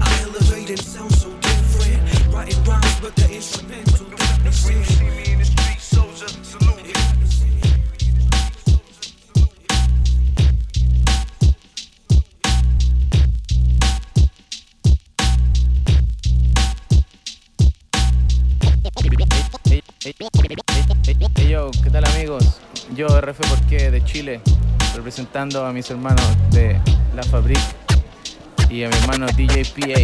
I 0.00 0.22
elevate 0.22 0.70
and 0.70 0.80
sound 0.80 1.12
so 1.12 1.30
different, 1.40 2.34
writing 2.34 2.62
rhymes 2.64 3.00
but 3.00 3.14
the 3.16 3.34
instrumental 3.34 4.06
got 4.10 4.44
me 4.44 4.50
street. 4.50 4.86
Hey 21.34 21.48
yo, 21.48 21.70
¿qué 21.82 21.90
tal 21.90 22.04
amigos? 22.04 22.60
Yo 22.94 23.08
RF 23.08 23.38
Porqué 23.48 23.90
de 23.90 24.04
Chile, 24.04 24.40
representando 24.96 25.64
a 25.64 25.72
mis 25.72 25.90
hermanos 25.90 26.24
de 26.50 26.80
La 27.14 27.22
Fabric 27.22 27.60
y 28.70 28.82
a 28.82 28.88
mi 28.88 28.96
hermano 28.96 29.26
DJ 29.36 29.64
PA. 29.64 30.00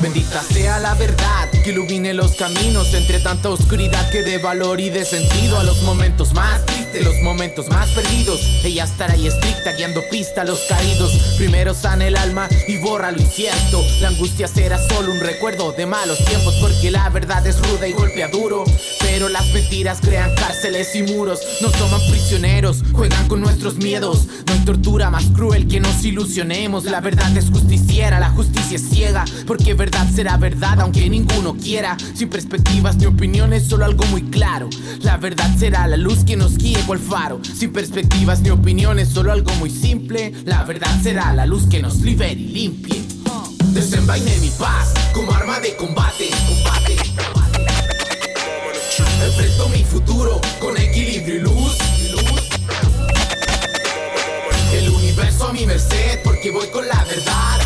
Bendita 0.00 0.42
sea 0.42 0.78
la 0.78 0.94
verdad 0.94 1.50
que 1.64 1.70
ilumine 1.70 2.14
los 2.14 2.36
caminos 2.36 2.94
entre 2.94 3.18
tanta 3.18 3.50
oscuridad 3.50 4.10
que 4.10 4.22
dé 4.22 4.38
valor 4.38 4.80
y 4.80 4.90
de 4.90 5.04
sentido 5.04 5.58
a 5.58 5.64
los 5.64 5.82
momentos 5.82 6.32
más 6.32 6.62
los 6.98 7.20
momentos 7.22 7.68
más 7.68 7.90
perdidos. 7.90 8.40
Ella 8.64 8.84
estará 8.84 9.14
ahí 9.14 9.26
estricta 9.26 9.72
guiando 9.72 10.02
pista 10.10 10.42
a 10.42 10.44
los 10.44 10.60
caídos. 10.68 11.12
Primero 11.38 11.74
sana 11.74 12.06
el 12.06 12.16
alma 12.16 12.48
y 12.66 12.78
borra 12.78 13.12
lo 13.12 13.20
incierto. 13.20 13.84
La 14.00 14.08
angustia 14.08 14.48
será 14.48 14.78
solo 14.88 15.12
un 15.12 15.20
recuerdo 15.20 15.72
de 15.72 15.86
malos 15.86 16.18
tiempos 16.24 16.54
porque 16.60 16.90
la 16.90 17.08
verdad 17.08 17.46
es 17.46 17.58
ruda 17.58 17.86
y 17.86 17.92
golpea 17.92 18.28
duro. 18.28 18.64
Pero 19.00 19.28
las 19.28 19.46
mentiras 19.52 19.98
crean 20.00 20.34
cárceles 20.34 20.94
y 20.94 21.02
muros, 21.02 21.40
nos 21.60 21.72
toman 21.72 22.00
prisioneros, 22.10 22.82
juegan 22.92 23.28
con 23.28 23.40
nuestros 23.40 23.76
miedos. 23.76 24.26
No 24.46 24.52
hay 24.52 24.60
tortura 24.60 25.10
más 25.10 25.24
cruel 25.34 25.68
que 25.68 25.80
nos 25.80 26.04
ilusionemos. 26.04 26.84
La 26.84 27.00
verdad 27.00 27.36
es 27.36 27.50
justiciera, 27.50 28.20
la 28.20 28.30
justicia 28.30 28.76
es 28.76 28.88
ciega, 28.88 29.24
porque 29.46 29.74
verdad 29.74 30.06
será 30.14 30.36
verdad 30.36 30.80
aunque 30.80 31.08
ninguno 31.08 31.54
quiera. 31.54 31.96
Sin 32.14 32.28
perspectivas 32.28 32.96
ni 32.96 33.06
opiniones, 33.06 33.66
solo 33.66 33.84
algo 33.84 34.04
muy 34.06 34.22
claro. 34.22 34.68
La 35.02 35.16
verdad 35.16 35.50
será 35.58 35.86
la 35.86 35.96
luz 35.96 36.24
que 36.24 36.36
nos 36.36 36.56
Sin 37.42 37.72
perspectivas 37.72 38.40
ni 38.40 38.50
opiniones, 38.50 39.08
solo 39.10 39.30
algo 39.30 39.52
muy 39.54 39.70
simple. 39.70 40.32
La 40.44 40.64
verdad 40.64 40.90
será 41.02 41.32
la 41.32 41.46
luz 41.46 41.68
que 41.68 41.80
nos 41.80 42.00
libere 42.00 42.32
y 42.32 42.48
limpie. 42.48 43.02
Desenvaine 43.66 44.38
mi 44.40 44.50
paz 44.50 44.92
como 45.12 45.32
arma 45.32 45.60
de 45.60 45.76
combate. 45.76 46.30
combate. 46.48 46.96
Enfrento 49.24 49.68
mi 49.68 49.84
futuro 49.84 50.40
con 50.58 50.76
equilibrio 50.76 51.36
y 51.36 51.38
luz. 51.40 51.78
El 54.72 54.88
universo 54.88 55.48
a 55.48 55.52
mi 55.52 55.66
merced 55.66 56.20
porque 56.24 56.50
voy 56.50 56.66
con 56.68 56.88
la 56.88 57.04
verdad. 57.04 57.60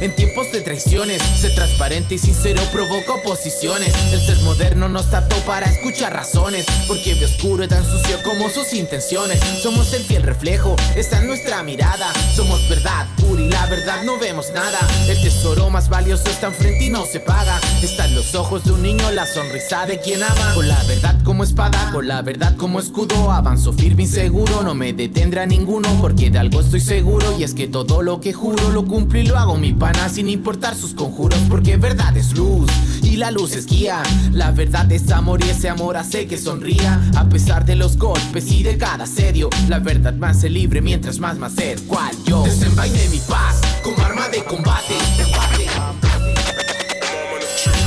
En 0.00 0.14
tiempos 0.14 0.50
de 0.52 0.60
traiciones. 0.60 1.20
Ser 1.22 1.54
transparente 1.54 2.14
y 2.14 2.18
sincero 2.18 2.62
provoca 2.72 3.14
oposiciones. 3.14 3.92
El 4.12 4.20
ser 4.20 4.38
moderno 4.40 4.88
nos 4.88 5.10
trató 5.10 5.36
para 5.44 5.66
escuchar 5.66 6.12
razones. 6.12 6.64
Porque 6.86 7.14
ve 7.14 7.26
oscuro 7.26 7.64
y 7.64 7.68
tan 7.68 7.84
sucio 7.84 8.16
como 8.24 8.48
sus 8.48 8.72
intenciones. 8.72 9.40
Somos 9.62 9.92
el 9.92 10.02
fiel 10.04 10.22
reflejo, 10.22 10.76
está 10.96 11.20
en 11.20 11.26
nuestra 11.26 11.62
mirada. 11.62 12.12
Somos 12.34 12.66
verdad 12.68 13.06
pura 13.16 13.42
y 13.42 13.48
la 13.48 13.66
verdad 13.66 14.04
no 14.04 14.18
vemos 14.18 14.46
nada. 14.54 14.78
El 15.08 15.20
tesoro 15.20 15.68
más 15.68 15.88
valioso 15.88 16.24
está 16.30 16.46
enfrente 16.46 16.84
y 16.84 16.90
no 16.90 17.04
se 17.04 17.20
paga. 17.20 17.60
Está 17.82 18.06
en 18.06 18.14
los 18.14 18.34
ojos 18.34 18.64
de 18.64 18.72
un 18.72 18.82
niño, 18.82 19.10
la 19.10 19.26
sonrisa 19.26 19.84
de 19.84 20.00
quien 20.00 20.22
ama. 20.22 20.54
Con 20.54 20.68
la 20.68 20.82
verdad 20.84 21.16
como 21.24 21.44
espada, 21.44 21.90
con 21.92 22.08
la 22.08 22.22
verdad 22.22 22.56
como 22.56 22.80
escudo. 22.80 23.30
Avanzo 23.30 23.72
firme 23.72 24.04
y 24.04 24.06
seguro, 24.06 24.62
no 24.62 24.74
me 24.74 24.92
detendrá 24.92 25.44
ninguno. 25.44 25.88
Porque 26.00 26.30
de 26.30 26.38
algo 26.38 26.60
estoy 26.60 26.80
seguro 26.80 27.36
y 27.38 27.42
es 27.42 27.52
que 27.52 27.68
todo 27.68 28.02
lo 28.02 28.20
que 28.20 28.32
juro 28.32 28.70
lo 28.70 28.86
cumplo 28.86 29.18
y 29.18 29.24
lo 29.24 29.36
hago 29.36 29.57
mi 29.58 29.72
pana 29.72 30.08
sin 30.08 30.28
importar 30.28 30.74
sus 30.74 30.94
conjuros. 30.94 31.38
Porque 31.48 31.76
verdad 31.76 32.16
es 32.16 32.36
luz 32.36 32.70
y 33.02 33.16
la 33.16 33.30
luz 33.30 33.52
es 33.52 33.66
guía. 33.66 34.02
La 34.32 34.50
verdad 34.50 34.90
es 34.92 35.10
amor 35.10 35.44
y 35.44 35.50
ese 35.50 35.68
amor 35.68 35.96
hace 35.96 36.26
que 36.26 36.38
sonría. 36.38 37.00
A 37.16 37.28
pesar 37.28 37.64
de 37.64 37.76
los 37.76 37.96
golpes 37.96 38.50
y 38.50 38.62
de 38.62 38.76
cada 38.78 39.04
asedio, 39.04 39.50
la 39.68 39.78
verdad 39.78 40.12
me 40.14 40.28
hace 40.28 40.48
libre 40.48 40.80
mientras 40.80 41.18
más 41.18 41.36
me 41.38 41.46
acerco 41.46 41.98
al 41.98 42.16
yo. 42.24 42.42
Desenvaine 42.42 43.08
mi 43.10 43.18
paz 43.18 43.60
como 43.82 43.98
arma 44.04 44.28
de 44.28 44.44
combate. 44.44 44.94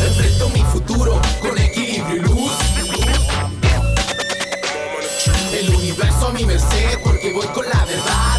Enfrento 0.07 0.49
mi 0.49 0.61
futuro 0.71 1.21
con 1.41 1.57
equilibrio 1.57 2.15
y 2.15 2.19
luz. 2.19 2.51
El 5.53 5.69
universo 5.75 6.27
a 6.27 6.33
mi 6.33 6.45
merced 6.45 6.99
porque 7.03 7.31
voy 7.33 7.47
con 7.47 7.65
la 7.65 7.85
verdad. 7.85 8.30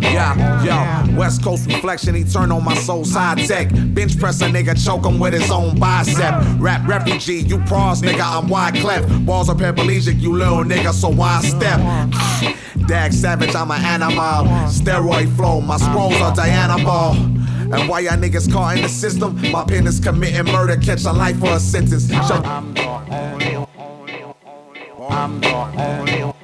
Yeah, 0.00 0.64
yo, 0.64 1.16
West 1.16 1.42
Coast 1.42 1.66
reflection, 1.66 2.14
he 2.14 2.24
turn 2.24 2.50
on 2.50 2.64
my 2.64 2.74
soul's 2.74 3.12
high 3.12 3.36
tech. 3.36 3.70
Bench 3.94 4.18
press 4.18 4.40
a 4.40 4.46
nigga, 4.46 4.74
choke 4.84 5.04
him 5.06 5.20
with 5.20 5.34
his 5.34 5.50
own 5.50 5.78
bicep. 5.78 6.42
Rap 6.58 6.88
refugee, 6.88 7.42
you 7.42 7.58
pros, 7.58 8.02
nigga, 8.02 8.22
I'm 8.22 8.48
wide 8.48 8.74
cleft. 8.76 9.08
Balls 9.24 9.48
are 9.48 9.54
paraplegic, 9.54 10.20
you 10.20 10.32
little 10.36 10.64
nigga, 10.64 10.92
so 10.92 11.08
why 11.08 11.40
step? 11.42 11.80
Dag 12.88 13.12
Savage, 13.12 13.54
I'm 13.54 13.70
an 13.70 13.82
animal. 13.84 14.46
Steroid 14.68 15.34
flow, 15.36 15.60
my 15.60 15.76
scrolls 15.76 16.20
are 16.20 16.34
Dianabol. 16.34 17.36
And 17.72 17.88
why 17.88 18.00
y'all 18.00 18.16
niggas 18.16 18.50
caught 18.52 18.76
in 18.78 18.82
the 18.82 18.88
system? 18.88 19.38
My 19.52 19.62
pen 19.64 19.86
is 19.86 20.00
committing 20.00 20.50
murder, 20.50 20.76
catch 20.76 21.04
a 21.04 21.12
life 21.12 21.38
for 21.38 21.52
a 21.52 21.60
sentence. 21.60 22.08
Shut 22.08 22.44
I'm 22.46 22.72
the 22.74 22.84
only, 23.10 23.56
I'm 25.10 25.40
the 25.40 25.48
only, 25.52 26.34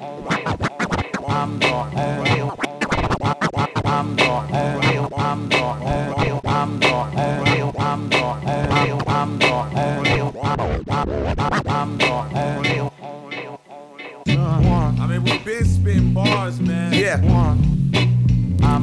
Yeah. 17.22 17.56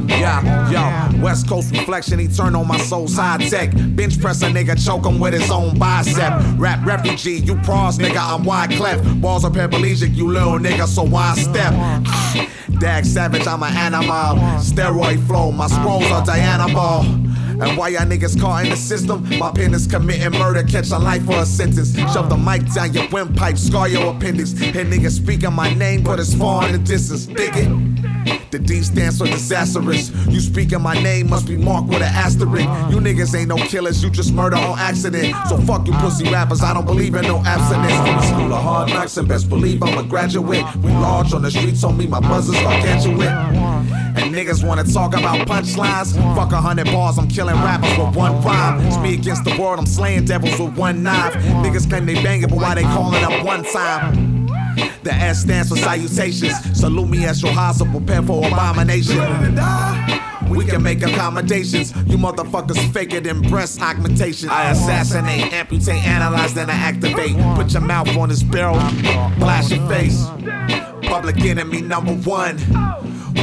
Yeah, 0.08 0.70
yo, 0.70 1.24
West 1.24 1.50
Coast 1.50 1.72
reflection, 1.72 2.20
on 2.39 2.67
my 2.67 2.78
soul's 2.78 3.15
high 3.15 3.38
tech. 3.50 3.72
Bench 3.96 4.22
press 4.22 4.41
a 4.44 4.46
nigga, 4.46 4.78
choke 4.86 5.06
him 5.06 5.20
with 5.20 5.34
his 5.34 5.50
own 5.50 5.78
bicep. 5.78 6.39
Rap 6.58 6.86
refugee, 6.86 7.39
you 7.39 7.56
pros, 7.62 7.98
nigga, 7.98 8.17
I'm 8.17 8.44
wide 8.44 8.72
cleft. 8.72 9.04
Balls 9.20 9.44
are 9.44 9.52
paraplegic, 9.52 10.15
you 10.15 10.28
little 10.28 10.60
nigga, 10.60 10.88
so 10.88 11.04
why 11.04 11.34
step? 11.34 11.74
Ah, 11.76 12.48
Dag 12.80 13.06
Savage, 13.06 13.48
I'm 13.48 13.63
an 13.63 13.76
animal. 13.76 14.38
Steroid 14.60 15.26
flow, 15.28 15.52
my 15.52 15.67
scrolls 15.67 16.06
are 16.12 16.24
Dianabol. 16.24 17.31
And 17.62 17.78
why 17.78 17.89
y'all 17.89 18.08
niggas 18.08 18.39
caught 18.41 18.63
in 18.63 18.71
the 18.71 18.76
system? 18.76 19.24
My 19.38 19.52
pen 19.52 19.76
is 19.76 19.86
committing 19.86 20.32
murder, 20.39 20.63
catch 20.63 20.89
a 20.89 20.97
life 20.97 21.24
for 21.26 21.38
a 21.38 21.45
sentence. 21.45 21.95
Shove 22.12 22.28
the 22.28 22.36
mic 22.36 22.65
down 22.74 22.91
your 22.91 23.08
windpipe, 23.10 23.56
scar 23.56 23.88
your 23.88 24.15
appendix. 24.15 24.52
Hear 24.52 24.84
niggas 24.84 25.12
speaking 25.12 25.54
my 25.54 25.71
name, 25.76 26.02
but 26.02 26.19
it's 26.19 26.34
far 26.34 26.65
in 26.65 26.71
the 26.71 26.80
distance. 26.80 27.28
Dig 27.28 27.56
it? 27.56 28.52
The 28.52 28.60
D 28.60 28.82
stands 28.82 29.19
for 29.19 29.28
disastrous. 29.28 30.10
You 30.28 30.39
speaking 30.39 30.82
my 30.82 31.02
name 31.02 31.30
must 31.30 31.47
be 31.47 31.56
marked 31.56 31.88
with 31.88 32.02
an 32.02 32.13
asterisk. 32.13 32.65
You 32.91 33.00
niggas 33.00 33.38
ain't 33.38 33.50
no 33.50 33.58
killers, 33.58 34.04
you 34.04 34.10
just 34.10 34.34
murder 34.34 34.58
on 34.58 34.78
accident. 34.80 35.36
So 35.47 35.58
fuck 35.60 35.86
you 35.86 35.93
pussy 35.93 36.30
rappers, 36.30 36.62
I 36.63 36.74
don't 36.74 36.86
believe 36.86 37.15
in 37.15 37.24
no 37.24 37.43
abstinence. 37.45 37.93
From 37.95 38.15
the 38.15 38.21
school 38.24 38.54
of 38.54 38.63
hard 38.63 38.89
knocks 38.89 39.17
and 39.17 39.28
best 39.28 39.50
believe 39.50 39.84
I'm 39.84 39.97
a 39.97 40.04
graduate. 40.04 40.65
We 40.78 40.89
large 40.89 41.34
on 41.34 41.43
the 41.43 41.52
streets, 41.52 41.84
on 41.84 41.95
me, 41.95 42.08
my 42.08 42.19
buzzers 42.19 42.60
gargantuan. 42.62 43.71
And 44.15 44.34
niggas 44.34 44.65
wanna 44.65 44.84
talk 44.84 45.13
about 45.13 45.47
punchlines. 45.47 46.13
Fuck 46.36 46.52
a 46.52 46.62
hundred 46.62 46.86
bars, 46.88 47.17
I'm 47.17 47.28
killing 47.28 47.56
rappers 47.56 47.97
with 47.97 48.15
one 48.15 48.41
rhyme. 48.43 48.86
It's 48.86 48.97
me 48.97 49.13
against 49.13 49.43
the 49.43 49.56
world, 49.60 49.80
I'm 49.80 49.86
slaying 49.86 50.26
devils 50.26 50.60
with 50.60 50.76
one 50.78 51.04
knife. 51.04 51.34
Niggas 51.63 51.89
claim 51.89 52.06
they 52.06 52.15
banging, 52.15 52.50
but 52.50 52.58
why 52.58 52.76
they 52.76 52.84
calling 52.84 53.24
up 53.24 53.43
one 53.45 53.63
time? 53.63 54.47
The 55.04 55.13
S 55.13 55.41
stands 55.41 55.69
for 55.69 55.78
salutations. 55.78 56.54
Salute 56.80 57.10
me 57.10 57.26
as 57.26 57.41
your 57.41 57.52
house, 57.52 57.80
so 57.80 57.86
prepare 57.86 58.21
for 58.21 58.45
abomination. 58.45 59.17
We 60.50 60.65
can 60.65 60.84
make 60.84 61.02
accommodations. 61.02 61.91
You 62.08 62.17
motherfuckers 62.17 62.78
fake 62.93 63.13
it 63.13 63.26
in 63.26 63.41
breast 63.41 63.82
augmentation. 63.82 64.50
I 64.50 64.71
assassinate, 64.71 65.54
amputate, 65.54 66.06
analyze, 66.06 66.54
then 66.54 66.69
I 66.69 66.74
activate. 66.74 67.38
Put 67.56 67.71
your 67.71 67.82
mouth 67.82 68.15
on 68.17 68.30
this 68.30 68.43
barrel, 68.43 68.76
blast 69.39 69.71
your 69.71 69.88
face. 69.88 70.26
Public 71.04 71.39
enemy 71.41 71.82
number 71.82 72.13
one. 72.13 72.58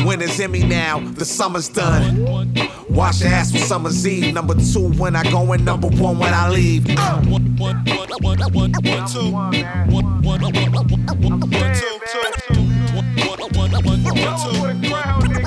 Winter's 0.05 0.39
in 0.41 0.51
me 0.51 0.63
now, 0.65 1.01
the 1.01 1.25
summer's 1.25 1.69
done. 1.69 2.53
Wash 2.89 3.21
your 3.21 3.31
ass 3.31 3.53
for 3.53 3.59
summer's 3.59 4.07
eve. 4.07 4.35
Number 4.35 4.55
two 4.55 4.93
when 4.99 5.15
I 5.17 5.23
go 5.31 5.53
and 5.53 5.65
number 5.65 5.89
one 5.89 6.19
when 6.19 6.33
I 6.33 6.49
leave. 6.49 6.87
Uh. 6.91 7.21
One, 7.23 7.57
one, 7.57 7.85
one, 7.85 8.09
one, 8.21 8.39
one, 8.53 8.73
one, 8.73 9.09
two. 9.09 9.31
One, 9.33 9.53
one, 9.93 10.23
one, 10.23 10.41
one, 10.43 10.73
one, 10.73 11.41
one, 11.41 11.41
two, 11.75 12.01
two. 12.13 12.55
One, 12.95 13.07
one, 13.17 13.71
one, 13.71 13.85
one, 13.85 14.05
one, 14.05 15.35
two. 15.35 15.38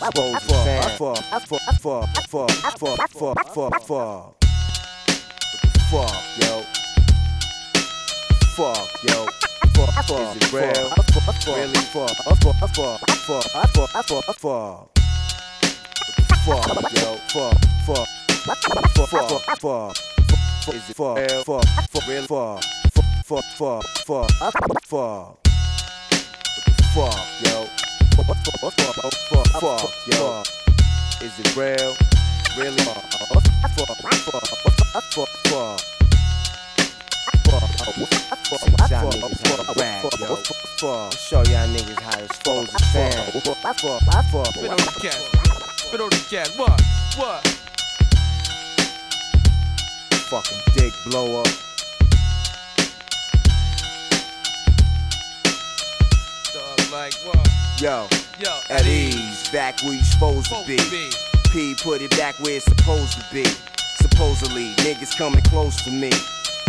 To 0.00 0.06
expose 0.06 0.46
the 0.46 0.54
fan. 0.54 0.96
Fuck, 0.96 1.18
fuck, 1.26 1.48
fuck, 1.48 2.08
fuck, 2.28 2.50
fuck, 2.78 3.00
fuck, 3.10 3.52
fuck, 3.52 3.86
fuck. 3.86 4.36
Fuck? 5.90 6.14
Fuck. 8.56 8.80
Fuck, 8.80 8.86
fuck? 17.86 18.08
Fuck, 18.40 18.58
fuck, 18.62 18.86
fuck, 18.94 19.08
fuck, 19.10 19.30
fuck, 19.30 19.58
fuck. 19.58 19.96
Is 20.74 20.84
fuck, 20.94 21.18
fuck, 21.44 21.64
fuck? 22.26 22.62
Fuck, 22.94 23.04
fuck, 23.24 23.44
fuck, 23.58 23.84
fuck, 24.06 24.30
fuck, 24.40 24.84
fuck. 24.86 25.38
Fuck, 26.94 27.18
yo? 27.44 27.79
Fuck, 29.60 29.92
yo. 30.06 30.42
Is 31.22 31.38
it 31.38 31.56
real? 31.56 31.96
Really? 32.56 32.76
Fuck, 32.84 33.04
fuck, 33.12 33.44
fuck, 33.76 33.88
fuck, 33.90 35.28
fuck, 40.78 41.12
show 41.14 41.42
y'all 41.44 41.68
niggas 41.68 42.00
how 42.00 42.10
to 42.10 42.24
expose 42.24 42.68
the 42.70 42.78
fan. 42.92 43.12
Spit 43.12 44.70
on 44.70 44.76
the 44.76 44.92
cat. 45.00 45.20
Spit 45.76 46.00
on 46.00 46.10
the 46.10 46.16
cat. 46.30 46.48
What? 46.56 46.80
What? 47.16 47.46
Fucking 50.30 50.60
dick 50.74 50.94
blower. 51.06 51.44
Dog, 56.52 56.80
like 56.92 57.14
what? 57.24 57.59
Yo, 57.80 58.06
Yo, 58.38 58.58
at 58.68 58.84
ease, 58.84 59.48
back 59.48 59.80
where 59.82 59.94
you 59.94 60.04
supposed 60.04 60.48
to 60.48 60.62
be. 60.66 60.76
P 61.50 61.74
put 61.82 62.02
it 62.02 62.10
back 62.10 62.38
where 62.40 62.56
it's 62.56 62.66
supposed 62.66 63.18
to 63.18 63.24
be. 63.32 63.42
Supposedly, 63.96 64.74
niggas 64.84 65.16
coming 65.16 65.40
close 65.44 65.82
to 65.84 65.90
me. 65.90 66.10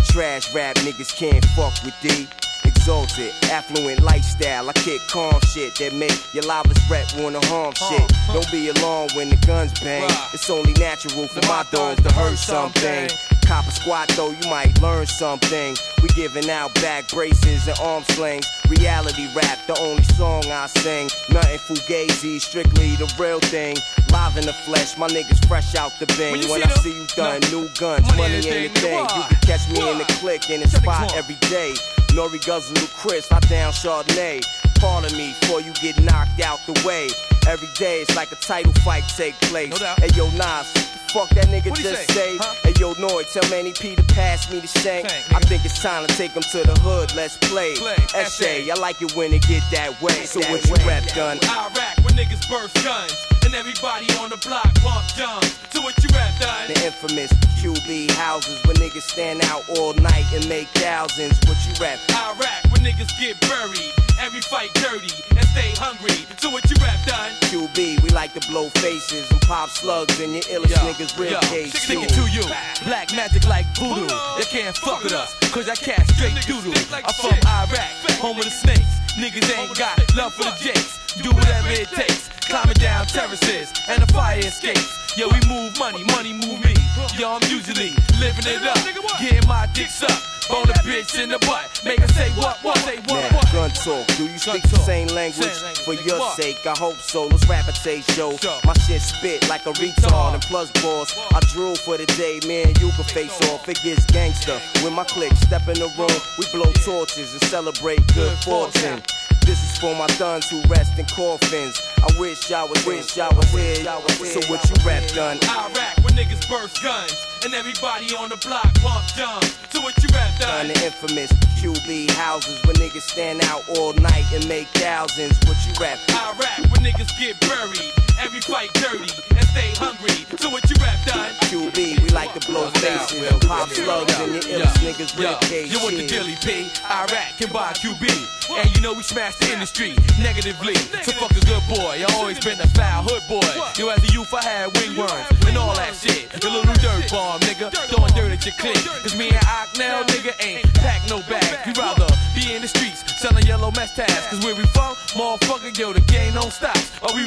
Trash 0.05 0.55
rap 0.55 0.77
niggas 0.77 1.13
can't 1.13 1.43
fuck 1.47 1.73
with 1.83 1.93
D. 2.01 2.29
Exalted, 2.63 3.33
affluent 3.51 4.01
lifestyle. 4.01 4.69
I 4.69 4.73
kick 4.73 5.01
calm 5.09 5.37
shit 5.53 5.75
that 5.79 5.93
make 5.93 6.17
your 6.33 6.45
loudest 6.45 6.89
rep 6.89 7.05
wanna 7.17 7.45
harm 7.47 7.73
shit. 7.73 8.09
Don't 8.27 8.49
be 8.49 8.69
alarmed 8.69 9.11
when 9.11 9.29
the 9.29 9.35
guns 9.45 9.77
bang. 9.81 10.09
It's 10.33 10.49
only 10.49 10.71
natural 10.79 11.27
for 11.27 11.45
my 11.45 11.65
dogs 11.71 12.01
to 12.03 12.13
hurt 12.13 12.37
something. 12.37 13.09
Cop 13.51 13.67
a 13.67 13.71
squat 13.71 14.07
though, 14.15 14.31
you 14.31 14.49
might 14.49 14.81
learn 14.81 15.05
something. 15.05 15.75
We 16.01 16.07
giving 16.15 16.49
out 16.49 16.73
back 16.75 17.09
braces 17.09 17.67
and 17.67 17.77
arm 17.79 18.05
slings. 18.05 18.47
Reality 18.69 19.27
rap, 19.35 19.59
the 19.67 19.77
only 19.77 20.03
song 20.03 20.45
I 20.45 20.67
sing. 20.67 21.09
Nothing 21.29 21.59
fugazi, 21.59 22.39
strictly 22.39 22.95
the 22.95 23.13
real 23.19 23.41
thing. 23.41 23.75
Live 24.09 24.37
in 24.37 24.45
the 24.45 24.53
flesh, 24.53 24.97
my 24.97 25.09
niggas 25.09 25.45
fresh 25.49 25.75
out 25.75 25.91
the 25.99 26.05
bin. 26.15 26.39
When 26.39 26.49
When 26.49 26.61
see 26.61 26.63
I 26.63 26.73
see 26.75 26.95
you 26.95 27.07
done, 27.07 27.41
new 27.51 27.67
guns, 27.77 28.07
Money 28.07 28.21
money 28.21 28.47
ain't 28.47 28.77
a 28.77 28.79
thing. 28.79 28.99
You 28.99 29.23
can 29.27 29.37
catch 29.41 29.69
me 29.69 29.91
in 29.91 29.97
the 29.97 30.05
click 30.21 30.49
in 30.49 30.61
the 30.61 30.69
Check 30.69 30.83
spot 30.83 31.13
every 31.13 31.35
day. 31.51 31.73
Nori 32.15 32.39
Guzzle, 32.47 32.87
Chris, 32.95 33.29
I 33.33 33.41
down 33.41 33.73
Chardonnay. 33.73 34.45
Pardon 34.79 35.11
me 35.17 35.35
before 35.41 35.59
you 35.59 35.73
get 35.73 36.01
knocked 36.01 36.39
out 36.39 36.65
the 36.67 36.81
way. 36.87 37.09
Every 37.45 37.67
day 37.75 37.99
it's 37.99 38.15
like 38.15 38.31
a 38.31 38.35
title 38.35 38.71
fight 38.85 39.03
take 39.17 39.35
place. 39.51 39.71
No 39.71 39.77
doubt. 39.77 39.99
Hey 39.99 40.09
yo, 40.15 40.29
Nas, 40.37 40.71
fuck 41.11 41.29
that 41.31 41.47
nigga 41.47 41.75
just 41.75 42.07
say? 42.11 42.13
say. 42.13 42.37
Huh? 42.39 42.55
Hey 42.63 42.73
yo, 42.79 42.93
Noy, 42.93 43.23
tell 43.23 43.47
Manny 43.49 43.73
P 43.73 43.95
to 43.95 44.03
pass 44.15 44.49
me 44.51 44.59
the 44.59 44.67
shank. 44.67 45.09
Shank, 45.09 45.33
I 45.33 45.39
think 45.39 45.65
it's 45.65 45.81
time 45.81 46.07
to 46.07 46.13
take 46.15 46.31
him 46.31 46.43
to 46.43 46.63
the 46.63 46.77
hood. 46.79 47.13
Let's 47.15 47.37
play. 47.37 47.75
Play, 47.75 47.95
Essay, 48.15 48.69
I 48.71 48.75
like 48.75 49.01
it 49.01 49.15
when 49.15 49.33
it 49.33 49.43
get 49.43 49.63
that 49.71 50.01
way. 50.01 50.25
So 50.25 50.39
what 50.49 50.65
you 50.67 50.75
rap 50.87 51.03
done? 51.13 51.37
Iraq 51.43 51.97
when 52.03 52.15
niggas 52.15 52.47
burst 52.49 52.75
guns 52.83 53.15
and 53.45 53.53
everybody 53.55 54.07
on 54.19 54.29
the 54.29 54.37
block 54.37 54.71
bump 54.83 55.05
jumps. 55.15 55.59
So 55.71 55.81
what 55.81 56.01
you 56.03 56.09
rap 56.15 56.31
done? 56.39 56.67
The 56.67 56.85
infamous 56.85 57.31
QB 57.59 58.11
houses 58.11 58.63
where 58.65 58.75
niggas 58.75 59.03
stand 59.03 59.41
out 59.45 59.67
all 59.77 59.93
night 59.93 60.25
and 60.33 60.47
make 60.47 60.67
thousands. 60.79 61.37
What 61.47 61.57
you 61.67 61.73
rap? 61.83 61.99
Iraq 62.09 62.71
when 62.71 62.81
niggas 62.81 63.11
get 63.19 63.39
buried. 63.41 64.10
Every 64.21 64.41
fight 64.41 64.71
dirty 64.75 65.09
and 65.33 65.45
stay 65.49 65.73
hungry. 65.81 66.13
So 66.37 66.51
what 66.51 66.69
you 66.69 66.77
rap 66.77 67.01
done? 67.07 67.33
QB, 67.49 68.03
we 68.03 68.09
like 68.09 68.33
to 68.37 68.47
blow 68.51 68.69
faces 68.77 69.25
and 69.31 69.41
pop 69.41 69.71
slugs 69.71 70.19
in 70.19 70.33
your 70.33 70.43
illest 70.43 70.77
niggas 70.85 71.17
rib 71.17 71.41
cage. 71.49 71.73
Stick 71.73 72.05
it 72.05 72.13
to 72.13 72.29
you. 72.29 72.45
Black 72.85 73.09
magic 73.15 73.47
like 73.49 73.65
voodoo. 73.73 74.05
They 74.37 74.45
can't 74.45 74.77
fuck 74.77 75.01
with 75.01 75.13
us, 75.13 75.33
cause 75.49 75.67
I 75.67 75.73
cat 75.73 76.05
straight 76.13 76.37
doodoo. 76.45 76.69
I'm 76.93 77.13
from 77.17 77.33
Iraq, 77.49 77.89
home 78.21 78.37
of 78.37 78.45
the 78.45 78.51
snakes. 78.51 79.01
Niggas 79.17 79.57
ain't 79.57 79.75
got 79.75 79.97
love 80.15 80.35
for 80.35 80.43
the 80.43 80.55
jakes. 80.61 81.01
Do 81.17 81.31
whatever 81.31 81.69
it 81.69 81.89
takes. 81.89 82.29
climbing 82.45 82.77
down 82.77 83.07
terraces 83.07 83.73
and 83.89 84.03
the 84.03 84.13
fire 84.13 84.37
escapes. 84.37 85.17
Yo, 85.17 85.27
we 85.29 85.41
move 85.49 85.73
money, 85.79 86.03
money 86.13 86.33
move 86.33 86.63
me. 86.63 86.75
Yo, 87.17 87.25
I'm 87.25 87.41
usually 87.49 87.97
living 88.21 88.45
it 88.45 88.61
up, 88.69 88.77
getting 89.19 89.47
my 89.47 89.65
dicks 89.73 90.03
up. 90.03 90.40
Bone 90.51 90.69
a 90.69 90.73
bitch 90.83 91.17
in 91.17 91.29
the 91.29 91.39
butt, 91.39 91.81
make 91.85 91.99
her 91.99 92.07
say 92.09 92.29
what, 92.31 92.57
what, 92.61 92.77
say 92.79 92.97
what, 93.07 93.21
Now, 93.21 93.37
what. 93.37 93.51
gun 93.53 93.69
talk. 93.71 94.05
Do 94.17 94.27
you 94.27 94.37
speak 94.37 94.63
the 94.63 94.79
same 94.79 95.07
language? 95.07 95.55
For 95.85 95.93
your 95.93 96.19
sake, 96.31 96.67
I 96.67 96.77
hope 96.77 96.97
so. 96.97 97.27
Let's 97.27 97.47
rap 97.47 97.69
a 97.69 97.71
taste 97.71 98.11
show. 98.11 98.31
My 98.65 98.73
shit 98.73 99.01
spit 99.01 99.47
like 99.47 99.65
a 99.65 99.71
retard. 99.71 100.33
And 100.33 100.43
plus, 100.43 100.69
boss, 100.83 101.17
I 101.33 101.39
drool 101.53 101.75
for 101.75 101.97
the 101.97 102.05
day. 102.17 102.39
Me 102.47 102.63
and 102.63 102.77
you 102.81 102.91
can 102.91 103.05
face 103.05 103.39
off. 103.49 103.67
It 103.69 103.79
gets 103.81 104.03
gangster. 104.05 104.59
When 104.83 104.93
my 104.93 105.05
clique 105.05 105.37
step 105.37 105.67
in 105.69 105.75
the 105.75 105.89
room, 105.97 106.19
we 106.37 106.45
blow 106.51 106.71
torches 106.83 107.31
and 107.31 107.43
celebrate 107.43 108.05
good 108.13 108.37
fortune. 108.43 109.01
This 109.41 109.63
is 109.63 109.77
for 109.77 109.95
my 109.95 110.07
thuns 110.07 110.49
who 110.49 110.61
rest 110.63 110.97
in 110.97 111.05
coffins. 111.05 111.81
I 111.97 112.19
wish 112.19 112.51
I 112.51 112.63
was, 112.63 112.85
wish 112.85 113.17
I 113.17 113.29
was 113.33 113.49
here. 113.51 113.83
So 114.25 114.39
what 114.51 114.61
you 114.69 114.75
rap 114.85 115.03
done? 115.09 115.37
Iraq 115.43 115.97
when 116.03 116.13
niggas 116.13 116.47
burst 116.49 116.81
guns 116.83 117.15
and 117.43 117.53
everybody 117.53 118.13
on 118.15 118.29
the 118.29 118.37
block 118.37 118.73
pump 118.81 119.05
dumb. 119.15 119.41
So 119.69 119.81
what 119.81 119.97
you 120.01 120.09
rap 120.13 120.31
Done 120.39 120.67
the 120.67 120.85
infamous 120.85 121.31
QB 121.61 122.11
houses 122.11 122.63
where 122.65 122.75
niggas 122.75 123.01
stand 123.01 123.43
out 123.45 123.67
all 123.77 123.93
night 123.93 124.25
and 124.33 124.47
make 124.47 124.67
thousands. 124.69 125.37
What 125.45 125.57
you 125.65 125.73
rap? 125.79 125.97
Iraq 126.09 126.71
when 126.71 126.81
niggas 126.85 127.11
get 127.19 127.39
buried, 127.41 127.91
every 128.21 128.39
fight 128.41 128.71
dirty 128.73 129.09
and 129.35 129.45
stay 129.49 129.73
hungry. 129.75 130.13
So 130.37 130.49
what 130.49 130.63
you 130.69 130.75
rap 130.79 130.97
done? 131.05 131.33
QB, 131.49 132.03
we 132.03 132.09
like 132.09 132.33
to 132.39 132.41
blow 132.47 132.69
faces 132.77 133.21
and 133.31 133.41
pop 133.41 133.69
slugs 133.69 134.13
in 134.21 134.33
your 134.33 134.43
illest 134.61 134.77
niggas 134.85 135.17
Yo, 135.17 135.33
ribcage. 135.33 135.67
you 135.73 135.79
want 135.83 135.95
the 135.97 136.07
shit. 136.07 136.09
dilly 136.09 136.35
P? 136.41 136.69
Iraq 136.85 137.37
can 137.37 137.49
buy 137.51 137.73
QB. 137.73 138.05
And 138.51 138.67
you 138.75 138.81
know 138.81 138.93
we 138.93 139.03
smash 139.03 139.35
the 139.37 139.51
industry 139.53 139.95
negatively. 140.21 140.75
So 141.03 141.11
fuck 141.17 141.31
a 141.31 141.41
good 141.45 141.63
boy. 141.69 142.03
I 142.03 142.07
always 142.15 142.39
been 142.39 142.59
a 142.59 142.67
foul 142.67 143.03
hood 143.03 143.23
boy. 143.27 143.47
Yo, 143.77 143.89
as 143.89 144.03
a 144.03 144.13
youth 144.13 144.33
I 144.33 144.43
had 144.43 144.69
wingworms 144.73 145.47
and 145.47 145.57
all 145.57 145.73
that 145.75 145.95
shit. 145.95 146.29
The 146.31 146.49
little 146.49 146.73
dirt 146.75 147.09
bomb, 147.11 147.39
nigga. 147.41 147.71
Throwing 147.89 148.13
dirt 148.13 148.31
at 148.31 148.45
your 148.45 148.55
clique. 148.55 148.83
Cause 149.03 149.15
me 149.15 149.29
and 149.29 149.45
Ock 149.47 149.69
now, 149.77 150.03
nigga, 150.03 150.33
ain't 150.45 150.67
pack 150.75 151.01
no 151.09 151.19
bag. 151.29 151.65
We 151.65 151.73
rather 151.79 152.07
be 152.35 152.53
in 152.53 152.61
the 152.61 152.67
streets 152.67 153.03
selling 153.21 153.45
yellow 153.45 153.71
mess 153.71 153.95
tabs. 153.95 154.27
Cause 154.27 154.43
where 154.43 154.55
we 154.55 154.63
from, 154.75 154.95
motherfucker, 155.15 155.75
yo, 155.77 155.93
the 155.93 156.01
game 156.11 156.33
don't 156.33 156.51
stop. 156.51 156.77
Or 157.03 157.15
we 157.15 157.23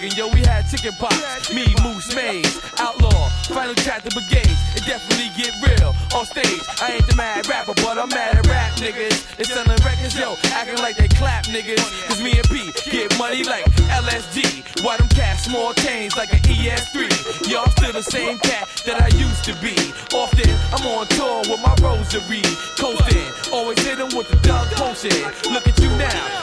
thugging, 0.00 0.16
yo, 0.16 0.28
we 0.28 0.40
had 0.40 0.68
chicken 0.68 0.92
pox. 0.92 1.52
Me, 1.52 1.66
Moose 1.82 2.14
Maze, 2.14 2.60
Outlaw, 2.78 3.28
Final 3.48 3.74
Chapter 3.74 4.10
Brigade. 4.10 4.56
It 4.76 4.84
definitely 4.86 5.30
get 5.36 5.54
real 5.62 5.94
on 6.14 6.26
stage. 6.26 6.60
I 6.80 6.94
ain't 6.94 7.06
the 7.06 7.16
mad 7.16 7.46
rapper, 7.48 7.74
but 7.74 7.98
I'm 7.98 8.08
mad 8.08 8.36
at 8.36 8.46
rap 8.46 8.72
niggas. 8.76 9.36
They 9.36 9.44
selling 9.44 9.78
records, 9.84 10.18
yo, 10.18 10.36
acting 10.52 10.78
like 10.78 10.96
they 10.96 11.08
clap 11.08 11.44
niggas. 11.46 12.08
Cause 12.08 12.22
me 12.22 12.32
and 12.32 12.48
P 12.48 12.72
get 12.90 13.16
money 13.18 13.44
like 13.44 13.64
LSD. 14.04 14.84
Why 14.84 14.96
them 14.96 15.08
cats 15.08 15.44
small 15.44 15.74
chains 15.74 16.16
like 16.16 16.32
an 16.32 16.40
ES3? 16.40 17.50
Yo, 17.50 17.62
I'm 17.62 17.70
still 17.70 17.92
the 17.92 18.02
same 18.02 18.38
cat 18.38 18.68
that 18.86 19.02
I 19.02 19.08
used 19.16 19.44
to 19.44 19.54
be. 19.60 19.76
Often 20.14 20.50
I'm 20.72 20.86
on 20.86 21.06
tour 21.08 21.42
with 21.48 21.60
my 21.62 21.74
rosary, 21.82 22.42
coasting. 22.78 23.28
Always 23.52 23.78
hit 23.80 23.98
'em 23.98 24.08
with 24.16 24.28
the 24.28 24.36
dog 24.46 24.66
potion. 24.72 25.12
Look 25.52 25.66
at 25.66 25.78
you 25.80 25.90
now, 25.96 26.39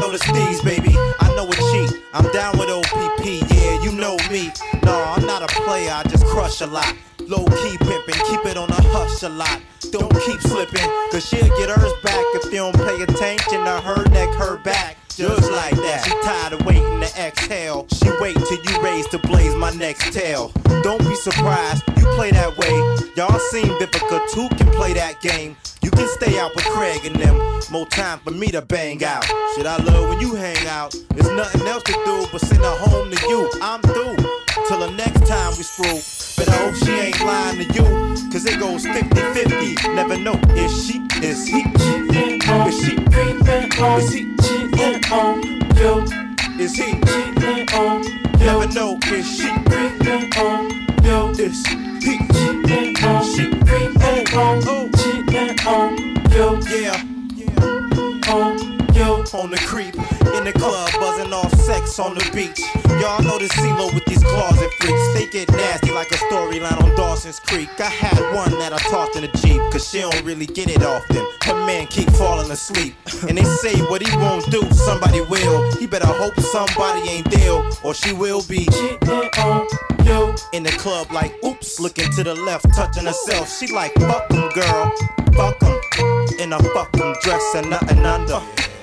know 0.00 0.10
the 0.10 0.18
steez, 0.18 0.64
baby. 0.64 0.96
I 1.20 1.28
know 1.36 1.46
a 1.46 1.52
cheat. 1.52 2.02
I'm 2.14 2.24
down 2.32 2.58
with 2.58 2.70
OPP, 2.70 3.52
yeah, 3.52 3.82
you 3.82 3.92
know 3.92 4.16
me. 4.30 4.50
No, 4.82 4.96
I'm 5.04 5.26
not 5.26 5.42
a 5.42 5.46
player, 5.46 5.92
I 5.92 6.02
just 6.04 6.24
crush 6.26 6.62
a 6.62 6.66
lot. 6.66 6.96
Low 7.28 7.44
key 7.44 7.76
pimping, 7.76 8.20
keep 8.26 8.44
it 8.46 8.56
on 8.56 8.70
a 8.70 8.82
hush 8.96 9.22
a 9.22 9.28
lot. 9.28 9.60
Don't 9.92 10.10
keep 10.24 10.40
slipping, 10.40 10.88
cause 11.12 11.28
she'll 11.28 11.54
get 11.58 11.68
hers 11.68 11.92
back 12.02 12.24
if 12.34 12.46
you 12.46 12.58
don't 12.64 12.76
pay 12.76 13.02
attention 13.02 13.64
to 13.64 13.80
her 13.80 14.02
neck, 14.08 14.30
her 14.36 14.56
back. 14.58 14.96
Just 15.10 15.50
like 15.52 15.76
that. 15.76 16.04
She 16.04 16.12
tired 16.22 16.54
of 16.54 16.64
waiting 16.64 17.00
to 17.00 17.20
exhale. 17.20 17.86
She 17.92 18.08
wait 18.20 18.36
till 18.36 18.62
you 18.64 18.82
raise 18.82 19.06
to 19.08 19.18
blaze 19.18 19.54
my 19.54 19.70
next 19.72 20.14
tail. 20.14 20.50
Don't 20.82 21.00
be 21.00 21.14
surprised, 21.14 21.82
you 21.98 22.06
play 22.16 22.30
that 22.30 22.56
way. 22.56 22.72
Y'all 23.16 23.38
seen 23.50 23.66
Vivica 23.78 24.26
too 24.32 24.48
can 24.56 24.72
play 24.72 24.94
that 24.94 25.20
game. 25.20 25.56
You 25.82 25.90
can 25.90 26.08
stay 26.08 26.38
out 26.38 26.54
with 26.54 26.64
Craig 26.66 27.04
and 27.04 27.16
them. 27.16 27.36
More 27.70 27.86
time 27.86 28.18
for 28.20 28.30
me 28.30 28.48
to 28.48 28.62
bang 28.62 29.02
out. 29.04 29.24
Shit, 29.54 29.66
I 29.66 29.76
love 29.82 30.08
when 30.08 30.20
you 30.20 30.34
hang 30.34 30.66
out. 30.66 30.94
There's 31.14 31.30
nothing 31.30 31.66
else 31.66 31.82
to 31.84 31.92
do 32.04 32.26
but 32.30 32.40
send 32.40 32.62
her 32.62 32.76
home 32.78 33.10
to 33.10 33.28
you. 33.28 33.50
I'm 33.62 33.80
through. 33.82 34.16
Till 34.68 34.80
the 34.80 34.90
next 34.90 35.26
time 35.26 35.52
we 35.56 35.62
screw. 35.62 36.00
But 36.36 36.48
I 36.48 36.56
hope 36.58 36.74
she 36.74 36.92
ain't 36.92 37.20
lying 37.20 37.58
to 37.58 37.74
you. 37.74 38.30
Cause 38.30 38.44
it 38.46 38.58
goes 38.60 38.86
50 38.86 39.20
50. 39.20 39.94
Never 39.94 40.18
know. 40.18 40.38
Is 40.50 40.86
she? 40.86 40.98
Is 41.22 41.46
he? 41.46 41.62
Is 41.62 42.80
she? 42.84 42.94
Is 42.94 44.12
he? 44.12 44.30
on 45.12 45.42
you? 45.42 46.02
Is 46.02 46.12
he? 46.12 46.29
is 46.60 46.76
he? 46.76 46.92
On 47.74 48.02
Never 48.38 48.66
know 48.68 48.98
Is 49.06 49.26
she 49.26 49.48
cheating 49.48 50.30
on 50.38 50.70
yo. 51.02 51.32
This 51.32 51.64
he 51.66 52.18
cheating 52.18 52.96
on 53.04 53.24
she 53.24 53.50
cheating 53.50 54.38
on 54.38 54.60
cheating 54.92 55.66
on 55.66 55.96
yo. 56.30 56.60
Yeah, 56.68 57.02
yeah 57.36 58.69
you. 59.00 59.24
On 59.32 59.50
the 59.50 59.56
creep. 59.58 59.94
In 60.36 60.44
the 60.44 60.52
club, 60.52 60.90
buzzing 61.00 61.32
off 61.32 61.52
sex 61.60 61.98
on 61.98 62.14
the 62.14 62.24
beach. 62.34 62.60
Y'all 63.00 63.22
know 63.22 63.38
the 63.38 63.48
CeeLo 63.56 63.92
with 63.94 64.04
these 64.04 64.22
closet 64.22 64.70
freaks. 64.78 65.14
They 65.14 65.26
get 65.28 65.48
nasty 65.50 65.92
like 65.92 66.10
a 66.10 66.16
storyline 66.28 66.82
on 66.82 66.94
Dawson's 66.96 67.40
Creek. 67.40 67.68
I 67.78 67.88
had 67.88 68.20
one 68.34 68.50
that 68.58 68.72
I 68.72 68.78
tossed 68.90 69.16
in 69.16 69.24
a 69.24 69.32
Jeep, 69.38 69.60
cause 69.72 69.88
she 69.88 70.00
don't 70.00 70.22
really 70.24 70.46
get 70.46 70.68
it 70.68 70.82
often. 70.82 71.24
Her 71.44 71.54
man 71.66 71.86
keep 71.86 72.10
falling 72.10 72.50
asleep. 72.50 72.94
And 73.28 73.38
they 73.38 73.44
say 73.44 73.80
what 73.88 74.02
he 74.06 74.14
won't 74.18 74.50
do, 74.50 74.62
somebody 74.72 75.20
will. 75.22 75.70
He 75.78 75.86
better 75.86 76.06
hope 76.06 76.38
somebody 76.40 77.08
ain't 77.08 77.30
there, 77.30 77.62
or 77.82 77.94
she 77.94 78.12
will 78.12 78.42
be. 78.48 78.68
In 80.52 80.64
the 80.64 80.74
club, 80.78 81.10
like, 81.12 81.32
oops, 81.44 81.80
looking 81.80 82.10
to 82.12 82.24
the 82.24 82.34
left, 82.34 82.66
touching 82.74 83.06
herself. 83.06 83.48
She 83.56 83.72
like, 83.72 83.94
fuck 83.94 84.28
girl. 84.28 84.92
Fuck. 85.32 85.56
In 86.38 86.52
a 86.52 86.58
fuck 86.74 86.90
'em 87.00 87.14
dress 87.22 87.54
and 87.54 87.70
nothing 87.70 88.04
under. 88.04 88.40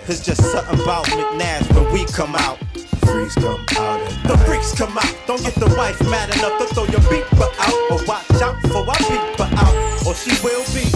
It's 0.10 0.24
just 0.26 0.41
something 0.41 0.80
about 0.80 1.05
McNash 1.08 1.68
when 1.76 1.91
we 1.91 2.05
come 2.05 2.34
out. 2.36 2.58
Freaks 3.03 3.36
come 3.36 3.60
out 3.76 3.99
The 4.24 4.38
freaks 4.45 4.74
come 4.74 4.97
out. 4.97 5.14
Don't 5.28 5.41
get 5.43 5.53
the 5.55 5.68
wife 5.76 5.99
mad 6.10 6.34
enough 6.34 6.58
to 6.60 6.66
throw 6.74 6.86
your 6.86 7.01
beeper 7.12 7.51
out. 7.60 7.91
Or 7.91 7.99
watch 8.05 8.41
out 8.41 8.55
for 8.72 8.86
I 8.88 8.97
beep 9.10 9.38
her 9.38 9.49
out. 9.58 9.76
Or 10.08 10.16
she 10.16 10.32
will 10.41 10.64
be. 10.72 10.88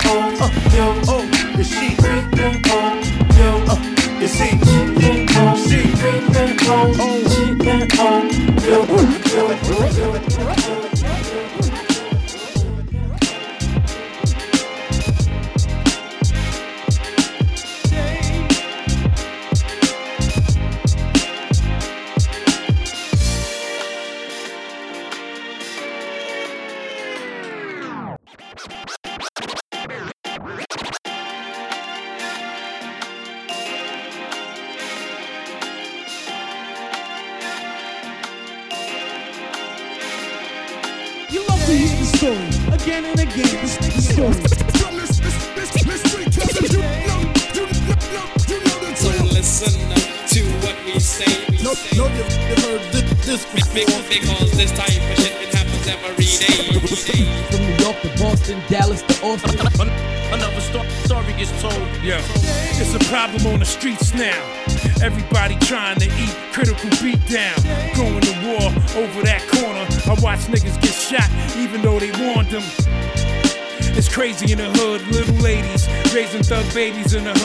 Uh, 0.00 0.48
oh, 1.08 1.22
is 1.58 1.68
she? 1.68 1.94
Uh, 2.00 2.24
is 4.22 4.32
he? 4.40 4.48
She? 4.64 4.88
Oh. 10.40 10.57
Thug 76.48 76.72
babies 76.72 77.12
in 77.12 77.24
the 77.24 77.37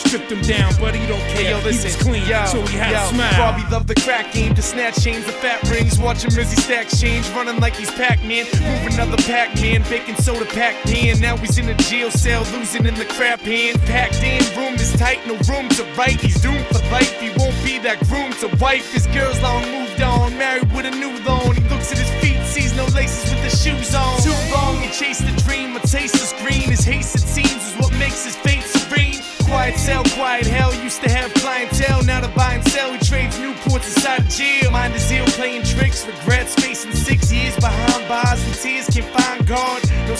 stripped 0.00 0.30
him 0.30 0.42
down. 0.42 0.72
But 0.80 0.94
he 0.94 1.06
don't 1.06 1.20
care, 1.32 1.44
Hey, 1.44 1.50
yo, 1.50 1.58
he 1.60 1.78
was 1.78 1.96
clean, 1.96 2.26
yo, 2.26 2.44
so 2.46 2.60
he 2.66 2.76
had 2.76 2.92
yo, 2.92 3.00
a 3.00 3.14
smile. 3.14 3.36
Bobby 3.36 3.64
loved 3.70 3.88
the 3.88 3.94
crack 3.96 4.32
game 4.32 4.54
to 4.54 4.62
snatch 4.62 5.02
chains 5.02 5.26
of 5.28 5.34
fat 5.36 5.62
rings. 5.70 5.98
Watch 5.98 6.24
him 6.24 6.38
as 6.38 6.50
he 6.50 6.60
stacks 6.60 7.00
change, 7.00 7.28
running 7.30 7.60
like 7.60 7.74
he's 7.74 7.90
Pac 7.92 8.22
Man. 8.24 8.44
Move 8.60 8.94
another 8.94 9.16
Pac 9.24 9.54
Man, 9.60 9.82
baking 9.88 10.16
soda 10.16 10.44
packed 10.46 10.88
in. 10.90 11.20
Now 11.20 11.36
he's 11.36 11.58
in 11.58 11.68
a 11.68 11.76
jail 11.88 12.10
cell, 12.10 12.42
losing 12.52 12.86
in 12.86 12.94
the 12.94 13.04
crap 13.04 13.40
hand. 13.40 13.80
Packed 13.82 14.22
in, 14.22 14.40
room 14.56 14.74
is 14.74 14.92
tight, 14.96 15.20
no 15.26 15.34
room 15.48 15.68
to 15.70 15.84
write. 15.96 16.20
He's 16.20 16.40
doomed 16.40 16.66
for 16.66 16.80
life, 16.90 17.20
he 17.20 17.30
won't 17.38 17.56
be 17.64 17.78
that 17.78 18.00
groom 18.08 18.32
to 18.40 18.48
wife. 18.58 18.92
His 18.92 19.06
girl's 19.08 19.40
long 19.40 19.62
moved 19.70 20.00
on, 20.00 20.36
married 20.38 20.70
with 20.72 20.86
a 20.86 20.90
new 20.90 21.12
loan. 21.24 21.54
He 21.54 21.62
looks 21.68 21.92
at 21.92 21.98
his 21.98 22.10
feet, 22.22 22.40
sees 22.46 22.74
no 22.76 22.84
laces 22.96 23.30
with 23.30 23.42
the 23.42 23.50
shoes 23.50 23.94
on. 23.94 24.20
Too 24.22 24.36
long, 24.52 24.80
he 24.80 24.88
chased 24.90 25.22
the 25.22 25.34
dream, 25.42 25.76
a 25.76 25.80
taste 25.80 26.16
of 26.16 26.30
green. 26.42 26.68
His 26.70 26.84
haste, 26.84 27.14
it 27.14 27.20
seems, 27.20 27.59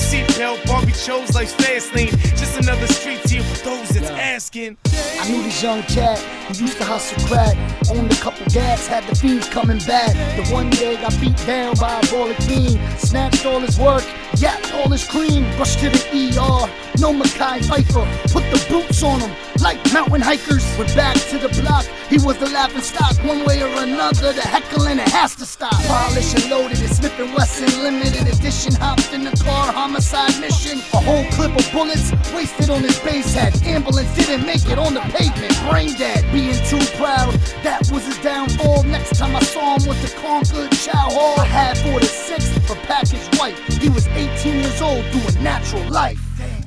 seatbelt. 0.00 0.64
Barbie 0.66 0.92
chose 0.92 1.34
life's 1.34 1.54
fast 1.54 1.94
lane. 1.94 2.10
Just 2.36 2.58
another 2.58 2.86
street 2.88 3.22
deal 3.24 3.42
for 3.44 3.64
those 3.64 3.88
that's 3.90 4.10
asking. 4.10 4.76
I 5.20 5.28
knew 5.30 5.42
this 5.42 5.62
young 5.62 5.82
cat 5.82 6.18
who 6.48 6.64
used 6.64 6.78
to 6.78 6.84
hustle 6.84 7.18
crack. 7.26 7.56
Owned 7.90 8.12
a 8.12 8.16
couple 8.16 8.44
gas, 8.46 8.86
had 8.86 9.04
the 9.04 9.14
fiends 9.14 9.48
coming 9.48 9.78
back. 9.86 10.14
The 10.36 10.52
one 10.52 10.70
day 10.70 10.96
got 10.96 11.18
beat 11.20 11.36
down 11.46 11.74
by 11.76 12.00
a 12.00 12.06
ball 12.10 12.30
of 12.30 12.36
fiend. 12.38 12.78
Snatched 12.98 13.46
all 13.46 13.60
his 13.60 13.78
work, 13.78 14.04
yapped 14.36 14.72
all 14.74 14.88
his 14.88 15.06
cream. 15.06 15.44
Rushed 15.58 15.80
to 15.80 15.90
the 15.90 16.02
ER, 16.36 16.70
no 17.00 17.12
Mackay 17.12 17.62
Pfeiffer. 17.62 18.06
Put 18.32 18.44
the 18.50 18.64
boots 18.68 19.02
on 19.02 19.20
him, 19.20 19.30
like 19.60 19.78
mountain 19.92 20.20
hikers. 20.20 20.64
Went 20.78 20.94
back 20.96 21.16
to 21.30 21.38
the 21.38 21.48
block, 21.60 21.84
he 22.08 22.18
was 22.18 22.38
the 22.38 22.48
laughing 22.50 22.82
stock. 22.82 23.16
One 23.24 23.44
way 23.44 23.62
or 23.62 23.82
another, 23.82 24.32
the 24.32 24.42
heckling 24.42 24.98
it 24.98 25.08
has 25.08 25.34
to 25.36 25.46
stop. 25.46 25.74
Polished 25.84 26.34
and 26.38 26.50
loaded, 26.50 26.80
and 26.80 26.90
Smith 26.90 27.18
and 27.18 27.34
Wesson 27.34 27.82
limited 27.82 28.26
edition. 28.26 28.74
Hopped 28.74 29.12
in 29.12 29.24
the 29.24 29.36
car, 29.44 29.72
homicide 29.72 30.38
mission. 30.40 30.78
A 30.94 31.00
whole 31.00 31.24
clip 31.32 31.56
of 31.56 31.70
bullets 31.72 32.12
wasted 32.34 32.70
on 32.70 32.82
his 32.82 32.98
base 33.00 33.34
head. 33.34 33.54
Ambulance 33.62 34.12
didn't 34.16 34.44
make 34.46 34.66
it 34.68 34.78
on 34.78 34.89
the 34.94 35.00
pavement. 35.12 35.54
Brain 35.68 35.94
dead, 35.94 36.24
being 36.32 36.58
too 36.66 36.84
proud. 36.96 37.34
That 37.62 37.88
was 37.92 38.06
his 38.06 38.18
downfall. 38.18 38.82
Next 38.84 39.18
time 39.18 39.36
I 39.36 39.40
saw 39.40 39.78
him 39.78 39.86
was 39.88 39.98
the 40.02 40.16
Concord 40.20 40.72
Chow 40.72 41.10
Hall. 41.10 41.38
I 41.38 41.44
had 41.44 41.78
46 41.78 42.58
for 42.66 42.76
package 42.86 43.26
white. 43.38 43.58
He 43.80 43.88
was 43.88 44.06
18 44.08 44.60
years 44.60 44.80
old 44.80 45.04
doing 45.12 45.42
natural 45.42 45.86
life. 45.90 46.18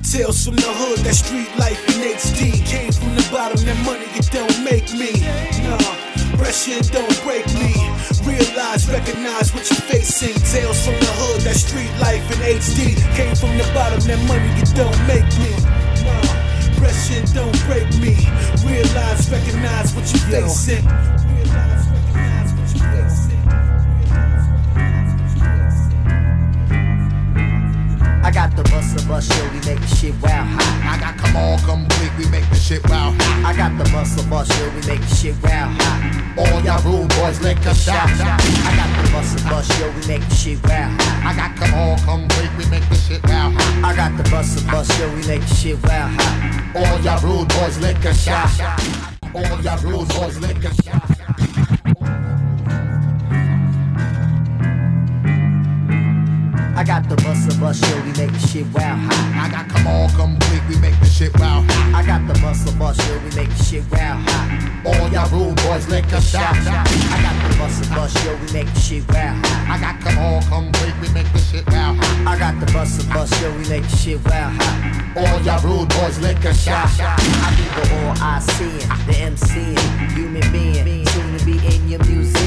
Tales 0.02 0.44
from 0.44 0.56
the 0.56 0.70
hood, 0.70 0.98
that 1.00 1.14
street 1.14 1.50
life 1.58 1.80
in 1.90 2.14
HD. 2.14 2.64
Came 2.66 2.92
from 2.92 3.14
the 3.16 3.26
bottom, 3.32 3.58
that 3.64 3.78
money 3.84 4.06
it 4.14 4.30
don't 4.30 4.62
make 4.62 4.92
me. 4.94 5.10
Nah, 5.66 6.38
pressure 6.38 6.80
don't 6.92 7.16
break 7.24 7.46
me. 7.58 7.74
Realize, 8.22 8.88
recognize 8.88 9.52
what 9.52 9.68
you're 9.68 9.84
facing. 9.90 10.34
Tales 10.52 10.78
from 10.84 10.94
the 11.00 11.12
hood, 11.18 11.40
that 11.42 11.56
street 11.56 11.90
life 11.98 12.24
in 12.30 12.38
HD. 12.56 12.94
Came 13.16 13.34
from 13.34 13.58
the 13.58 13.66
bottom, 13.74 14.00
that 14.06 14.20
money 14.28 14.48
it 14.60 14.70
don't 14.76 14.94
make 15.08 15.26
me. 15.42 15.83
Pressure 16.84 17.24
don't 17.32 17.64
break 17.64 17.88
me. 17.96 18.14
Realize, 18.62 19.30
recognize 19.30 19.94
what 19.94 20.04
you're 20.12 20.42
facing. 20.42 20.84
Realize, 20.84 21.93
I 28.24 28.30
got 28.30 28.56
the 28.56 28.62
bus 28.64 29.04
bus 29.04 29.28
show, 29.28 29.44
we 29.52 29.60
make 29.68 29.80
the 29.80 29.96
shit 30.00 30.14
wow 30.22 30.48
hot. 30.48 30.64
I 30.80 30.98
got 30.98 31.18
come 31.18 31.36
on 31.36 31.58
complete, 31.60 32.10
we 32.16 32.24
make 32.30 32.48
the 32.48 32.56
shit 32.56 32.82
wow 32.88 33.12
hot. 33.12 33.44
I 33.44 33.54
got 33.54 33.76
the 33.76 33.84
muscle 33.92 34.24
bus 34.30 34.48
show, 34.48 34.64
we 34.70 34.80
make 34.88 35.00
the 35.04 35.14
shit 35.14 35.36
wow 35.44 35.68
hot. 35.68 36.40
All 36.40 36.60
y'all 36.64 36.80
rude 36.88 37.10
boys 37.20 37.42
lick 37.42 37.58
a 37.66 37.74
shot. 37.74 38.08
I 38.08 38.72
got 38.80 38.88
the 38.96 39.12
muscle 39.12 39.44
bus 39.50 39.68
show, 39.76 39.90
we 39.92 40.06
make 40.08 40.24
the 40.26 40.34
shit 40.34 40.56
wow 40.64 40.88
hot. 40.88 41.20
I 41.20 41.36
got 41.36 41.52
come 41.60 41.74
on 41.74 41.98
complete, 42.00 42.50
we 42.56 42.64
make 42.72 42.88
the 42.88 42.96
shit 42.96 43.22
wow 43.24 43.52
hot. 43.52 43.92
I 43.92 43.94
got 43.94 44.16
the 44.16 44.24
muscle 44.30 44.64
bus 44.72 44.88
show, 44.96 45.08
we 45.12 45.20
make 45.28 45.44
the 45.44 45.54
shit 45.54 45.76
wow 45.84 46.08
hot. 46.08 46.80
All 46.80 47.00
y'all 47.04 47.20
rude 47.20 47.48
boys 47.52 47.76
lick 47.76 48.02
a 48.08 48.14
shot. 48.14 48.48
All 49.34 49.60
y'all 49.60 49.76
rude 49.84 50.08
boys 50.08 50.40
lick 50.40 50.64
a 50.64 50.72
shot. 50.82 51.23
I 56.84 56.86
got 56.86 57.08
the 57.08 57.16
bus 57.16 57.80
show, 57.80 57.96
we 58.02 58.12
make 58.12 58.30
the 58.30 58.38
shit 58.46 58.66
wow 58.74 58.94
hot. 59.08 59.48
I 59.48 59.48
got 59.48 59.70
come 59.70 59.86
on 59.86 60.10
complete, 60.12 60.60
we 60.68 60.76
make 60.84 60.92
the 61.00 61.06
shit 61.06 61.32
wow 61.40 61.64
hot. 61.64 61.94
I 61.94 62.04
got 62.04 62.28
the 62.28 62.38
muscle 62.40 62.76
bus 62.78 63.00
show, 63.00 63.18
we 63.24 63.30
make 63.32 63.48
the 63.48 63.64
shit 63.64 63.84
wow 63.90 64.20
hot. 64.20 64.84
All 64.84 65.08
y'all 65.08 65.24
rude 65.32 65.56
boys 65.64 65.88
lick 65.88 66.04
a 66.12 66.20
shot. 66.20 66.44
I 66.44 66.60
got 67.24 67.40
the 67.40 67.88
bus 67.88 68.12
show, 68.20 68.36
we 68.36 68.52
make 68.52 68.68
the 68.68 68.80
shit 68.80 69.08
wow 69.08 69.32
hot. 69.32 69.64
I 69.64 69.80
got 69.80 69.96
come 70.04 70.18
on 70.18 70.42
complete, 70.44 70.92
we 71.00 71.08
make 71.14 71.32
the 71.32 71.38
shit 71.38 71.64
wow 71.72 71.96
hot. 71.96 72.36
I 72.36 72.38
got 72.38 72.60
the 72.60 72.70
bus 72.70 73.00
show, 73.40 73.50
we 73.56 73.66
make 73.66 73.88
the 73.88 73.96
shit 73.96 74.20
wow 74.26 74.52
hot. 74.52 75.16
All 75.16 75.40
y'all 75.40 75.64
rude 75.64 75.88
boys 75.88 76.18
lick 76.20 76.44
a 76.44 76.52
shot. 76.52 76.84
I 77.00 77.48
be 77.56 77.64
the 77.80 77.96
all 77.96 78.12
I 78.20 78.44
seeing, 78.44 78.84
the 79.08 79.16
MC, 79.24 79.72
human 80.12 80.44
being, 80.52 81.06
soon 81.06 81.38
to 81.38 81.44
be 81.46 81.56
in 81.64 81.88
your 81.88 82.00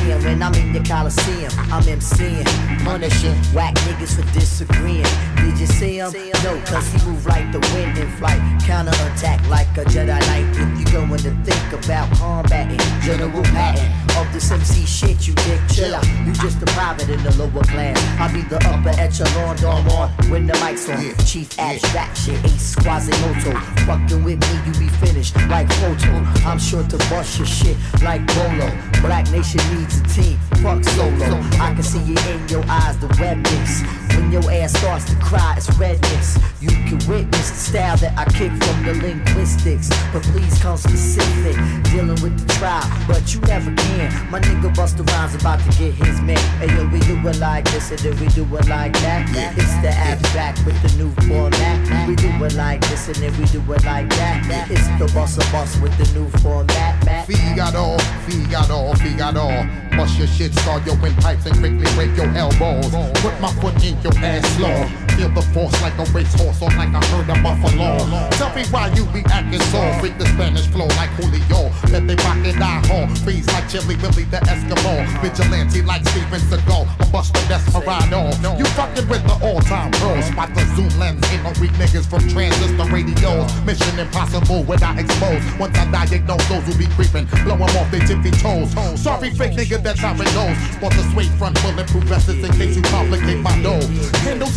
museum. 0.08 0.24
When 0.24 0.44
I'm 0.44 0.54
in 0.56 0.74
the 0.74 0.88
coliseum, 0.88 1.52
I'm 1.72 1.84
MCing, 1.84 2.46
punishing 2.84 3.36
whack 3.54 3.76
niggas 3.76 4.16
for 4.16 4.34
disagreeing. 4.34 5.06
Did 5.38 5.60
you 5.60 5.68
see 5.68 5.98
him? 5.98 6.12
No, 6.44 6.60
cause 6.66 6.88
he 6.92 7.10
move 7.10 7.26
like 7.26 7.52
the 7.52 7.60
wind 7.74 7.98
in 7.98 8.10
flight, 8.18 8.42
counter 8.64 8.92
attack 8.92 9.46
like 9.50 9.68
a 9.78 9.84
Jedi 9.86 10.20
Knight. 10.20 10.46
If 10.56 10.80
you 10.80 10.86
going 10.92 11.18
to 11.18 11.32
think 11.44 11.86
about 11.86 12.12
combating, 12.18 12.80
General 13.02 13.44
Patton 13.44 14.08
of 14.18 14.32
this 14.34 14.52
MC 14.52 14.86
shit, 14.86 15.28
you 15.28 15.34
dick 15.36 15.62
chill 15.74 15.96
out. 15.96 16.06
You 16.26 16.34
just 16.34 16.62
a 16.62 16.66
private 16.68 17.10
in 17.10 17.22
the 17.24 17.36
lower 17.38 17.64
class. 17.64 17.98
I 18.20 18.32
be 18.32 18.42
the 18.42 18.58
upper 18.68 19.00
echelon, 19.00 19.56
Don 19.58 19.88
on 19.92 20.10
when 20.30 20.48
the 20.48 20.54
mic's 20.64 20.90
on. 20.90 21.26
Chief 21.26 21.58
abstraction, 21.60 22.36
ace 22.46 22.76
Quasimodo. 22.76 23.58
Fucking 23.86 24.24
with 24.24 24.40
me, 24.40 24.56
you 24.66 24.74
be 24.80 24.90
finished 25.06 25.36
like 25.50 25.72
photo. 25.74 26.12
I'm 26.48 26.60
sure 26.60 26.84
to 26.84 26.98
bust 27.10 27.38
your 27.38 27.48
shit 27.48 27.78
like 28.02 28.26
Bolo. 28.28 28.70
Black 29.02 29.30
Nation 29.32 29.62
needs 29.76 29.97
team, 30.14 30.38
fuck 30.62 30.84
solo. 30.84 31.40
I 31.60 31.74
can 31.74 31.84
see 31.84 32.00
it 32.00 32.26
in 32.28 32.48
your 32.50 32.64
eyes, 32.68 32.98
the 32.98 33.08
redness. 33.20 33.84
When 34.16 34.32
your 34.32 34.52
ass 34.52 34.74
starts 34.78 35.06
to 35.06 35.16
cry, 35.18 35.56
it's 35.58 35.70
redness. 35.78 36.38
You 36.60 36.70
can 36.70 36.98
witness 37.08 37.52
the 37.52 37.58
style 37.58 37.98
that 37.98 38.18
I 38.18 38.26
kick 38.26 38.52
from 38.52 38.84
the 38.84 38.94
linguistics. 38.96 39.90
But 40.12 40.24
please 40.24 40.58
come 40.60 40.78
specific, 40.78 41.56
dealing 41.92 42.20
with 42.22 42.36
the 42.40 42.54
trial. 42.54 42.84
But 43.08 43.34
you 43.34 43.40
never 43.42 43.74
can. 43.76 44.32
My 44.32 44.40
nigga 44.40 44.74
Busta 44.74 45.08
Rhymes 45.12 45.36
about 45.36 45.60
to 45.60 45.70
get 45.78 45.94
his 45.94 46.20
man. 46.22 46.38
Hey 46.60 46.74
yo, 46.76 46.88
we 46.90 47.00
do 47.02 47.16
it 47.28 47.38
like 47.40 47.66
this 47.72 47.92
and 47.92 48.00
then 48.00 48.20
we 48.20 48.28
do 48.30 48.44
it 48.58 48.68
like 48.68 48.94
that. 49.06 49.30
It's 49.58 49.76
the 49.82 49.90
abstract 49.90 50.66
with 50.66 50.82
the 50.82 50.92
new 50.98 51.12
format. 51.28 52.08
We 52.08 52.16
do 52.16 52.30
it 52.44 52.54
like 52.56 52.82
this 52.90 53.08
and 53.08 53.18
then 53.18 53.38
we 53.40 53.46
do 53.46 53.60
it 53.74 53.84
like 53.86 54.10
that. 54.10 54.68
It's 54.72 54.88
the 55.00 55.06
Busta 55.14 55.46
Bus 55.52 55.78
with 55.80 55.96
the 55.98 56.20
new 56.20 56.30
format. 56.40 57.28
Figaro, 57.28 57.98
Figaro, 58.26 58.94
Figaro. 58.96 59.87
Bust 59.98 60.20
your 60.20 60.28
shit, 60.28 60.54
start 60.54 60.86
your 60.86 60.96
windpipes 60.98 61.48
and 61.48 61.58
quickly 61.58 61.92
break 61.96 62.16
your 62.16 62.30
elbows. 62.38 62.92
Put 63.20 63.42
my 63.42 63.52
foot 63.54 63.84
in 63.84 64.00
your 64.04 64.14
ass 64.20 64.46
slow. 64.56 65.07
Feel 65.18 65.34
the 65.34 65.42
force 65.50 65.74
like 65.82 65.98
a 65.98 66.06
racehorse 66.14 66.62
or 66.62 66.70
like 66.78 66.94
a 66.94 67.02
herd 67.10 67.26
of 67.26 67.42
buffalo. 67.42 67.98
Tell 68.38 68.54
me 68.54 68.62
why 68.70 68.94
you 68.94 69.02
be 69.10 69.26
acting 69.34 69.62
so. 69.74 69.82
Freak 69.98 70.16
the 70.20 70.28
Spanish 70.38 70.68
flow 70.68 70.86
like 70.94 71.10
Julio. 71.18 71.74
Let 71.90 72.06
they 72.06 72.14
rock 72.22 72.38
it 72.46 72.54
die 72.62 72.86
hard. 72.86 73.10
Freeze 73.26 73.50
like 73.50 73.68
Chilly 73.68 73.98
Willy 73.98 74.30
the 74.30 74.38
Eskimo. 74.46 74.94
Vigilante 75.26 75.82
like 75.82 76.06
Steven 76.10 76.42
Seagal. 76.46 76.86
A 77.02 77.06
buster 77.10 77.42
desperado. 77.50 78.30
You 78.62 78.66
fucking 78.78 79.10
with 79.10 79.26
the 79.26 79.34
all-time 79.42 79.90
pros. 79.98 80.26
Spot 80.30 80.54
the 80.54 80.62
zoom 80.78 80.94
lens. 81.02 81.26
Ain't 81.34 81.42
no 81.42 81.50
weak 81.58 81.74
niggas 81.82 82.06
from 82.06 82.22
transistor 82.30 82.86
radios. 82.94 83.50
Mission 83.66 83.98
impossible 83.98 84.70
I 84.70 85.02
expose. 85.02 85.42
Once 85.58 85.76
I 85.80 85.90
diagnose 85.90 86.46
those 86.46 86.62
who 86.70 86.78
be 86.78 86.86
creeping. 86.94 87.26
Blow 87.42 87.58
them 87.58 87.74
off 87.74 87.90
their 87.90 88.06
tippy 88.06 88.30
toes. 88.38 88.70
Sorry, 89.02 89.34
fake 89.34 89.58
nigga, 89.58 89.82
that's 89.82 90.00
how 90.00 90.14
it 90.14 90.30
goes. 90.38 90.54
Sport 90.78 90.94
the 90.94 91.02
suede 91.10 91.34
front 91.42 91.58
bulletproof 91.64 92.04
vests 92.04 92.30
in 92.30 92.54
case 92.54 92.76
you 92.76 92.84
complicate 92.84 93.42
my 93.42 93.58
dough. 93.66 93.82
Handle 94.22 94.48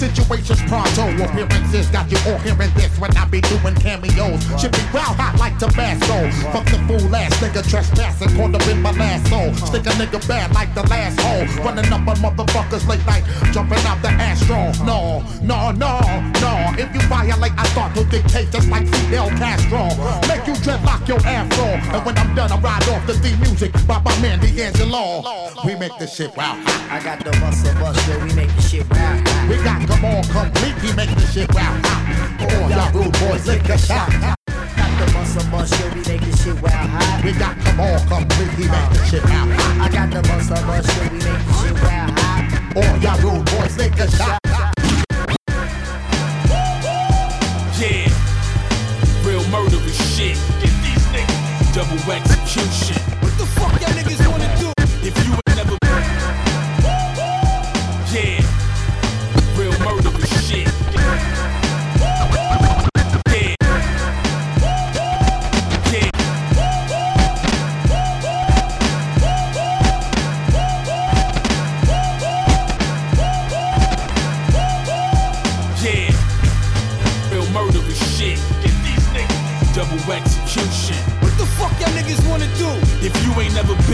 situations 0.51 0.71
pronto. 0.71 1.25
Appearances 1.25 1.87
got 1.89 2.11
you 2.11 2.19
all 2.27 2.39
hearing 2.39 2.71
this 2.75 2.99
when 2.99 3.17
I 3.17 3.25
be 3.27 3.41
doing 3.43 3.75
cameos. 3.77 4.43
Should 4.61 4.73
be 4.73 4.83
wild 4.93 5.17
hot 5.17 5.37
like 5.39 5.59
Tabasco. 5.59 6.31
Fuck 6.53 6.67
the 6.67 6.79
fool 6.87 7.15
ass 7.15 7.33
nigga 7.41 7.69
trespassing. 7.69 8.37
Caught 8.37 8.55
up 8.55 8.69
in 8.69 8.83
my 8.83 8.93
last 8.93 9.29
soul. 9.29 9.53
Stick 9.55 9.87
a 9.87 9.91
nigga 9.99 10.27
bad 10.29 10.55
like 10.55 10.75
the 10.75 10.83
last 10.89 11.21
hole. 11.21 11.65
Running 11.65 11.93
up 11.93 12.07
on 12.07 12.17
motherfuckers 12.17 12.87
late 12.89 13.05
night. 13.07 13.25
Jumping 13.53 13.85
out 13.87 14.01
the 14.03 14.11
Astro. 14.11 14.73
No, 14.85 15.23
no, 15.43 15.71
no, 15.73 16.01
no. 16.41 16.53
If 16.79 16.93
you 16.95 17.01
violate, 17.09 17.53
I 17.57 17.65
thought 17.75 17.95
to 17.97 18.05
dictate 18.05 18.51
just 18.51 18.69
like 18.69 18.87
Fidel 18.89 19.29
Castro. 19.31 19.89
Make 20.29 20.47
you 20.47 20.55
dreadlock 20.55 21.07
your 21.09 21.21
afro. 21.27 21.65
And 21.95 22.05
when 22.05 22.17
I'm 22.19 22.35
done, 22.35 22.53
I 22.53 22.59
ride 22.61 22.89
off 22.89 23.07
the 23.07 23.15
theme 23.15 23.41
music 23.41 23.73
by 23.87 24.01
my 24.01 24.15
man 24.21 24.39
D'Angelo. 24.41 25.23
We 25.65 25.75
make 25.75 25.97
this 25.99 26.15
shit 26.15 26.35
wow. 26.37 26.57
I 26.91 27.01
got 27.03 27.25
the 27.25 27.37
muscle 27.39 27.73
bust, 27.75 28.09
yo, 28.09 28.19
we 28.25 28.33
make 28.35 28.55
the 28.57 28.63
shit 28.63 28.89
wow. 28.91 29.47
We 29.49 29.57
got 29.63 29.87
come 29.87 30.05
on 30.05 30.25
complete, 30.45 30.77
we 30.83 30.93
make 30.95 31.11
this 31.11 31.33
shit 31.33 31.55
wow. 31.55 31.81
Oh, 32.41 32.69
y'all 32.69 32.93
rude 32.93 33.13
boys, 33.21 33.47
lick 33.47 33.69
a 33.69 33.77
shot. 33.77 34.11
Got 34.11 34.91
the 34.99 35.13
muscle 35.13 35.51
bust, 35.51 35.79
yo, 35.79 35.89
we 35.89 36.01
make 36.09 36.21
the 36.21 36.37
shit 36.37 36.63
wow 36.63 36.71
hot. 36.71 37.21
We 37.25 37.33
got 37.33 37.57
come 37.61 37.81
on 37.81 38.01
complete, 38.09 38.53
we 38.57 38.67
make 38.69 38.91
this 38.91 39.11
shit 39.11 39.25
wow. 39.25 39.47
I 39.85 39.89
got 39.93 40.11
the 40.11 40.23
muscle 40.29 40.57
bust, 40.67 40.89
yo, 40.97 41.03
we 41.13 41.19
make 41.19 41.43
the 41.49 41.55
shit 41.61 41.77
wow 41.83 42.07
hot. 42.17 42.43
Oh, 42.77 42.93
y'all 43.03 43.21
rude 43.21 43.45
boys, 43.53 43.77
lick 43.77 43.99
a 44.01 44.11
shot. 44.11 44.39
Yeah, 47.81 48.09
real 49.25 49.45
murderous 49.49 50.17
shit. 50.17 50.37
Get 50.61 50.75
these 50.85 51.05
niggas 51.13 51.75
double 51.75 52.13
execution. 52.13 53.10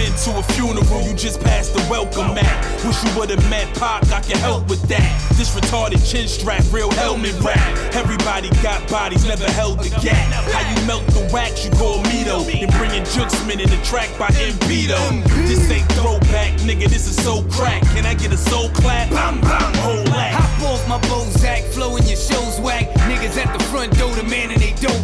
Been 0.07 0.17
to 0.19 0.39
a 0.39 0.43
funeral, 0.55 1.03
you 1.03 1.15
just 1.15 1.41
passed 1.41 1.75
the 1.75 1.85
welcome 1.91 2.35
mat. 2.35 2.85
Wish 2.85 3.03
you 3.03 3.11
would've 3.19 3.43
met 3.51 3.67
Pac, 3.77 4.07
I 4.13 4.21
can 4.21 4.39
help 4.39 4.69
with 4.69 4.83
that. 4.89 5.11
This 5.35 5.51
retarded 5.55 6.01
chin 6.09 6.29
strap, 6.29 6.63
real 6.71 6.91
helmet 6.93 7.39
rap. 7.41 7.61
Everybody 7.95 8.51
got 8.63 8.89
bodies, 8.89 9.27
never 9.27 9.51
held 9.53 9.81
the 9.81 9.91
gap. 10.01 10.33
How 10.53 10.63
you 10.71 10.87
melt 10.87 11.07
the 11.09 11.29
wax, 11.33 11.65
you 11.65 11.71
call 11.73 12.03
Mito. 12.05 12.47
And 12.47 12.73
bringing 12.75 13.03
Juxman 13.03 13.61
in 13.61 13.69
the 13.69 13.81
track 13.85 14.11
by 14.19 14.29
Impito. 14.29 14.99
This 15.47 15.71
ain't 15.71 15.91
throwback, 15.93 16.53
nigga, 16.61 16.89
this 16.89 17.07
is 17.07 17.17
so 17.17 17.43
crack. 17.51 17.83
Can 17.95 18.07
I 18.07 18.15
get 18.15 18.33
a 18.33 18.37
soul 18.37 18.69
clap? 18.71 19.11
Bam, 19.11 19.41
bam, 19.41 19.75
whole 19.83 20.09
act. 20.15 20.35
Hop 20.35 20.71
off 20.71 20.89
my 20.89 20.99
Bozak, 21.09 21.65
flow 21.75 21.97
in 21.97 22.05
your 22.07 22.17
shows 22.17 22.61
whack. 22.61 22.89
Niggas 23.11 23.37
at 23.37 23.53
the 23.57 23.63
front 23.65 23.97
door 23.99 24.15
demanding 24.15 24.59
they 24.59 24.73
dope 24.81 24.96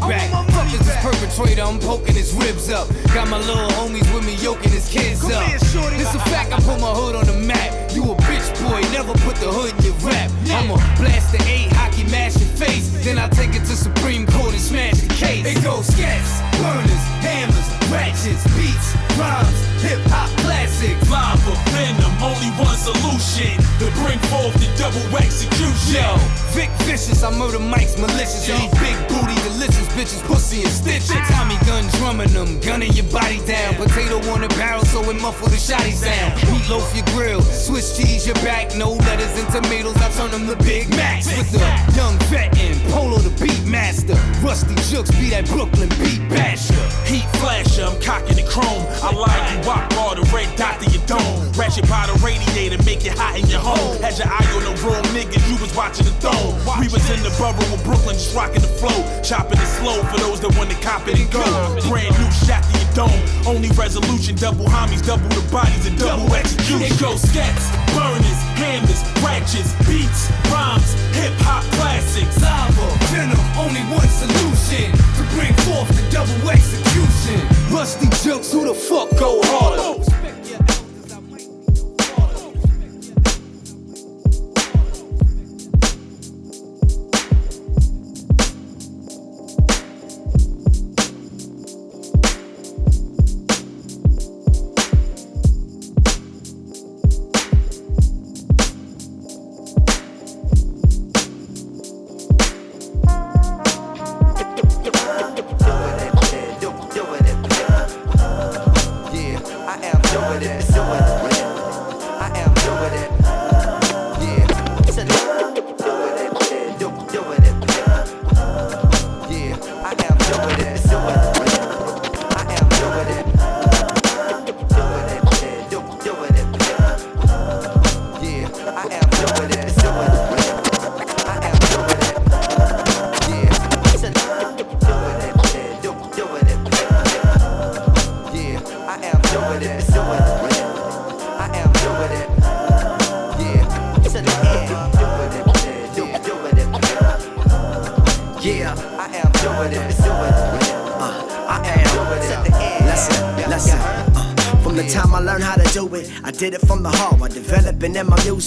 perpetrator, 1.32 1.62
I'm 1.62 1.78
poking 1.78 2.14
his 2.14 2.32
ribs 2.34 2.70
up. 2.70 2.88
Got 3.14 3.28
my 3.28 3.38
little 3.38 3.68
homies 3.76 4.12
with 4.14 4.24
me 4.26 4.34
yoking 4.36 4.70
his 4.70 4.88
kids 4.88 5.24
up. 5.24 5.46
This 5.50 6.14
a 6.14 6.18
fact, 6.30 6.52
I 6.52 6.56
put 6.60 6.80
my 6.80 6.92
hood 6.92 7.16
on 7.16 7.26
the 7.26 7.38
map. 7.46 7.92
You 7.92 8.02
a 8.12 8.14
bitch 8.28 8.48
boy, 8.62 8.80
never 8.92 9.12
put 9.24 9.36
the 9.36 9.50
hood 9.50 9.72
in 9.78 9.84
your 9.84 9.94
rap. 10.06 10.30
I'ma 10.46 10.76
blast 10.96 11.32
the 11.32 11.42
eight, 11.48 11.72
hockey 11.72 12.04
mash 12.10 12.36
your 12.36 12.48
face. 12.56 12.88
Then 13.04 13.18
I 13.18 13.28
take 13.28 13.54
it 13.54 13.64
to 13.66 13.76
Supreme 13.76 14.26
Court 14.26 14.52
and 14.52 14.60
smash 14.60 15.00
the 15.00 15.14
case. 15.14 15.46
It 15.46 15.62
goes 15.62 15.88
scats, 15.88 16.40
burners, 16.60 17.04
hammers, 17.24 17.81
ratchets, 17.92 18.44
beats, 18.56 18.96
rhymes, 19.20 19.60
hip 19.84 20.00
hop 20.08 20.32
classics. 20.40 20.98
Lava 21.12 21.54
venom, 21.70 22.12
only 22.24 22.50
one 22.56 22.76
solution 22.80 23.54
to 23.78 23.86
bring 24.00 24.18
forth 24.32 24.56
the 24.56 24.68
double 24.80 25.04
execution. 25.20 26.00
Yo, 26.00 26.16
Vic 26.56 26.70
Vicious, 26.88 27.22
I 27.22 27.30
murder 27.36 27.60
mics 27.60 28.00
malicious. 28.00 28.48
And 28.48 28.58
these 28.58 28.74
big 28.80 28.96
booty 29.12 29.36
delicious 29.44 29.86
bitches, 29.92 30.22
pussy 30.24 30.62
and 30.64 30.72
stitches. 30.72 31.12
Ah. 31.12 31.36
Tommy 31.36 31.58
gun 31.68 31.84
drumming 32.00 32.32
them, 32.32 32.58
gunning 32.60 32.92
your 32.92 33.06
body 33.12 33.38
down. 33.44 33.74
Potato 33.76 34.16
on 34.32 34.40
the 34.40 34.48
barrel 34.56 34.84
so 34.86 35.04
it 35.10 35.20
muffle 35.20 35.48
the 35.48 35.60
shotty 35.60 35.92
sound. 35.92 36.32
Meatloaf 36.48 36.88
your 36.96 37.06
grill, 37.14 37.42
Swiss 37.42 37.96
cheese 37.96 38.26
your 38.26 38.36
back. 38.36 38.74
No 38.74 38.92
lettuce 39.06 39.36
and 39.38 39.48
tomatoes, 39.52 39.96
I 39.96 40.08
turn 40.16 40.30
them 40.30 40.46
to 40.48 40.56
Big 40.64 40.88
Macs. 40.90 41.26
With 41.36 41.52
the 41.52 41.60
young 41.96 42.18
vet 42.30 42.56
and 42.58 42.80
Polo 42.90 43.18
the 43.18 43.30
beat 43.42 43.64
master. 43.66 44.14
Rusty 44.42 44.74
Juxx 44.90 45.10
be 45.18 45.30
that 45.30 45.46
Brooklyn 45.46 45.88
beat 46.00 46.22
basher. 46.28 46.74
Heat 47.04 47.26
flasher, 47.40 47.81
I'm 47.82 47.98
cocking 48.00 48.36
the 48.38 48.46
chrome. 48.46 48.86
I 49.02 49.10
like 49.10 49.42
you, 49.50 49.58
walk 49.66 49.90
bar, 49.90 50.14
the 50.14 50.22
red 50.30 50.48
dot 50.56 50.80
to 50.80 50.86
your 50.90 51.02
dome. 51.06 51.50
Ratchet 51.58 51.88
by 51.90 52.06
the 52.06 52.16
radiator, 52.22 52.78
make 52.84 53.04
it 53.04 53.18
hot 53.18 53.36
in 53.36 53.46
your 53.50 53.60
home. 53.60 54.00
Had 54.00 54.16
your 54.16 54.30
eye 54.30 54.46
on 54.54 54.62
the 54.62 54.74
wrong 54.86 55.02
nigga, 55.10 55.42
you 55.50 55.58
was 55.58 55.74
watching 55.74 56.06
the 56.06 56.14
throne. 56.22 56.54
We 56.78 56.88
was 56.88 57.04
in 57.10 57.20
the 57.26 57.34
borough 57.36 57.74
of 57.74 57.82
Brooklyn, 57.84 58.14
just 58.14 58.34
rocking 58.34 58.62
the 58.62 58.72
flow. 58.80 58.94
Chopping 59.20 59.58
it 59.58 59.70
slow 59.82 59.98
for 60.08 60.18
those 60.22 60.40
that 60.40 60.54
want 60.56 60.70
to 60.70 60.78
cop 60.78 61.06
it 61.08 61.18
and 61.18 61.28
go. 61.30 61.42
Brand 61.90 62.14
new 62.14 62.30
shot 62.30 62.62
to 62.62 62.72
your 62.78 62.92
dome. 62.94 63.20
Only 63.44 63.68
resolution, 63.74 64.38
double 64.38 64.66
homies, 64.66 65.04
double 65.04 65.28
the 65.34 65.42
bodies, 65.50 65.84
and 65.86 65.98
double 65.98 66.30
execution. 66.34 66.86
It 66.86 66.96
goes 67.02 67.20
scats, 67.26 67.66
burners, 67.92 68.40
hammers, 68.56 69.02
ratchets, 69.20 69.74
beats, 69.84 70.30
rhymes, 70.48 70.94
hip 71.18 71.34
hop 71.42 71.66
classics. 71.76 72.38
Lava, 72.40 72.86
venom, 73.10 73.42
only 73.58 73.82
one 73.90 74.08
solution 74.08 74.88
to 75.18 75.22
bring 75.34 75.52
forth 75.66 75.90
the 75.92 76.04
double 76.14 76.48
execution. 76.48 77.42
Rusty 77.72 78.06
Juxx, 78.06 78.52
who 78.52 78.66
the 78.66 78.74
fuck 78.74 79.08
go 79.18 79.40
harder? 79.42 80.21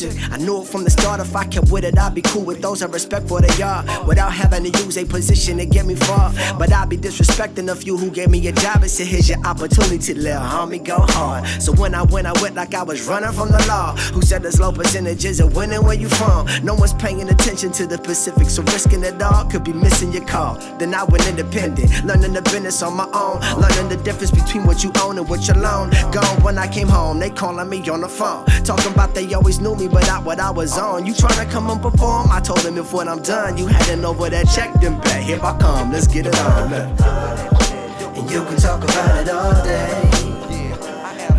I 0.04 0.38
knew 0.38 0.62
it 0.62 0.68
from 0.68 0.84
the 0.84 0.90
start 0.90 1.22
if 1.22 1.34
I 1.36 1.46
kept 1.46 1.72
with 1.72 1.86
it, 1.86 1.98
I'd 1.98 2.14
be 2.14 2.22
cool 2.22 2.44
with 2.44 2.62
those 2.62 2.82
I 2.82 2.88
respect 2.88 3.30
for 3.30 3.40
they 3.40 3.64
are. 3.64 3.84
Without 4.06 4.34
having 4.34 4.70
to 4.70 4.84
use 4.84 4.98
a 4.98 5.06
position 5.06 5.58
to 5.58 5.66
get 5.66 5.86
me 5.86 5.96
far. 5.96 6.34
But 6.60 6.74
I'd 6.74 6.90
be 6.90 6.98
disrespecting 6.98 7.72
of 7.72 7.80
few 7.82 7.96
who 7.96 8.10
gave 8.12 8.30
me 8.30 8.46
a 8.48 8.52
job 8.52 8.82
and 8.82 8.92
said, 8.92 9.08
here's 9.08 9.30
your 9.30 9.40
opportunity, 9.46 10.14
little 10.14 10.42
homie, 10.42 10.84
go 10.84 10.98
hard. 11.00 11.48
So 11.62 11.72
when 11.74 11.96
I 11.96 12.04
went, 12.04 12.28
I 12.28 12.34
went 12.42 12.56
like 12.56 12.74
I 12.74 12.84
was 12.84 13.08
running 13.08 13.32
from 13.32 13.50
the 13.50 13.64
law. 13.68 13.96
Who 14.14 14.22
said 14.22 14.44
there's 14.44 14.60
low 14.60 14.74
percentages 14.74 15.40
of 15.40 15.56
winning 15.56 15.84
where 15.84 15.96
you 15.96 16.10
from? 16.10 16.48
No 16.64 16.76
one's 16.76 16.94
paying 16.94 17.30
attention 17.30 17.72
to 17.74 17.88
the 17.88 17.98
Pacific, 17.98 18.35
so 18.56 18.64
risking 18.72 19.04
it 19.04 19.22
all 19.22 19.44
could 19.44 19.66
be 19.66 19.74
missing 19.74 20.14
your 20.14 20.26
call. 20.26 20.56
Then 20.80 20.94
I 20.94 21.04
went 21.04 21.28
independent, 21.28 22.06
learning 22.06 22.32
the 22.32 22.42
business 22.42 22.82
on 22.82 22.96
my 22.96 23.04
own, 23.12 23.42
learning 23.60 23.90
the 23.90 24.00
difference 24.02 24.32
between 24.32 24.66
what 24.66 24.82
you 24.82 24.94
own 25.02 25.18
and 25.18 25.28
what 25.28 25.46
you 25.46 25.54
loan. 25.56 25.90
Gone 26.14 26.42
when 26.42 26.58
I 26.58 26.68
came 26.68 26.88
home, 26.88 27.20
they 27.20 27.30
calling 27.30 27.68
me 27.68 27.88
on 27.90 28.00
the 28.00 28.08
phone, 28.08 28.46
talking 28.64 28.94
about 28.94 29.14
they 29.14 29.34
always 29.34 29.60
knew 29.60 29.76
me, 29.76 29.90
but 29.90 30.08
not 30.08 30.24
what 30.24 30.40
I 30.40 30.52
was 30.52 30.78
on. 30.78 31.06
You 31.06 31.14
trying 31.14 31.46
to 31.46 31.52
come 31.52 31.70
and 31.70 31.82
perform? 31.82 32.32
I 32.32 32.40
told 32.40 32.60
them 32.60 32.78
if 32.78 32.94
when 32.94 33.10
I'm 33.10 33.22
done, 33.22 33.58
you 33.58 33.68
hadn't 33.68 34.06
over 34.06 34.30
that 34.30 34.48
check, 34.48 34.74
then 34.80 35.02
bet. 35.02 35.24
Here 35.24 35.40
I 35.42 35.58
come, 35.58 35.92
let's 35.92 36.08
get 36.08 36.26
it 36.26 36.40
on. 36.40 36.72
And 36.72 38.32
you 38.32 38.42
can 38.46 38.56
talk 38.56 38.82
about 38.84 39.22
it 39.22 39.30
all 39.30 39.54
day, 39.66 40.10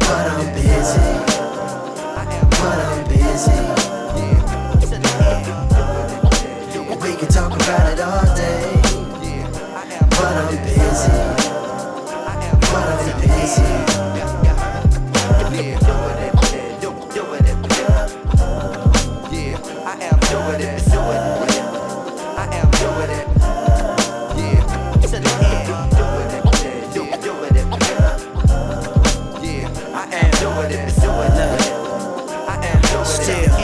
but 0.00 0.26
I'm 0.32 0.52
busy. 0.52 1.00
But 2.60 2.78
I'm 2.78 3.08
busy. 3.08 3.65
About 7.76 7.92
it 7.92 8.00
all 8.00 8.36
day, 8.36 8.80
but 10.10 10.34
I'm 10.40 10.56
busy. 10.64 11.12
But 12.72 12.86
I'm 12.88 13.20
busy. 13.20 13.86
Still, 33.06 33.56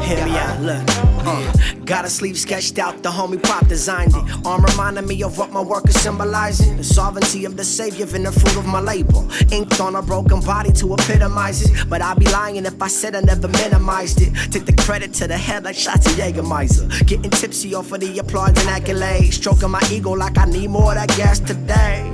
hear 0.00 0.24
me 0.24 0.36
out, 0.36 0.60
look. 0.60 1.07
Uh, 1.30 1.52
got 1.84 2.06
a 2.06 2.08
sleeve 2.08 2.38
sketched 2.38 2.78
out, 2.78 3.02
the 3.02 3.10
homie 3.10 3.42
pop 3.42 3.66
designed 3.68 4.14
it. 4.14 4.46
Arm 4.46 4.64
reminding 4.64 5.06
me 5.06 5.22
of 5.22 5.36
what 5.36 5.50
my 5.50 5.60
work 5.60 5.86
is 5.86 6.00
symbolizing. 6.00 6.78
The 6.78 6.84
sovereignty 6.84 7.44
of 7.44 7.54
the 7.54 7.64
savior 7.64 8.06
and 8.14 8.24
the 8.24 8.32
fruit 8.32 8.56
of 8.56 8.66
my 8.66 8.80
labor. 8.80 9.22
Inked 9.52 9.78
on 9.78 9.96
a 9.96 10.02
broken 10.02 10.40
body 10.40 10.72
to 10.72 10.94
epitomize 10.94 11.60
it. 11.62 11.88
But 11.88 12.00
I'd 12.00 12.18
be 12.18 12.24
lying 12.26 12.64
if 12.64 12.80
I 12.80 12.88
said 12.88 13.14
I 13.14 13.20
never 13.20 13.48
minimized 13.48 14.22
it. 14.22 14.32
Take 14.50 14.64
the 14.64 14.72
credit 14.72 15.12
to 15.14 15.26
the 15.26 15.36
head 15.36 15.64
like 15.64 15.76
shots 15.76 16.06
of 16.06 16.12
Jägermeister. 16.12 17.06
Getting 17.06 17.30
tipsy 17.30 17.74
off 17.74 17.92
of 17.92 18.00
the 18.00 18.18
applause 18.18 18.50
and 18.50 18.68
accolades. 18.68 19.34
Stroking 19.34 19.70
my 19.70 19.82
ego 19.92 20.12
like 20.12 20.38
I 20.38 20.46
need 20.46 20.70
more 20.70 20.92
of 20.92 20.94
that 20.94 21.08
gas 21.08 21.40
today. 21.40 22.10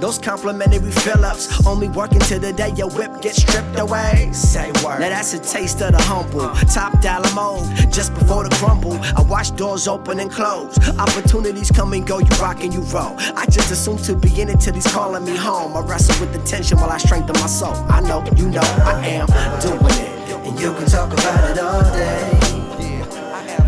Those 0.00 0.18
complimentary 0.18 0.90
fill 0.90 1.26
ups 1.26 1.66
only 1.66 1.88
working 1.88 2.20
till 2.20 2.40
the 2.40 2.54
day 2.54 2.72
your 2.74 2.88
whip 2.88 3.20
gets 3.20 3.42
stripped 3.42 3.78
away. 3.78 4.30
Say 4.32 4.72
word. 4.82 5.00
Now 5.00 5.10
that's 5.10 5.34
a 5.34 5.38
taste 5.38 5.82
of 5.82 5.92
the 5.92 6.02
humble. 6.02 6.48
Top 6.72 6.98
dollar 7.02 7.30
mode, 7.34 7.92
just 7.92 8.14
before 8.14 8.44
the 8.44 8.54
crumble. 8.56 8.98
I 9.16 9.20
watch 9.28 9.54
doors 9.56 9.86
open 9.86 10.18
and 10.20 10.30
close. 10.30 10.78
Opportunities 10.98 11.70
come 11.70 11.92
and 11.92 12.06
go, 12.06 12.18
you 12.18 12.28
rock 12.40 12.64
and 12.64 12.72
you 12.72 12.80
roll. 12.80 13.14
I 13.36 13.44
just 13.44 13.70
assume 13.70 13.98
to 13.98 14.16
be 14.16 14.40
in 14.40 14.48
it 14.48 14.60
till 14.60 14.72
he's 14.72 14.86
calling 14.86 15.24
me 15.24 15.36
home. 15.36 15.76
I 15.76 15.80
wrestle 15.80 16.18
with 16.24 16.32
the 16.32 16.40
tension 16.48 16.78
while 16.78 16.90
I 16.90 16.96
strengthen 16.96 17.34
my 17.34 17.46
soul. 17.46 17.74
I 17.90 18.00
know, 18.00 18.24
you 18.36 18.48
know, 18.48 18.62
I 18.62 19.06
am 19.06 19.26
doing 19.60 19.84
it. 19.84 20.46
And 20.46 20.58
you 20.58 20.72
can 20.72 20.86
talk 20.86 21.12
about 21.12 21.50
it 21.50 21.58
all 21.58 21.82
day. 21.92 22.38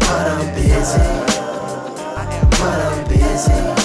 But 0.01 0.29
I'm 0.29 0.55
busy. 0.55 0.99
But 2.59 2.79
I'm 2.87 3.09
busy. 3.09 3.82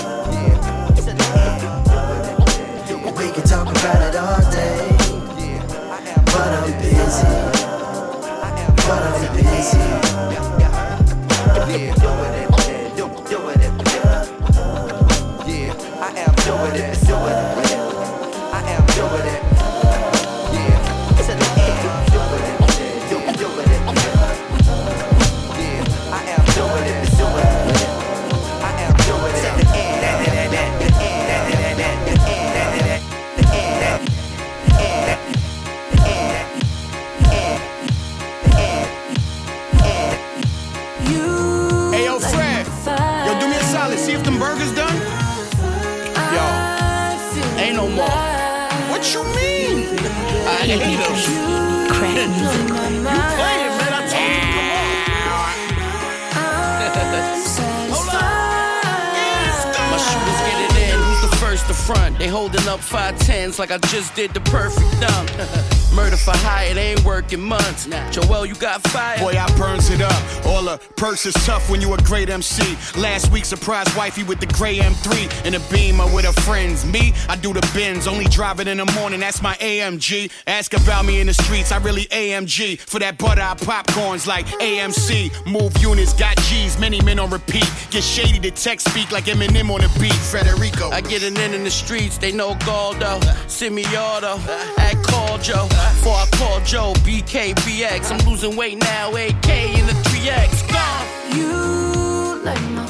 Busy. 7.08 7.28
But 8.86 9.02
I'm 9.04 9.36
busy. 9.36 10.07
The 61.68 61.74
front? 61.74 62.18
They 62.18 62.28
holding 62.28 62.68
up 62.68 62.80
five 62.80 63.18
tens 63.20 63.60
like 63.60 63.72
I 63.72 63.78
just 63.78 64.16
did 64.16 64.34
the 64.34 64.42
perfect 64.42 64.90
dunk. 65.00 65.30
Murder 65.94 66.18
for 66.18 66.36
hire, 66.38 66.70
it 66.70 66.78
ain't 66.78 67.04
working 67.04 67.42
months. 67.42 67.88
Now 67.88 68.10
Joel, 68.12 68.46
you 68.46 68.56
got 68.56 68.82
fired. 68.90 69.20
Boy, 69.20 69.38
I 69.38 69.48
burns 69.58 69.90
it 69.90 70.02
up. 70.02 70.46
All 70.46 70.64
the 70.64 70.78
perks 70.96 71.26
is 71.26 71.34
tough 71.46 71.70
when 71.70 71.82
you 71.82 71.94
a 71.94 71.98
great 71.98 72.30
MC. 72.30 72.78
Last 73.00 73.32
week, 73.32 73.46
surprised 73.46 73.96
wifey 73.96 74.24
with 74.24 74.40
the 74.40 74.46
gray 74.48 74.78
M3 74.78 75.46
and 75.46 75.56
a 75.56 75.60
beamer 75.72 76.06
with 76.14 76.26
her 76.26 76.42
friends. 76.42 76.86
Me, 76.86 77.14
I 77.30 77.36
do 77.36 77.54
the 77.54 77.68
bins, 77.74 78.08
only 78.08 78.26
drive 78.26 78.60
it 78.60 78.68
in 78.68 78.78
the 78.78 78.86
morning. 78.94 79.20
That's 79.20 79.42
my 79.42 79.56
AMG. 79.56 80.32
Ask 80.46 80.74
about 80.74 81.06
me 81.06 81.20
in 81.20 81.28
the 81.28 81.34
streets, 81.34 81.72
I 81.72 81.78
really 81.78 82.06
AMG. 82.06 82.80
For 82.80 83.00
that 83.00 83.18
butter, 83.18 83.42
I 83.42 83.56
popcorns 83.56 84.28
like 84.28 84.46
AMC. 84.60 85.48
Move 85.48 85.76
units, 85.82 86.14
got 86.14 86.38
G's, 86.44 86.78
many 86.78 87.02
men 87.02 87.18
on 87.20 87.30
repeat. 87.30 87.70
Get 87.90 88.04
shady 88.04 88.40
to 88.40 88.52
text 88.52 88.88
speak 88.90 89.12
like 89.12 89.26
Eminem 89.26 89.70
on 89.72 89.82
the 89.82 90.00
beat. 90.00 90.14
Federico. 90.14 90.90
I 90.90 91.02
get 91.02 91.24
it 91.24 91.38
in 91.38 91.54
in 91.58 91.64
the 91.64 91.72
streets, 91.72 92.18
they 92.20 92.32
know 92.32 92.56
Galdo, 92.66 93.20
Simiardo, 93.48 94.38
at 94.78 94.96
Call 95.04 95.40
Joe. 95.40 95.68
Before 95.68 96.14
I 96.14 96.28
call 96.34 96.60
Joe, 96.62 96.94
BKBX. 97.04 98.12
I'm 98.12 98.30
losing 98.30 98.56
weight 98.56 98.78
now, 98.78 99.10
AK 99.10 99.50
in 99.50 99.86
the 99.88 99.98
3X. 100.06 100.72
Gone. 100.72 101.08
You 101.36 102.44
light 102.44 102.62
my 102.72 102.87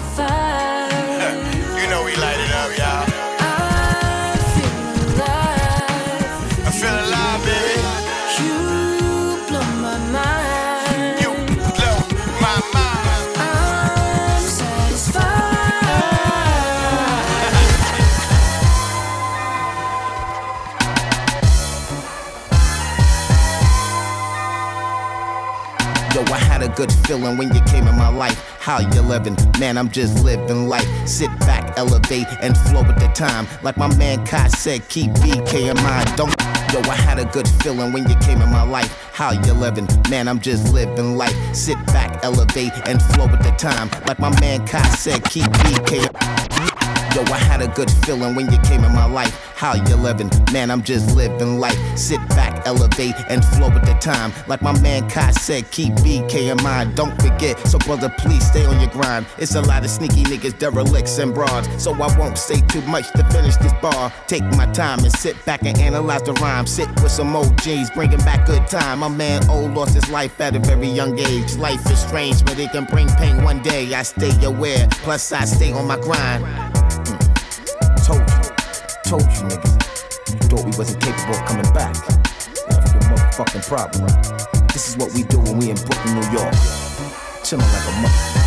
a 26.67 26.75
good 26.75 26.91
feeling 27.05 27.37
when 27.37 27.53
you 27.53 27.61
came 27.61 27.87
in 27.87 27.95
my 27.95 28.09
life. 28.09 28.37
How 28.59 28.79
you 28.79 29.01
living? 29.01 29.37
Man, 29.59 29.77
I'm 29.77 29.89
just 29.89 30.23
living 30.23 30.67
life. 30.67 30.87
Sit 31.07 31.29
back, 31.39 31.77
elevate, 31.77 32.27
and 32.41 32.57
flow 32.57 32.83
with 32.83 32.99
the 32.99 33.07
time. 33.13 33.47
Like 33.63 33.77
my 33.77 33.93
man 33.97 34.25
Kai 34.25 34.47
said, 34.47 34.87
keep 34.89 35.11
BK 35.11 35.71
in 35.71 35.83
mind. 35.83 36.15
Don't. 36.15 36.35
Yo, 36.73 36.81
I 36.81 36.95
had 36.95 37.17
a 37.17 37.25
good 37.25 37.47
feeling 37.63 37.93
when 37.93 38.09
you 38.09 38.15
came 38.17 38.41
in 38.41 38.51
my 38.51 38.63
life. 38.63 38.91
How 39.13 39.31
you 39.31 39.53
living? 39.53 39.87
Man, 40.09 40.27
I'm 40.27 40.39
just 40.39 40.73
living 40.73 41.15
life. 41.15 41.35
Sit 41.55 41.77
back, 41.87 42.23
elevate, 42.23 42.73
and 42.85 43.01
flow 43.01 43.27
with 43.27 43.43
the 43.43 43.51
time. 43.51 43.89
Like 44.05 44.19
my 44.19 44.37
man 44.41 44.67
Kai 44.67 44.87
said, 44.89 45.23
keep 45.23 45.45
BK. 45.45 46.76
Yo, 47.17 47.23
I 47.33 47.39
had 47.39 47.63
a 47.63 47.67
good 47.69 47.89
feeling 48.05 48.35
when 48.35 48.51
you 48.51 48.59
came 48.59 48.83
in 48.83 48.93
my 48.93 49.05
life. 49.05 49.33
How 49.55 49.73
you 49.73 49.95
living? 49.95 50.29
Man, 50.53 50.69
I'm 50.69 50.83
just 50.83 51.15
living 51.15 51.59
life. 51.59 51.75
Sit 51.97 52.19
back, 52.29 52.61
elevate, 52.67 53.15
and 53.27 53.43
flow 53.43 53.69
with 53.69 53.85
the 53.85 53.95
time. 53.95 54.31
Like 54.47 54.61
my 54.61 54.79
man 54.81 55.09
Kai 55.09 55.31
said, 55.31 55.71
keep 55.71 55.93
BK 55.93 56.51
in 56.55 56.63
mind. 56.63 56.95
Don't 56.95 57.19
forget. 57.19 57.57
So, 57.67 57.79
brother, 57.79 58.13
please 58.19 58.45
stay 58.45 58.65
on 58.65 58.79
your 58.79 58.91
grind. 58.91 59.25
It's 59.39 59.55
a 59.55 59.61
lot 59.61 59.83
of 59.83 59.89
sneaky 59.89 60.25
niggas, 60.25 60.59
derelicts, 60.59 61.17
and 61.17 61.33
broads. 61.33 61.67
So 61.83 61.91
I 61.91 62.15
won't 62.19 62.37
say 62.37 62.61
too 62.67 62.81
much 62.81 63.11
to 63.13 63.23
finish 63.31 63.55
this 63.55 63.73
bar. 63.81 64.13
Take 64.27 64.43
my 64.55 64.67
time 64.67 64.99
and 64.99 65.11
sit 65.11 65.43
back 65.43 65.65
and 65.65 65.75
analyze 65.79 66.21
the 66.21 66.33
rhyme. 66.33 66.67
Sit 66.67 66.87
with 67.01 67.11
some 67.11 67.35
OGs, 67.35 67.89
bringing 67.95 68.19
back 68.19 68.45
good 68.45 68.67
time. 68.67 68.99
My 68.99 69.07
man 69.07 69.41
O 69.49 69.65
lost 69.65 69.95
his 69.95 70.07
life 70.11 70.39
at 70.39 70.55
a 70.55 70.59
very 70.59 70.87
young 70.87 71.17
age. 71.17 71.55
Life 71.55 71.83
is 71.89 71.99
strange, 71.99 72.45
but 72.45 72.59
it 72.59 72.73
can 72.73 72.85
bring 72.85 73.07
pain 73.15 73.43
one 73.43 73.63
day. 73.63 73.91
I 73.95 74.03
stay 74.03 74.31
aware, 74.45 74.87
plus 75.01 75.31
I 75.31 75.45
stay 75.45 75.71
on 75.71 75.87
my 75.87 75.99
grind. 75.99 76.45
Told 79.07 79.21
you, 79.21 79.47
niggas. 79.47 80.33
You 80.33 80.49
thought 80.49 80.65
we 80.65 80.77
wasn't 80.77 81.01
capable 81.01 81.35
of 81.35 81.45
coming 81.45 81.73
back. 81.73 81.95
That's 82.67 82.91
your 82.91 83.03
motherfucking 83.03 83.65
problem. 83.65 84.67
This 84.73 84.89
is 84.89 84.97
what 84.97 85.13
we 85.13 85.23
do 85.23 85.39
when 85.39 85.59
we 85.59 85.69
in 85.69 85.77
Brooklyn, 85.77 86.15
New 86.15 86.27
York. 86.37 86.53
Chillin' 87.41 87.59
like 87.71 87.87
a 87.87 88.01
mother. 88.01 88.46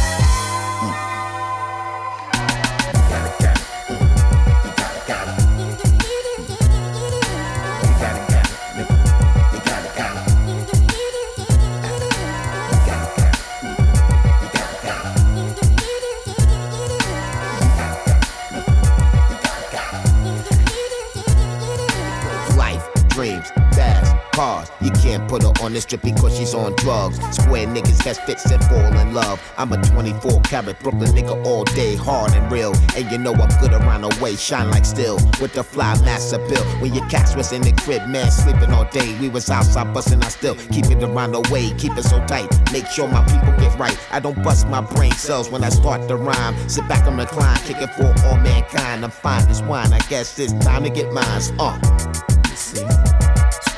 On 25.71 25.75
the 25.75 25.81
strip 25.81 26.03
because 26.03 26.37
she's 26.37 26.53
on 26.53 26.75
drugs. 26.77 27.17
Square 27.37 27.69
niggas 27.69 28.03
catch 28.03 28.19
fits 28.27 28.45
and 28.51 28.63
fall 28.65 28.93
in 28.99 29.15
love. 29.15 29.41
I'm 29.57 29.73
a 29.73 29.81
24 29.81 30.41
karat 30.43 30.81
Brooklyn 30.81 31.11
nigga 31.11 31.45
all 31.47 31.65
day, 31.65 31.95
hard 31.95 32.33
and 32.33 32.51
real. 32.51 32.75
And 32.97 33.11
you 33.11 33.19
know 33.19 33.33
I'm 33.33 33.49
good 33.61 33.73
around 33.73 34.03
the 34.03 34.19
way, 34.21 34.35
shine 34.35 34.71
like 34.71 34.85
steel. 34.85 35.17
With 35.41 35.53
the 35.53 35.63
fly 35.63 35.95
master 36.03 36.39
bill. 36.39 36.65
When 36.81 36.93
your 36.93 37.07
cats 37.09 37.37
was 37.37 37.53
in 37.53 37.63
the 37.63 37.73
crib, 37.73 38.09
man, 38.09 38.31
sleeping 38.31 38.73
all 38.73 38.85
day. 38.87 39.17
We 39.21 39.29
was 39.29 39.49
outside 39.49 39.95
busting, 39.95 40.23
I 40.23 40.29
still 40.29 40.57
keep 40.73 40.87
it 40.87 41.03
around 41.03 41.33
the 41.33 41.49
way, 41.53 41.71
keep 41.79 41.97
it 41.97 42.05
so 42.05 42.19
tight. 42.27 42.49
Make 42.73 42.87
sure 42.87 43.07
my 43.07 43.25
people 43.25 43.55
get 43.59 43.79
right. 43.79 43.97
I 44.11 44.19
don't 44.19 44.43
bust 44.43 44.67
my 44.67 44.81
brain 44.81 45.13
cells 45.13 45.51
when 45.51 45.63
I 45.63 45.69
start 45.69 46.09
to 46.09 46.17
rhyme. 46.17 46.69
Sit 46.69 46.89
back 46.89 47.07
and 47.07 47.17
recline, 47.17 47.59
kick 47.59 47.77
it 47.81 47.91
for 47.95 48.13
all 48.27 48.37
mankind. 48.39 49.05
I'm 49.05 49.11
fine 49.11 49.47
as 49.49 49.63
wine. 49.63 49.93
I 49.93 50.01
guess 50.09 50.39
it's 50.39 50.53
time 50.65 50.83
to 50.83 50.91
get 50.91 51.13
mines. 51.13 51.53
Uh. 51.59 52.10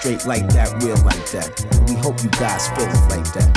Straight 0.02 0.26
like 0.26 0.48
that, 0.48 0.82
real 0.82 0.96
like 1.04 1.30
that. 1.30 1.46
We 1.86 1.94
hope 1.94 2.24
you 2.24 2.30
guys 2.30 2.66
feel 2.70 2.90
it 2.90 3.08
like 3.08 3.22
that. 3.34 3.56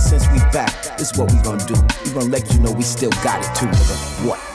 Since 0.00 0.26
we 0.32 0.38
back, 0.50 0.72
this 0.96 1.12
is 1.12 1.18
what 1.18 1.30
we 1.30 1.38
gonna 1.42 1.62
do. 1.66 1.74
We 2.06 2.14
gonna 2.14 2.32
let 2.32 2.50
you 2.50 2.60
know 2.60 2.72
we 2.72 2.80
still 2.80 3.10
got 3.22 3.44
it 3.44 3.54
too, 3.54 3.66
nigga. 3.66 4.26
What? 4.26 4.51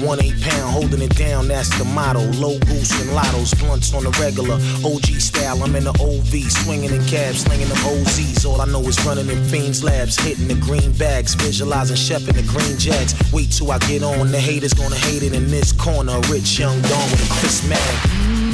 One 0.00 0.22
eight 0.22 0.40
pound, 0.40 0.72
holding 0.72 1.02
it 1.02 1.14
down, 1.16 1.48
that's 1.48 1.70
the 1.78 1.84
motto. 1.84 2.20
Low 2.38 2.58
goose 2.60 2.92
and 3.00 3.10
lottos, 3.10 3.58
blunts 3.58 3.92
on 3.94 4.04
the 4.04 4.10
regular. 4.20 4.54
OG 4.84 5.20
style, 5.20 5.62
I'm 5.62 5.74
in 5.76 5.84
the 5.84 5.96
OV, 6.00 6.50
swinging 6.50 6.92
in 6.92 7.04
cabs, 7.06 7.40
slinging 7.42 7.68
them 7.68 7.78
OZs. 7.78 8.46
All 8.46 8.60
I 8.60 8.66
know 8.66 8.80
is 8.82 8.98
running 9.04 9.28
in 9.28 9.42
Fiends 9.44 9.84
Labs, 9.84 10.18
hitting 10.18 10.48
the 10.48 10.54
green 10.54 10.92
bags, 10.92 11.34
visualizing 11.34 11.96
Chef 11.96 12.28
in 12.28 12.36
the 12.36 12.42
green 12.42 12.78
jacks. 12.78 13.14
Wait 13.32 13.50
till 13.52 13.70
I 13.70 13.78
get 13.80 14.02
on, 14.02 14.30
the 14.30 14.40
haters 14.40 14.74
gonna 14.74 14.96
hate 14.96 15.22
it 15.22 15.34
in 15.34 15.48
this 15.48 15.72
corner. 15.72 16.18
Rich 16.28 16.58
young 16.58 16.80
Dawn 16.82 17.10
with 17.10 17.30
a 17.30 17.40
Chris 17.40 17.66
Mag. 17.68 18.49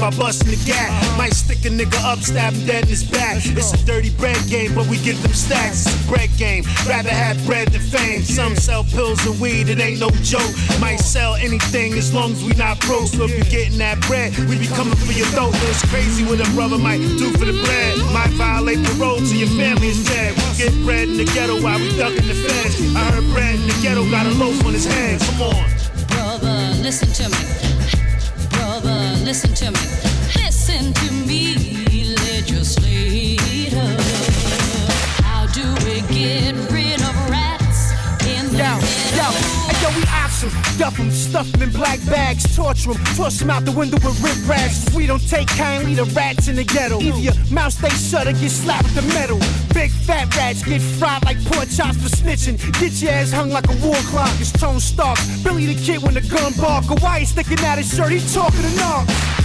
By 0.00 0.10
busting 0.16 0.48
the 0.48 0.56
gap. 0.64 0.90
Might 1.18 1.34
stick 1.34 1.60
a 1.66 1.68
nigga 1.68 2.00
up, 2.02 2.18
stab 2.20 2.54
him 2.54 2.66
dead 2.66 2.84
in 2.84 2.88
his 2.88 3.04
back. 3.04 3.36
It's 3.36 3.72
a 3.74 3.84
dirty 3.84 4.10
bread 4.10 4.40
game, 4.48 4.74
but 4.74 4.86
we 4.86 4.96
get 4.98 5.16
them 5.16 5.32
stacks. 5.32 5.86
It's 5.86 5.94
a 5.94 6.08
bread 6.08 6.30
game. 6.38 6.64
Rather 6.88 7.10
have 7.10 7.36
bread 7.46 7.68
than 7.68 7.82
fame. 7.82 8.22
Some 8.22 8.56
sell 8.56 8.82
pills 8.84 9.24
and 9.26 9.38
weed, 9.38 9.68
it 9.68 9.78
ain't 9.78 10.00
no 10.00 10.08
joke. 10.24 10.50
Might 10.80 11.00
sell 11.00 11.34
anything 11.34 11.92
as 11.94 12.14
long 12.14 12.32
as 12.32 12.42
we 12.42 12.54
not 12.54 12.80
broke. 12.80 13.08
So 13.08 13.24
if 13.24 13.36
you 13.36 13.44
getting 13.44 13.78
that 13.78 14.00
bread, 14.08 14.36
we 14.48 14.58
be 14.58 14.66
coming 14.66 14.96
for 14.96 15.12
your 15.12 15.26
throat. 15.36 15.52
It's 15.68 15.84
crazy 15.90 16.24
what 16.24 16.40
a 16.40 16.50
brother 16.52 16.78
might 16.78 16.98
do 17.20 17.30
for 17.36 17.44
the 17.44 17.52
bread. 17.52 17.98
Might 18.12 18.32
violate 18.40 18.82
parole 18.96 19.18
till 19.18 19.36
your 19.36 19.52
family 19.60 19.88
is 19.88 20.02
dead. 20.08 20.34
We 20.34 20.64
get 20.64 20.72
bread 20.82 21.08
in 21.08 21.18
the 21.18 21.26
ghetto 21.26 21.60
while 21.60 21.78
we 21.78 21.94
ducking 21.98 22.26
the 22.26 22.34
feds. 22.34 22.80
I 22.96 23.04
heard 23.12 23.28
bread 23.34 23.54
in 23.56 23.66
the 23.66 23.78
ghetto 23.82 24.08
got 24.10 24.24
a 24.24 24.30
loaf 24.30 24.64
on 24.64 24.72
his 24.72 24.86
head. 24.86 25.20
Come 25.20 25.42
on. 25.52 25.64
Brother, 26.08 26.82
listen 26.82 27.12
to 27.12 27.28
me. 27.28 27.59
Listen 29.30 29.54
to 29.54 29.70
me. 29.70 29.78
Listen 30.44 30.92
to 30.92 31.12
me, 31.24 31.59
yo, 40.42 40.48
we 40.48 40.84
ops 40.84 40.98
'em, 41.00 41.08
duff 41.08 41.12
stuff 41.12 41.54
'em 41.54 41.62
in 41.62 41.70
black 41.70 41.98
bags, 42.06 42.44
torture 42.56 42.90
'em, 42.90 43.04
toss 43.16 43.40
'em 43.42 43.50
out 43.50 43.64
the 43.64 43.72
window 43.72 43.98
with 44.04 44.20
rip 44.22 44.36
rags. 44.48 44.84
We 44.94 45.06
don't 45.06 45.26
take 45.28 45.48
kindly 45.48 45.94
to 45.96 46.04
rats 46.04 46.48
in 46.48 46.56
the 46.56 46.64
ghetto. 46.64 47.00
Either 47.00 47.18
your 47.18 47.34
mouth 47.50 47.72
stay 47.72 47.90
shut 47.90 48.26
or 48.26 48.32
get 48.32 48.50
slapped 48.50 48.84
with 48.84 48.94
the 48.94 49.02
metal. 49.14 49.38
Big 49.74 49.90
fat 50.06 50.34
rats 50.36 50.62
get 50.62 50.82
fried 50.98 51.24
like 51.24 51.42
pork 51.44 51.68
chops 51.70 51.96
for 51.96 52.08
snitching. 52.08 52.56
Get 52.80 52.92
your 53.02 53.12
ass 53.12 53.32
hung 53.32 53.50
like 53.50 53.68
a 53.68 53.76
war 53.84 54.00
clock. 54.10 54.32
It's 54.40 54.52
Tone 54.52 54.80
Stark, 54.80 55.18
Billy 55.42 55.66
the 55.66 55.74
Kid 55.74 56.02
when 56.02 56.14
the 56.14 56.22
gun 56.22 56.52
bark. 56.54 56.84
Why 57.02 57.20
he 57.20 57.26
sticking 57.26 57.60
out 57.64 57.78
his 57.78 57.88
shirt, 57.88 58.12
he 58.12 58.20
talking 58.32 58.62
to 58.62 58.74
knock. 58.76 59.39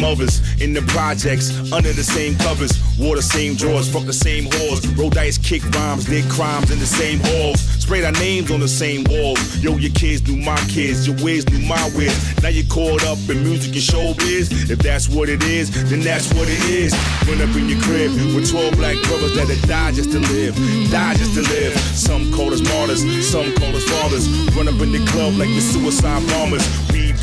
Mothers, 0.00 0.40
in 0.60 0.72
the 0.72 0.82
projects, 0.82 1.50
under 1.72 1.92
the 1.92 2.04
same 2.04 2.36
covers, 2.38 2.72
wore 2.98 3.16
the 3.16 3.22
same 3.22 3.54
drawers, 3.54 3.90
fuck 3.90 4.04
the 4.04 4.12
same 4.12 4.44
whores, 4.44 4.82
roll 4.98 5.10
dice, 5.10 5.38
kick 5.38 5.64
rhymes, 5.70 6.04
did 6.04 6.28
crimes 6.30 6.70
in 6.70 6.78
the 6.78 6.86
same 6.86 7.18
halls, 7.20 7.60
sprayed 7.60 8.04
our 8.04 8.12
names 8.12 8.50
on 8.50 8.60
the 8.60 8.68
same 8.68 9.04
walls. 9.04 9.58
Yo, 9.58 9.76
your 9.76 9.92
kids 9.92 10.26
knew 10.26 10.36
my 10.36 10.58
kids, 10.68 11.06
your 11.06 11.16
ways 11.24 11.48
knew 11.50 11.66
my 11.66 11.82
ways. 11.96 12.14
Now 12.42 12.48
you're 12.48 12.66
caught 12.66 13.04
up 13.04 13.18
in 13.28 13.42
music 13.42 13.72
and 13.72 13.82
showbiz. 13.82 14.70
If 14.70 14.78
that's 14.78 15.08
what 15.08 15.28
it 15.28 15.42
is, 15.44 15.70
then 15.90 16.00
that's 16.00 16.32
what 16.34 16.48
it 16.48 16.64
is. 16.68 16.92
Run 17.26 17.40
up 17.40 17.54
in 17.56 17.68
your 17.68 17.80
crib 17.82 18.12
with 18.34 18.50
12 18.50 18.76
black 18.76 18.96
brothers 19.04 19.34
that 19.36 19.48
have 19.48 19.68
died 19.68 19.94
just 19.94 20.12
to 20.12 20.20
live, 20.20 20.54
died 20.90 21.16
just 21.16 21.34
to 21.34 21.42
live. 21.42 21.76
Some 21.94 22.32
call 22.32 22.52
us 22.52 22.62
martyrs, 22.62 23.02
some 23.26 23.54
call 23.56 23.74
us 23.74 23.84
fathers. 23.84 24.28
Run 24.56 24.68
up 24.68 24.80
in 24.80 24.92
the 24.92 25.04
club 25.10 25.34
like 25.34 25.48
the 25.48 25.60
suicide 25.60 26.26
bombers. 26.28 26.64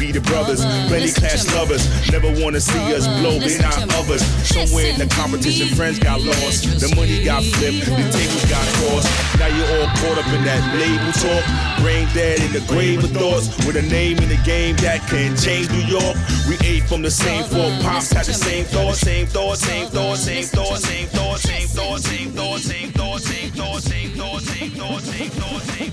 Be 0.02 0.12
the 0.12 0.22
brothers, 0.22 0.66
plenty 0.90 1.14
class 1.14 1.46
lovers. 1.54 1.86
Never 2.10 2.34
wanna 2.42 2.60
see 2.60 2.82
us 2.90 3.06
blow, 3.22 3.38
they 3.38 3.62
not 3.62 3.78
others. 4.02 4.26
Somewhere 4.50 4.88
in 4.90 4.98
the 4.98 5.06
competition, 5.14 5.68
friends 5.78 6.00
got 6.00 6.20
lost. 6.22 6.66
The 6.82 6.90
money 6.96 7.24
got 7.24 7.44
flipped, 7.44 7.86
the 7.86 8.10
tables 8.10 8.46
got 8.50 8.66
crossed. 8.82 9.06
Now 9.38 9.46
you're 9.54 9.70
all 9.78 9.86
caught 10.02 10.18
up 10.18 10.26
in 10.34 10.42
that 10.50 10.66
label 10.82 11.14
talk. 11.22 11.46
Brain 11.86 12.10
dead 12.18 12.42
in 12.42 12.52
the 12.52 12.66
grave 12.66 13.04
of 13.04 13.12
thoughts. 13.12 13.54
With 13.62 13.76
a 13.76 13.86
name 13.94 14.18
in 14.18 14.30
the 14.30 14.42
game 14.42 14.76
that 14.78 15.06
can 15.06 15.38
change 15.38 15.70
New 15.70 15.86
York. 15.86 16.18
We 16.50 16.58
ate 16.66 16.82
from 16.90 17.04
the 17.04 17.12
same 17.12 17.44
fork, 17.46 17.70
pops 17.86 18.12
had 18.12 18.26
the 18.26 18.34
same 18.34 18.66
thoughts, 18.66 19.02
same 19.02 19.28
thoughts, 19.28 19.62
same 19.62 19.86
thoughts, 19.86 20.24
same 20.26 20.48
thoughts, 20.48 20.82
same 20.82 21.06
thoughts, 21.06 21.54
same 21.54 21.70
thoughts, 21.70 22.10
same 22.10 22.34
thoughts, 22.42 22.64
same 22.66 22.90
thoughts, 22.90 23.24
same 23.30 23.62
thoughts, 23.62 23.86
same 23.86 24.10
thoughts, 24.18 24.50
same 24.50 24.72
thoughts, 24.72 25.06
same 25.06 25.30
thoughts, 25.30 25.66
same. 25.78 25.92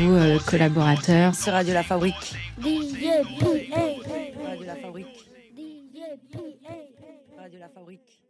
Vous, 0.00 0.16
euh, 0.16 0.38
collaborateur. 0.46 1.34
Sur 1.34 1.52
Radio 1.52 1.74
La 1.74 1.82
Fabrique. 1.82 2.34
Radio 3.50 4.64
La 4.64 4.76
Fabrique. 4.76 5.26
Radio 7.36 7.58
La 7.58 7.68
Fabrique. 7.68 8.22